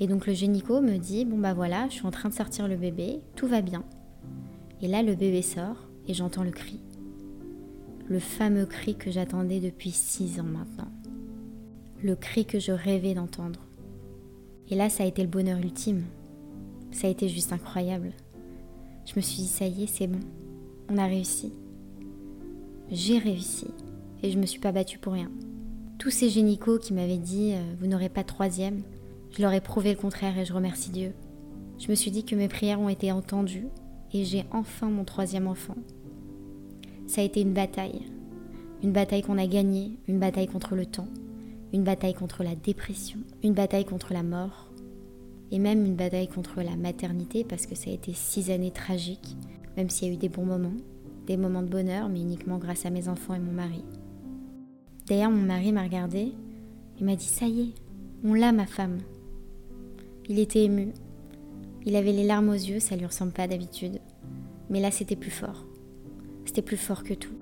Et 0.00 0.06
donc 0.06 0.26
le 0.26 0.34
génico 0.34 0.80
me 0.80 0.98
dit, 0.98 1.24
bon 1.24 1.38
bah 1.38 1.54
voilà, 1.54 1.86
je 1.88 1.94
suis 1.94 2.06
en 2.06 2.10
train 2.10 2.28
de 2.28 2.34
sortir 2.34 2.68
le 2.68 2.76
bébé, 2.76 3.20
tout 3.34 3.46
va 3.46 3.62
bien. 3.62 3.84
Et 4.82 4.88
là, 4.88 5.02
le 5.02 5.14
bébé 5.14 5.42
sort, 5.42 5.88
et 6.06 6.14
j'entends 6.14 6.44
le 6.44 6.50
cri 6.50 6.80
le 8.08 8.18
fameux 8.18 8.66
cri 8.66 8.94
que 8.94 9.10
j'attendais 9.10 9.60
depuis 9.60 9.90
six 9.90 10.38
ans 10.40 10.44
maintenant. 10.44 10.90
Le 12.02 12.14
cri 12.14 12.44
que 12.44 12.60
je 12.60 12.72
rêvais 12.72 13.14
d'entendre. 13.14 13.65
Et 14.70 14.74
là, 14.74 14.88
ça 14.88 15.04
a 15.04 15.06
été 15.06 15.22
le 15.22 15.28
bonheur 15.28 15.58
ultime. 15.58 16.04
Ça 16.90 17.06
a 17.06 17.10
été 17.10 17.28
juste 17.28 17.52
incroyable. 17.52 18.12
Je 19.04 19.12
me 19.16 19.20
suis 19.20 19.42
dit, 19.42 19.48
ça 19.48 19.66
y 19.66 19.84
est, 19.84 19.86
c'est 19.86 20.06
bon. 20.06 20.20
On 20.90 20.98
a 20.98 21.06
réussi. 21.06 21.52
J'ai 22.90 23.18
réussi. 23.18 23.68
Et 24.22 24.30
je 24.30 24.38
me 24.38 24.46
suis 24.46 24.60
pas 24.60 24.72
battue 24.72 24.98
pour 24.98 25.12
rien. 25.12 25.30
Tous 25.98 26.10
ces 26.10 26.28
génicaux 26.28 26.78
qui 26.78 26.94
m'avaient 26.94 27.18
dit, 27.18 27.52
euh, 27.54 27.74
vous 27.80 27.86
n'aurez 27.86 28.08
pas 28.08 28.22
de 28.22 28.28
troisième, 28.28 28.82
je 29.36 29.42
leur 29.42 29.52
ai 29.52 29.60
prouvé 29.60 29.90
le 29.90 30.00
contraire 30.00 30.38
et 30.38 30.44
je 30.44 30.52
remercie 30.52 30.90
Dieu. 30.90 31.12
Je 31.78 31.88
me 31.88 31.94
suis 31.94 32.10
dit 32.10 32.24
que 32.24 32.34
mes 32.34 32.48
prières 32.48 32.80
ont 32.80 32.88
été 32.88 33.12
entendues 33.12 33.68
et 34.12 34.24
j'ai 34.24 34.44
enfin 34.52 34.88
mon 34.88 35.04
troisième 35.04 35.46
enfant 35.46 35.76
ça 37.06 37.20
a 37.20 37.24
été 37.24 37.40
une 37.40 37.52
bataille. 37.52 38.02
Une 38.82 38.92
bataille 38.92 39.22
qu'on 39.22 39.38
a 39.38 39.46
gagnée, 39.46 39.98
une 40.06 40.18
bataille 40.18 40.48
contre 40.48 40.74
le 40.74 40.86
temps, 40.86 41.08
une 41.72 41.84
bataille 41.84 42.14
contre 42.14 42.42
la 42.42 42.54
dépression, 42.54 43.18
une 43.42 43.54
bataille 43.54 43.84
contre 43.84 44.12
la 44.12 44.22
mort, 44.22 44.70
et 45.50 45.58
même 45.58 45.84
une 45.84 45.94
bataille 45.94 46.28
contre 46.28 46.62
la 46.62 46.76
maternité 46.76 47.44
parce 47.44 47.66
que 47.66 47.74
ça 47.74 47.90
a 47.90 47.92
été 47.92 48.12
six 48.12 48.50
années 48.50 48.70
tragiques, 48.70 49.36
même 49.76 49.90
s'il 49.90 50.08
y 50.08 50.10
a 50.10 50.14
eu 50.14 50.18
des 50.18 50.28
bons 50.28 50.44
moments, 50.44 50.76
des 51.26 51.36
moments 51.36 51.62
de 51.62 51.68
bonheur, 51.68 52.08
mais 52.08 52.20
uniquement 52.20 52.58
grâce 52.58 52.86
à 52.86 52.90
mes 52.90 53.08
enfants 53.08 53.34
et 53.34 53.38
mon 53.40 53.52
mari. 53.52 53.84
D'ailleurs, 55.06 55.30
mon 55.30 55.42
mari 55.42 55.72
m'a 55.72 55.84
regardé 55.84 56.32
et 56.98 57.04
m'a 57.04 57.14
dit 57.14 57.26
Ça 57.26 57.46
y 57.46 57.60
est, 57.60 57.74
on 58.24 58.34
l'a, 58.34 58.52
ma 58.52 58.66
femme. 58.66 58.98
Il 60.28 60.38
était 60.38 60.64
ému. 60.64 60.92
Il 61.84 61.94
avait 61.94 62.12
les 62.12 62.24
larmes 62.24 62.48
aux 62.48 62.52
yeux, 62.52 62.80
ça 62.80 62.96
lui 62.96 63.06
ressemble 63.06 63.32
pas 63.32 63.46
d'habitude. 63.46 64.00
Mais 64.70 64.80
là, 64.80 64.90
c'était 64.90 65.14
plus 65.14 65.30
fort. 65.30 65.64
C'était 66.44 66.62
plus 66.62 66.76
fort 66.76 67.04
que 67.04 67.14
tout. 67.14 67.34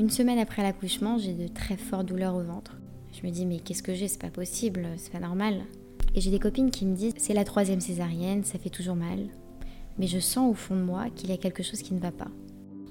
Une 0.00 0.08
semaine 0.08 0.38
après 0.38 0.62
l'accouchement, 0.62 1.18
j'ai 1.18 1.34
de 1.34 1.46
très 1.46 1.76
fortes 1.76 2.06
douleurs 2.06 2.34
au 2.34 2.40
ventre. 2.40 2.78
Je 3.12 3.26
me 3.26 3.30
dis 3.30 3.44
mais 3.44 3.58
qu'est-ce 3.58 3.82
que 3.82 3.92
j'ai? 3.92 4.08
C'est 4.08 4.18
pas 4.18 4.30
possible, 4.30 4.88
c'est 4.96 5.12
pas 5.12 5.20
normal. 5.20 5.60
Et 6.14 6.22
j'ai 6.22 6.30
des 6.30 6.38
copines 6.38 6.70
qui 6.70 6.86
me 6.86 6.96
disent 6.96 7.12
c'est 7.18 7.34
la 7.34 7.44
troisième 7.44 7.82
césarienne, 7.82 8.42
ça 8.42 8.58
fait 8.58 8.70
toujours 8.70 8.96
mal. 8.96 9.26
Mais 9.98 10.06
je 10.06 10.18
sens 10.18 10.50
au 10.50 10.54
fond 10.54 10.74
de 10.74 10.80
moi 10.80 11.10
qu'il 11.14 11.28
y 11.28 11.34
a 11.34 11.36
quelque 11.36 11.62
chose 11.62 11.82
qui 11.82 11.92
ne 11.92 12.00
va 12.00 12.12
pas. 12.12 12.30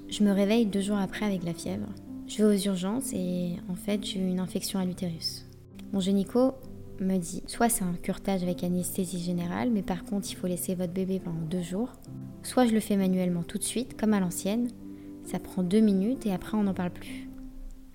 Je 0.08 0.22
me 0.22 0.30
réveille 0.30 0.66
deux 0.66 0.82
jours 0.82 0.98
après 0.98 1.26
avec 1.26 1.42
la 1.42 1.52
fièvre. 1.52 1.88
Je 2.28 2.36
vais 2.36 2.44
aux 2.44 2.66
urgences 2.68 3.12
et 3.12 3.56
en 3.68 3.74
fait 3.74 4.04
j'ai 4.04 4.20
eu 4.20 4.28
une 4.28 4.38
infection 4.38 4.78
à 4.78 4.84
l'utérus. 4.84 5.46
Mon 5.92 5.98
génico 5.98 6.54
me 7.00 7.16
dit 7.16 7.42
soit 7.48 7.70
c'est 7.70 7.82
un 7.82 7.94
curtage 7.94 8.44
avec 8.44 8.62
anesthésie 8.62 9.18
générale, 9.18 9.70
mais 9.72 9.82
par 9.82 10.04
contre 10.04 10.30
il 10.30 10.36
faut 10.36 10.46
laisser 10.46 10.76
votre 10.76 10.92
bébé 10.92 11.18
pendant 11.18 11.42
deux 11.42 11.62
jours, 11.62 11.90
Soit 12.42 12.66
je 12.66 12.72
le 12.72 12.80
fais 12.80 12.96
manuellement 12.96 13.42
tout 13.42 13.58
de 13.58 13.64
suite, 13.64 14.00
comme 14.00 14.14
à 14.14 14.20
l'ancienne, 14.20 14.68
ça 15.24 15.38
prend 15.38 15.62
deux 15.62 15.80
minutes 15.80 16.26
et 16.26 16.32
après 16.32 16.56
on 16.56 16.64
n'en 16.64 16.74
parle 16.74 16.90
plus. 16.90 17.28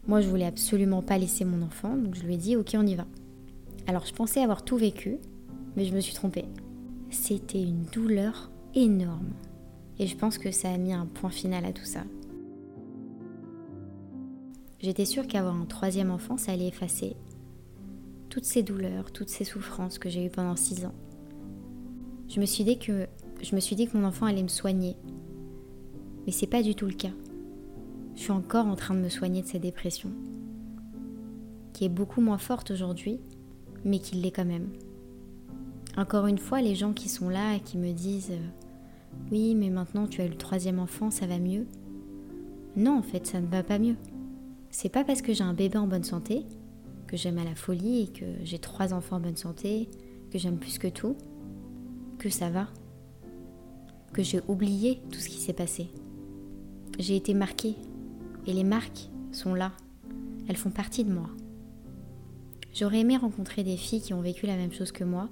Moi 0.07 0.21
je 0.21 0.29
voulais 0.29 0.45
absolument 0.45 1.01
pas 1.01 1.17
laisser 1.17 1.45
mon 1.45 1.65
enfant, 1.65 1.95
donc 1.95 2.15
je 2.15 2.23
lui 2.23 2.35
ai 2.35 2.37
dit 2.37 2.55
ok 2.55 2.75
on 2.77 2.85
y 2.85 2.95
va. 2.95 3.05
Alors 3.87 4.05
je 4.05 4.13
pensais 4.13 4.41
avoir 4.41 4.63
tout 4.63 4.77
vécu, 4.77 5.17
mais 5.75 5.85
je 5.85 5.93
me 5.93 5.99
suis 5.99 6.13
trompée. 6.13 6.45
C'était 7.09 7.61
une 7.61 7.85
douleur 7.91 8.51
énorme. 8.73 9.29
Et 9.99 10.07
je 10.07 10.17
pense 10.17 10.37
que 10.37 10.51
ça 10.51 10.71
a 10.71 10.77
mis 10.77 10.93
un 10.93 11.05
point 11.05 11.29
final 11.29 11.63
à 11.65 11.71
tout 11.71 11.85
ça. 11.85 12.03
J'étais 14.79 15.05
sûre 15.05 15.25
qu'avoir 15.25 15.55
un 15.55 15.65
troisième 15.65 16.11
enfant, 16.11 16.37
ça 16.37 16.51
allait 16.51 16.67
effacer 16.67 17.15
toutes 18.29 18.43
ces 18.43 18.63
douleurs, 18.63 19.13
toutes 19.13 19.29
ces 19.29 19.45
souffrances 19.45 19.97
que 19.97 20.09
j'ai 20.09 20.25
eues 20.25 20.29
pendant 20.29 20.57
six 20.57 20.85
ans. 20.85 20.93
Je 22.27 22.41
me 22.41 22.45
suis 22.45 22.65
dit 22.65 22.77
que 22.77 23.07
je 23.41 23.55
me 23.55 23.61
suis 23.61 23.77
dit 23.77 23.87
que 23.87 23.97
mon 23.97 24.05
enfant 24.05 24.25
allait 24.25 24.43
me 24.43 24.49
soigner. 24.49 24.97
Mais 26.25 26.31
c'est 26.31 26.47
pas 26.47 26.63
du 26.63 26.75
tout 26.75 26.85
le 26.85 26.93
cas. 26.93 27.11
Je 28.15 28.21
suis 28.21 28.31
encore 28.31 28.65
en 28.65 28.75
train 28.75 28.95
de 28.95 28.99
me 28.99 29.09
soigner 29.09 29.41
de 29.41 29.47
cette 29.47 29.61
dépression, 29.61 30.09
qui 31.73 31.85
est 31.85 31.89
beaucoup 31.89 32.21
moins 32.21 32.37
forte 32.37 32.71
aujourd'hui, 32.71 33.19
mais 33.83 33.99
qui 33.99 34.15
l'est 34.15 34.31
quand 34.31 34.45
même. 34.45 34.69
Encore 35.97 36.27
une 36.27 36.37
fois, 36.37 36.61
les 36.61 36.75
gens 36.75 36.93
qui 36.93 37.09
sont 37.09 37.29
là 37.29 37.55
et 37.55 37.59
qui 37.59 37.77
me 37.77 37.91
disent 37.91 38.31
euh, 38.31 39.29
Oui, 39.31 39.55
mais 39.55 39.69
maintenant 39.69 40.07
tu 40.07 40.21
as 40.21 40.25
eu 40.25 40.29
le 40.29 40.37
troisième 40.37 40.79
enfant, 40.79 41.11
ça 41.11 41.27
va 41.27 41.39
mieux. 41.39 41.67
Non, 42.75 42.97
en 42.97 43.03
fait, 43.03 43.27
ça 43.27 43.39
ne 43.39 43.47
va 43.47 43.63
pas 43.63 43.79
mieux. 43.79 43.95
C'est 44.71 44.89
pas 44.89 45.03
parce 45.03 45.21
que 45.21 45.33
j'ai 45.33 45.43
un 45.43 45.53
bébé 45.53 45.77
en 45.77 45.87
bonne 45.87 46.03
santé, 46.03 46.45
que 47.07 47.15
j'aime 47.15 47.37
à 47.37 47.43
la 47.45 47.55
folie 47.55 48.03
et 48.03 48.07
que 48.07 48.25
j'ai 48.43 48.59
trois 48.59 48.93
enfants 48.93 49.17
en 49.17 49.21
bonne 49.21 49.37
santé, 49.37 49.89
que 50.31 50.39
j'aime 50.39 50.57
plus 50.57 50.79
que 50.79 50.87
tout, 50.87 51.15
que 52.17 52.29
ça 52.29 52.49
va 52.49 52.67
que 54.15 54.23
j'ai 54.23 54.39
oublié 54.47 55.01
tout 55.11 55.19
ce 55.19 55.27
qui 55.27 55.39
s'est 55.39 55.53
passé. 55.53 55.89
J'ai 56.97 57.17
été 57.17 57.33
marquée 57.33 57.75
et 58.47 58.53
les 58.53 58.63
marques 58.63 59.09
sont 59.33 59.53
là. 59.53 59.73
Elles 60.47 60.55
font 60.55 60.69
partie 60.69 61.03
de 61.03 61.11
moi. 61.11 61.29
J'aurais 62.73 62.99
aimé 62.99 63.17
rencontrer 63.17 63.63
des 63.63 63.75
filles 63.75 64.01
qui 64.01 64.13
ont 64.13 64.21
vécu 64.21 64.45
la 64.45 64.55
même 64.55 64.71
chose 64.71 64.93
que 64.93 65.03
moi, 65.03 65.27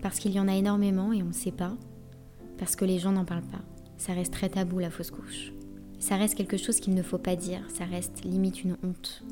parce 0.00 0.18
qu'il 0.18 0.32
y 0.32 0.40
en 0.40 0.48
a 0.48 0.54
énormément 0.54 1.12
et 1.12 1.22
on 1.22 1.26
ne 1.26 1.32
sait 1.32 1.52
pas, 1.52 1.76
parce 2.56 2.76
que 2.76 2.86
les 2.86 2.98
gens 2.98 3.12
n'en 3.12 3.26
parlent 3.26 3.42
pas. 3.42 3.60
Ça 3.98 4.14
reste 4.14 4.32
très 4.32 4.48
tabou 4.48 4.78
la 4.78 4.90
fausse 4.90 5.10
couche. 5.10 5.52
Ça 5.98 6.16
reste 6.16 6.34
quelque 6.34 6.56
chose 6.56 6.80
qu'il 6.80 6.94
ne 6.94 7.02
faut 7.02 7.18
pas 7.18 7.36
dire, 7.36 7.60
ça 7.68 7.84
reste 7.84 8.24
limite 8.24 8.64
une 8.64 8.76
honte. 8.82 9.22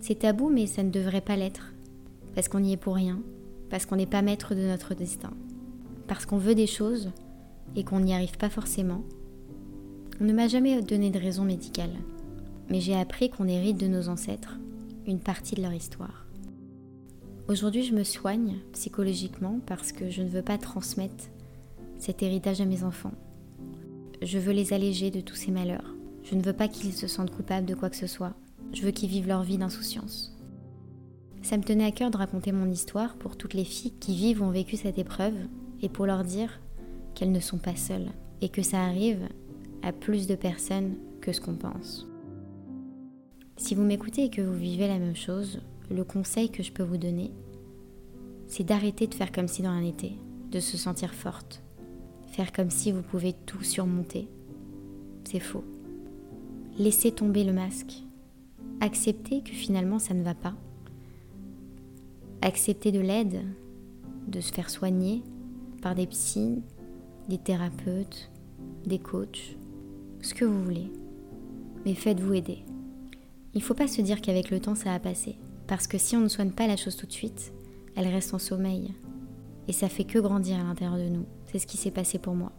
C'est 0.00 0.20
tabou 0.20 0.50
mais 0.50 0.66
ça 0.66 0.82
ne 0.82 0.90
devrait 0.90 1.20
pas 1.20 1.36
l'être, 1.36 1.74
parce 2.34 2.48
qu'on 2.48 2.62
y 2.62 2.72
est 2.72 2.76
pour 2.76 2.96
rien, 2.96 3.20
parce 3.70 3.86
qu'on 3.86 3.96
n'est 3.96 4.06
pas 4.06 4.22
maître 4.22 4.56
de 4.56 4.66
notre 4.66 4.94
destin, 4.94 5.32
parce 6.08 6.26
qu'on 6.26 6.38
veut 6.38 6.56
des 6.56 6.66
choses 6.66 7.10
et 7.76 7.84
qu'on 7.84 8.00
n'y 8.00 8.14
arrive 8.14 8.36
pas 8.36 8.50
forcément, 8.50 9.04
on 10.20 10.24
ne 10.24 10.34
m'a 10.34 10.48
jamais 10.48 10.82
donné 10.82 11.10
de 11.10 11.18
raison 11.18 11.44
médicale, 11.44 11.94
mais 12.68 12.80
j'ai 12.80 12.94
appris 12.94 13.30
qu'on 13.30 13.48
hérite 13.48 13.78
de 13.78 13.86
nos 13.86 14.08
ancêtres 14.08 14.58
une 15.06 15.18
partie 15.18 15.54
de 15.54 15.62
leur 15.62 15.72
histoire. 15.72 16.26
Aujourd'hui, 17.48 17.82
je 17.82 17.94
me 17.94 18.04
soigne 18.04 18.56
psychologiquement 18.72 19.60
parce 19.66 19.92
que 19.92 20.10
je 20.10 20.22
ne 20.22 20.28
veux 20.28 20.42
pas 20.42 20.58
transmettre 20.58 21.24
cet 21.98 22.22
héritage 22.22 22.60
à 22.60 22.66
mes 22.66 22.84
enfants. 22.84 23.14
Je 24.20 24.38
veux 24.38 24.52
les 24.52 24.74
alléger 24.74 25.10
de 25.10 25.22
tous 25.22 25.34
ces 25.34 25.50
malheurs. 25.50 25.94
Je 26.22 26.34
ne 26.34 26.42
veux 26.42 26.52
pas 26.52 26.68
qu'ils 26.68 26.92
se 26.92 27.08
sentent 27.08 27.34
coupables 27.34 27.66
de 27.66 27.74
quoi 27.74 27.88
que 27.88 27.96
ce 27.96 28.06
soit. 28.06 28.34
Je 28.74 28.82
veux 28.82 28.90
qu'ils 28.90 29.08
vivent 29.08 29.26
leur 29.26 29.42
vie 29.42 29.58
d'insouciance. 29.58 30.36
Ça 31.42 31.56
me 31.56 31.64
tenait 31.64 31.86
à 31.86 31.92
cœur 31.92 32.10
de 32.10 32.18
raconter 32.18 32.52
mon 32.52 32.70
histoire 32.70 33.16
pour 33.16 33.38
toutes 33.38 33.54
les 33.54 33.64
filles 33.64 33.94
qui 33.98 34.14
vivent 34.14 34.42
ou 34.42 34.44
ont 34.44 34.50
vécu 34.50 34.76
cette 34.76 34.98
épreuve 34.98 35.34
et 35.80 35.88
pour 35.88 36.04
leur 36.04 36.24
dire 36.24 36.60
qu'elles 37.14 37.32
ne 37.32 37.40
sont 37.40 37.58
pas 37.58 37.74
seules 37.74 38.10
et 38.42 38.50
que 38.50 38.62
ça 38.62 38.84
arrive 38.84 39.26
à 39.82 39.92
plus 39.92 40.26
de 40.26 40.34
personnes 40.34 40.96
que 41.20 41.32
ce 41.32 41.40
qu'on 41.40 41.54
pense. 41.54 42.06
Si 43.56 43.74
vous 43.74 43.82
m'écoutez 43.82 44.24
et 44.24 44.30
que 44.30 44.40
vous 44.40 44.56
vivez 44.56 44.88
la 44.88 44.98
même 44.98 45.16
chose, 45.16 45.60
le 45.90 46.04
conseil 46.04 46.50
que 46.50 46.62
je 46.62 46.72
peux 46.72 46.82
vous 46.82 46.96
donner, 46.96 47.30
c'est 48.46 48.64
d'arrêter 48.64 49.06
de 49.06 49.14
faire 49.14 49.32
comme 49.32 49.48
si 49.48 49.62
dans 49.62 49.72
rien 49.72 49.82
n'était, 49.82 50.16
de 50.50 50.60
se 50.60 50.76
sentir 50.76 51.12
forte, 51.14 51.62
faire 52.28 52.52
comme 52.52 52.70
si 52.70 52.90
vous 52.90 53.02
pouvez 53.02 53.34
tout 53.46 53.62
surmonter. 53.62 54.28
C'est 55.24 55.40
faux. 55.40 55.64
Laissez 56.78 57.12
tomber 57.12 57.44
le 57.44 57.52
masque. 57.52 58.02
Acceptez 58.80 59.42
que 59.42 59.52
finalement 59.52 59.98
ça 59.98 60.14
ne 60.14 60.22
va 60.22 60.34
pas. 60.34 60.54
Acceptez 62.42 62.90
de 62.92 63.00
l'aide, 63.00 63.44
de 64.26 64.40
se 64.40 64.52
faire 64.52 64.70
soigner 64.70 65.22
par 65.82 65.94
des 65.94 66.06
psys, 66.06 66.62
des 67.28 67.38
thérapeutes, 67.38 68.30
des 68.86 68.98
coachs, 68.98 69.56
ce 70.22 70.34
que 70.34 70.44
vous 70.44 70.62
voulez. 70.62 70.90
Mais 71.84 71.94
faites-vous 71.94 72.34
aider. 72.34 72.64
Il 73.54 73.58
ne 73.58 73.64
faut 73.64 73.74
pas 73.74 73.88
se 73.88 74.02
dire 74.02 74.20
qu'avec 74.20 74.50
le 74.50 74.60
temps 74.60 74.74
ça 74.74 74.90
va 74.90 75.00
passer. 75.00 75.36
Parce 75.66 75.86
que 75.86 75.98
si 75.98 76.16
on 76.16 76.20
ne 76.20 76.28
soigne 76.28 76.50
pas 76.50 76.66
la 76.66 76.76
chose 76.76 76.96
tout 76.96 77.06
de 77.06 77.12
suite, 77.12 77.52
elle 77.96 78.08
reste 78.08 78.34
en 78.34 78.38
sommeil. 78.38 78.94
Et 79.68 79.72
ça 79.72 79.88
fait 79.88 80.04
que 80.04 80.18
grandir 80.18 80.58
à 80.58 80.64
l'intérieur 80.64 80.98
de 80.98 81.08
nous. 81.08 81.26
C'est 81.46 81.58
ce 81.58 81.66
qui 81.66 81.76
s'est 81.76 81.90
passé 81.90 82.18
pour 82.18 82.34
moi. 82.34 82.52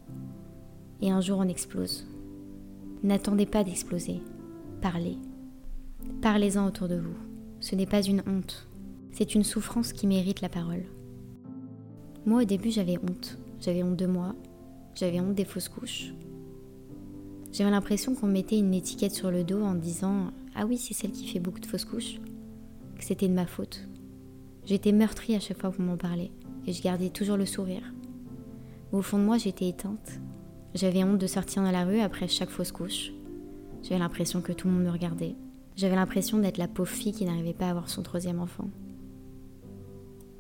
Et 1.02 1.12
un 1.12 1.22
jour 1.22 1.40
on 1.40 1.48
explose. 1.48 2.08
N'attendez 3.04 3.46
pas 3.46 3.64
d'exploser. 3.64 4.22
Parlez. 4.82 5.18
Parlez-en 6.22 6.68
autour 6.68 6.88
de 6.88 6.96
vous. 6.96 7.16
Ce 7.60 7.76
n'est 7.76 7.86
pas 7.86 8.02
une 8.02 8.24
honte. 8.28 8.68
C'est 9.12 9.36
une 9.36 9.44
souffrance 9.44 9.94
qui 9.94 10.08
mérite 10.08 10.42
la 10.42 10.50
parole. 10.50 10.86
Moi 12.26 12.42
au 12.42 12.46
début 12.46 12.72
j'avais 12.72 12.98
honte. 12.98 13.38
J'avais 13.60 13.84
honte 13.84 13.98
de 13.98 14.08
moi. 14.08 14.36
J'avais 14.96 15.20
honte 15.20 15.36
des 15.36 15.46
fausses 15.46 15.70
couches. 15.70 16.14
J'avais 17.52 17.72
l'impression 17.72 18.16
qu'on 18.16 18.28
mettait 18.28 18.58
une 18.58 18.74
étiquette 18.74 19.14
sur 19.14 19.30
le 19.30 19.44
dos 19.44 19.62
en 19.62 19.76
disant 19.76 20.32
Ah 20.56 20.66
oui, 20.66 20.78
c'est 20.78 20.94
celle 20.94 21.12
qui 21.12 21.28
fait 21.28 21.40
beaucoup 21.40 21.60
de 21.60 21.66
fausses 21.66 21.86
couches, 21.86 22.20
que 22.98 23.04
c'était 23.04 23.28
de 23.28 23.34
ma 23.34 23.46
faute. 23.46 23.88
J'étais 24.66 24.92
meurtrie 24.94 25.36
à 25.36 25.40
chaque 25.40 25.60
fois 25.60 25.72
qu'on 25.72 25.84
m'en 25.84 25.98
parlait, 25.98 26.32
et 26.66 26.72
je 26.72 26.82
gardais 26.82 27.10
toujours 27.10 27.38
le 27.38 27.46
sourire. 27.46 27.84
au 28.94 29.02
fond 29.02 29.18
de 29.18 29.24
moi, 29.24 29.38
j'étais 29.38 29.68
éteinte. 29.68 30.22
J'avais 30.74 31.04
honte 31.04 31.18
de 31.18 31.28
sortir 31.28 31.64
dans 31.64 31.72
la 31.72 31.84
rue 31.84 32.00
après 32.00 32.30
chaque 32.30 32.50
fausse 32.50 32.72
couche. 32.72 33.12
J'avais 33.84 34.00
l'impression 34.00 34.42
que 34.42 34.54
tout 34.54 34.68
le 34.68 34.74
monde 34.74 34.84
me 34.84 34.92
regardait. 34.92 35.36
J'avais 35.76 35.96
l'impression 35.96 36.38
d'être 36.38 36.58
la 36.58 36.68
pauvre 36.70 36.90
fille 36.90 37.12
qui 37.12 37.26
n'arrivait 37.26 37.54
pas 37.54 37.68
à 37.68 37.72
avoir 37.72 37.90
son 37.90 38.04
troisième 38.04 38.40
enfant. 38.40 38.70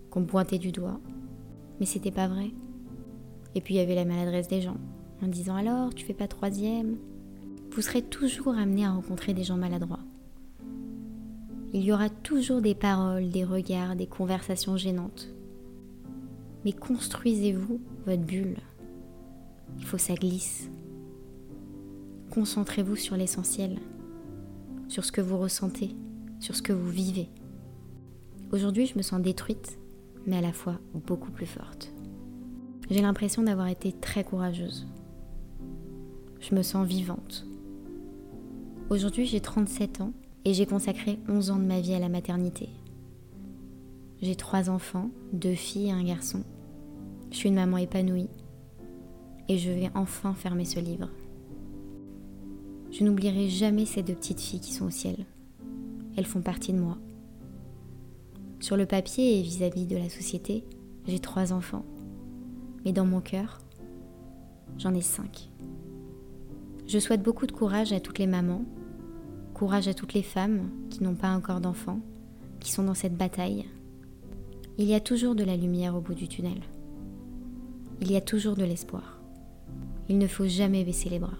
Qu'on 0.10 0.22
me 0.22 0.26
pointait 0.26 0.60
du 0.60 0.72
doigt. 0.72 1.02
Mais 1.80 1.86
c'était 1.86 2.12
pas 2.12 2.28
vrai. 2.28 2.52
Et 3.56 3.62
puis 3.62 3.74
il 3.74 3.78
y 3.78 3.82
avait 3.82 3.96
la 3.96 4.06
maladresse 4.06 4.48
des 4.48 4.62
gens, 4.62 4.78
en 5.22 5.28
disant 5.28 5.56
alors, 5.56 5.94
tu 5.94 6.06
fais 6.06 6.14
pas 6.14 6.28
troisième? 6.28 6.98
Vous 7.72 7.82
serez 7.82 8.02
toujours 8.02 8.56
amené 8.56 8.86
à 8.86 8.92
rencontrer 8.92 9.34
des 9.34 9.44
gens 9.44 9.58
maladroits. 9.58 10.00
Il 11.74 11.84
y 11.84 11.94
aura 11.94 12.10
toujours 12.10 12.62
des 12.62 12.76
paroles, 12.76 13.30
des 13.30 13.46
regards, 13.46 13.96
des 13.96 14.08
conversations 14.08 14.76
gênantes. 14.76 15.30
Mais 16.66 16.74
construisez-vous 16.74 17.80
votre 18.06 18.24
bulle. 18.24 18.58
Il 19.78 19.86
faut 19.86 19.98
que 19.98 20.04
ça 20.04 20.16
glisse. 20.16 20.70
Concentrez-vous 22.32 22.98
sur 22.98 23.16
l'essentiel, 23.16 23.80
sur 24.90 25.06
ce 25.06 25.12
que 25.12 25.22
vous 25.22 25.38
ressentez, 25.38 25.96
sur 26.40 26.56
ce 26.56 26.62
que 26.62 26.74
vous 26.74 26.90
vivez. 26.90 27.30
Aujourd'hui, 28.52 28.86
je 28.86 28.98
me 28.98 29.02
sens 29.02 29.22
détruite, 29.22 29.80
mais 30.28 30.38
à 30.38 30.42
la 30.42 30.52
fois 30.52 30.80
beaucoup 30.94 31.32
plus 31.32 31.46
forte. 31.46 31.94
J'ai 32.90 33.02
l'impression 33.02 33.44
d'avoir 33.44 33.68
été 33.68 33.94
très 33.94 34.26
courageuse. 34.26 34.88
Je 36.42 36.56
me 36.56 36.64
sens 36.64 36.88
vivante. 36.88 37.46
Aujourd'hui, 38.90 39.28
j'ai 39.28 39.42
37 39.42 40.02
ans 40.02 40.12
et 40.44 40.56
j'ai 40.56 40.66
consacré 40.66 41.20
11 41.30 41.52
ans 41.52 41.60
de 41.60 41.66
ma 41.66 41.80
vie 41.80 41.94
à 41.94 42.00
la 42.00 42.10
maternité. 42.10 42.70
J'ai 44.24 44.36
trois 44.36 44.72
enfants, 44.72 45.12
deux 45.34 45.54
filles 45.54 45.90
et 45.90 45.92
un 45.92 46.04
garçon. 46.04 46.44
Je 47.30 47.38
suis 47.38 47.50
une 47.50 47.56
maman 47.56 47.78
épanouie 47.78 48.28
et 49.50 49.60
je 49.60 49.70
vais 49.70 49.92
enfin 49.94 50.34
fermer 50.34 50.66
ce 50.66 50.80
livre. 50.80 51.10
Je 52.92 53.04
n'oublierai 53.04 53.48
jamais 53.48 53.86
ces 53.86 54.02
deux 54.02 54.16
petites 54.16 54.42
filles 54.42 54.62
qui 54.62 54.74
sont 54.74 54.88
au 54.88 54.92
ciel. 54.92 55.18
Elles 56.18 56.26
font 56.26 56.42
partie 56.42 56.74
de 56.74 56.80
moi. 56.80 56.98
Sur 58.60 58.78
le 58.78 58.88
papier 58.88 59.40
et 59.40 59.44
vis-à-vis 59.44 59.86
de 59.86 59.96
la 59.96 60.10
société, 60.10 60.64
j'ai 61.06 61.20
trois 61.20 61.54
enfants. 61.54 61.86
Mais 62.84 62.94
dans 62.94 63.06
mon 63.06 63.22
cœur, 63.22 63.60
j'en 64.80 64.94
ai 64.96 65.02
cinq. 65.02 65.51
Je 66.92 67.00
souhaite 67.00 67.24
beaucoup 67.24 67.48
de 67.48 67.54
courage 67.54 67.94
à 67.94 68.02
toutes 68.02 68.20
les 68.20 68.28
mamans 68.28 68.66
Courage 69.54 69.88
à 69.88 69.94
toutes 69.94 70.14
les 70.14 70.24
femmes 70.24 70.70
qui 70.90 71.02
n'ont 71.02 71.16
pas 71.16 71.34
encore 71.34 71.62
d'enfants, 71.62 72.02
qui 72.60 72.70
sont 72.70 72.84
dans 72.84 72.94
cette 72.94 73.16
bataille. 73.16 73.66
Il 74.78 74.88
y 74.88 74.94
a 74.94 75.00
toujours 75.00 75.34
de 75.34 75.46
la 75.46 75.56
lumière 75.56 75.96
au 75.96 76.02
bout 76.02 76.16
du 76.16 76.28
tunnel. 76.28 76.60
Il 78.02 78.12
y 78.12 78.18
a 78.18 78.20
toujours 78.20 78.58
de 78.58 78.66
l'espoir. 78.66 79.22
Il 80.10 80.18
ne 80.18 80.28
faut 80.28 80.48
jamais 80.48 80.84
baisser 80.84 81.08
les 81.08 81.20
bras. 81.20 81.38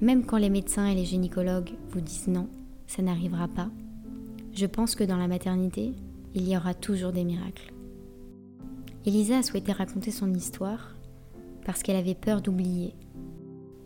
Même 0.00 0.24
quand 0.24 0.36
les 0.36 0.48
médecins 0.48 0.86
et 0.86 0.94
les 0.94 1.06
gynécologues 1.06 1.72
vous 1.88 2.00
disent 2.00 2.28
non, 2.28 2.48
ça 2.86 3.02
n'arrivera 3.02 3.48
pas, 3.48 3.70
je 4.54 4.66
pense 4.66 4.94
que 4.94 5.02
dans 5.02 5.18
la 5.18 5.26
maternité, 5.26 5.92
il 6.36 6.48
y 6.48 6.56
aura 6.56 6.72
toujours 6.72 7.10
des 7.10 7.24
miracles. 7.24 7.72
Elisa 9.06 9.38
a 9.38 9.42
souhaité 9.42 9.72
raconter 9.72 10.12
son 10.12 10.32
histoire 10.32 10.94
parce 11.64 11.82
qu'elle 11.82 11.96
avait 11.96 12.14
peur 12.14 12.42
d'oublier, 12.42 12.94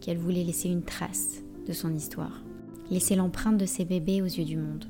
qu'elle 0.01 0.19
voulait 0.19 0.45
laisser 0.45 0.69
une 0.69 0.83
trace 0.83 1.43
de 1.67 1.73
son 1.73 1.95
histoire 1.95 2.43
laisser 2.91 3.15
l'empreinte 3.15 3.57
de 3.57 3.67
ses 3.67 3.85
bébés 3.85 4.21
aux 4.21 4.27
yeux 4.27 4.45
du 4.45 4.57
monde. 4.57 4.87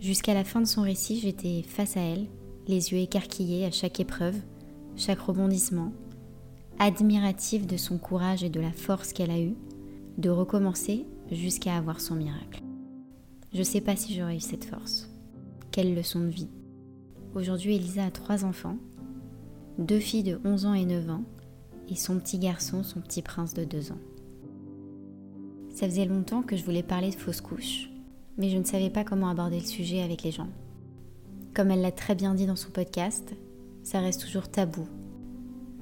Jusqu'à 0.00 0.34
la 0.34 0.44
fin 0.44 0.60
de 0.60 0.66
son 0.66 0.82
récit, 0.82 1.20
j'étais 1.20 1.62
face 1.62 1.96
à 1.96 2.00
elle, 2.00 2.26
les 2.66 2.92
yeux 2.92 2.98
écarquillés 2.98 3.64
à 3.64 3.70
chaque 3.70 4.00
épreuve, 4.00 4.36
chaque 4.96 5.20
rebondissement, 5.20 5.92
admirative 6.78 7.66
de 7.66 7.76
son 7.76 7.98
courage 7.98 8.42
et 8.42 8.50
de 8.50 8.60
la 8.60 8.72
force 8.72 9.12
qu'elle 9.12 9.30
a 9.30 9.40
eue 9.40 9.54
de 10.18 10.30
recommencer 10.30 11.06
jusqu'à 11.30 11.76
avoir 11.76 12.00
son 12.00 12.16
miracle. 12.16 12.62
Je 13.52 13.58
ne 13.58 13.64
sais 13.64 13.80
pas 13.80 13.96
si 13.96 14.14
j'aurais 14.14 14.36
eu 14.36 14.40
cette 14.40 14.64
force. 14.64 15.08
Quelle 15.70 15.94
leçon 15.94 16.20
de 16.20 16.28
vie. 16.28 16.50
Aujourd'hui, 17.34 17.76
Elisa 17.76 18.04
a 18.04 18.10
trois 18.10 18.44
enfants, 18.44 18.76
deux 19.78 19.98
filles 19.98 20.22
de 20.22 20.40
11 20.44 20.66
ans 20.66 20.74
et 20.74 20.84
9 20.84 21.10
ans, 21.10 21.24
et 21.88 21.96
son 21.96 22.18
petit 22.18 22.38
garçon, 22.38 22.82
son 22.82 23.00
petit 23.00 23.22
prince 23.22 23.54
de 23.54 23.64
2 23.64 23.92
ans. 23.92 23.98
Ça 25.74 25.86
faisait 25.88 26.04
longtemps 26.04 26.42
que 26.42 26.56
je 26.56 26.64
voulais 26.64 26.84
parler 26.84 27.10
de 27.10 27.16
fausses 27.16 27.40
couches, 27.40 27.90
mais 28.38 28.48
je 28.48 28.56
ne 28.56 28.64
savais 28.64 28.90
pas 28.90 29.02
comment 29.02 29.28
aborder 29.28 29.58
le 29.58 29.66
sujet 29.66 30.02
avec 30.02 30.22
les 30.22 30.30
gens. 30.30 30.48
Comme 31.52 31.72
elle 31.72 31.80
l'a 31.80 31.90
très 31.90 32.14
bien 32.14 32.34
dit 32.34 32.46
dans 32.46 32.54
son 32.54 32.70
podcast, 32.70 33.34
ça 33.82 33.98
reste 33.98 34.20
toujours 34.20 34.48
tabou. 34.48 34.86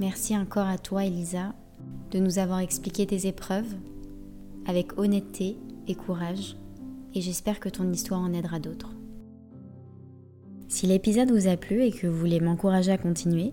Merci 0.00 0.36
encore 0.36 0.66
à 0.66 0.78
toi, 0.78 1.04
Elisa, 1.04 1.54
de 2.10 2.18
nous 2.18 2.38
avoir 2.38 2.60
expliqué 2.60 3.06
tes 3.06 3.26
épreuves 3.26 3.74
avec 4.64 4.98
honnêteté 4.98 5.58
et 5.86 5.94
courage, 5.94 6.56
et 7.14 7.20
j'espère 7.20 7.60
que 7.60 7.68
ton 7.68 7.92
histoire 7.92 8.22
en 8.22 8.32
aidera 8.32 8.60
d'autres. 8.60 8.94
Si 10.68 10.86
l'épisode 10.86 11.30
vous 11.30 11.48
a 11.48 11.58
plu 11.58 11.82
et 11.82 11.92
que 11.92 12.06
vous 12.06 12.18
voulez 12.18 12.40
m'encourager 12.40 12.92
à 12.92 12.98
continuer, 12.98 13.52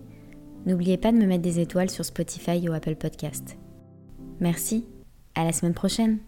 n'oubliez 0.64 0.96
pas 0.96 1.12
de 1.12 1.18
me 1.18 1.26
mettre 1.26 1.42
des 1.42 1.60
étoiles 1.60 1.90
sur 1.90 2.06
Spotify 2.06 2.66
ou 2.66 2.72
Apple 2.72 2.96
Podcast. 2.96 3.58
Merci, 4.40 4.86
à 5.34 5.44
la 5.44 5.52
semaine 5.52 5.74
prochaine 5.74 6.18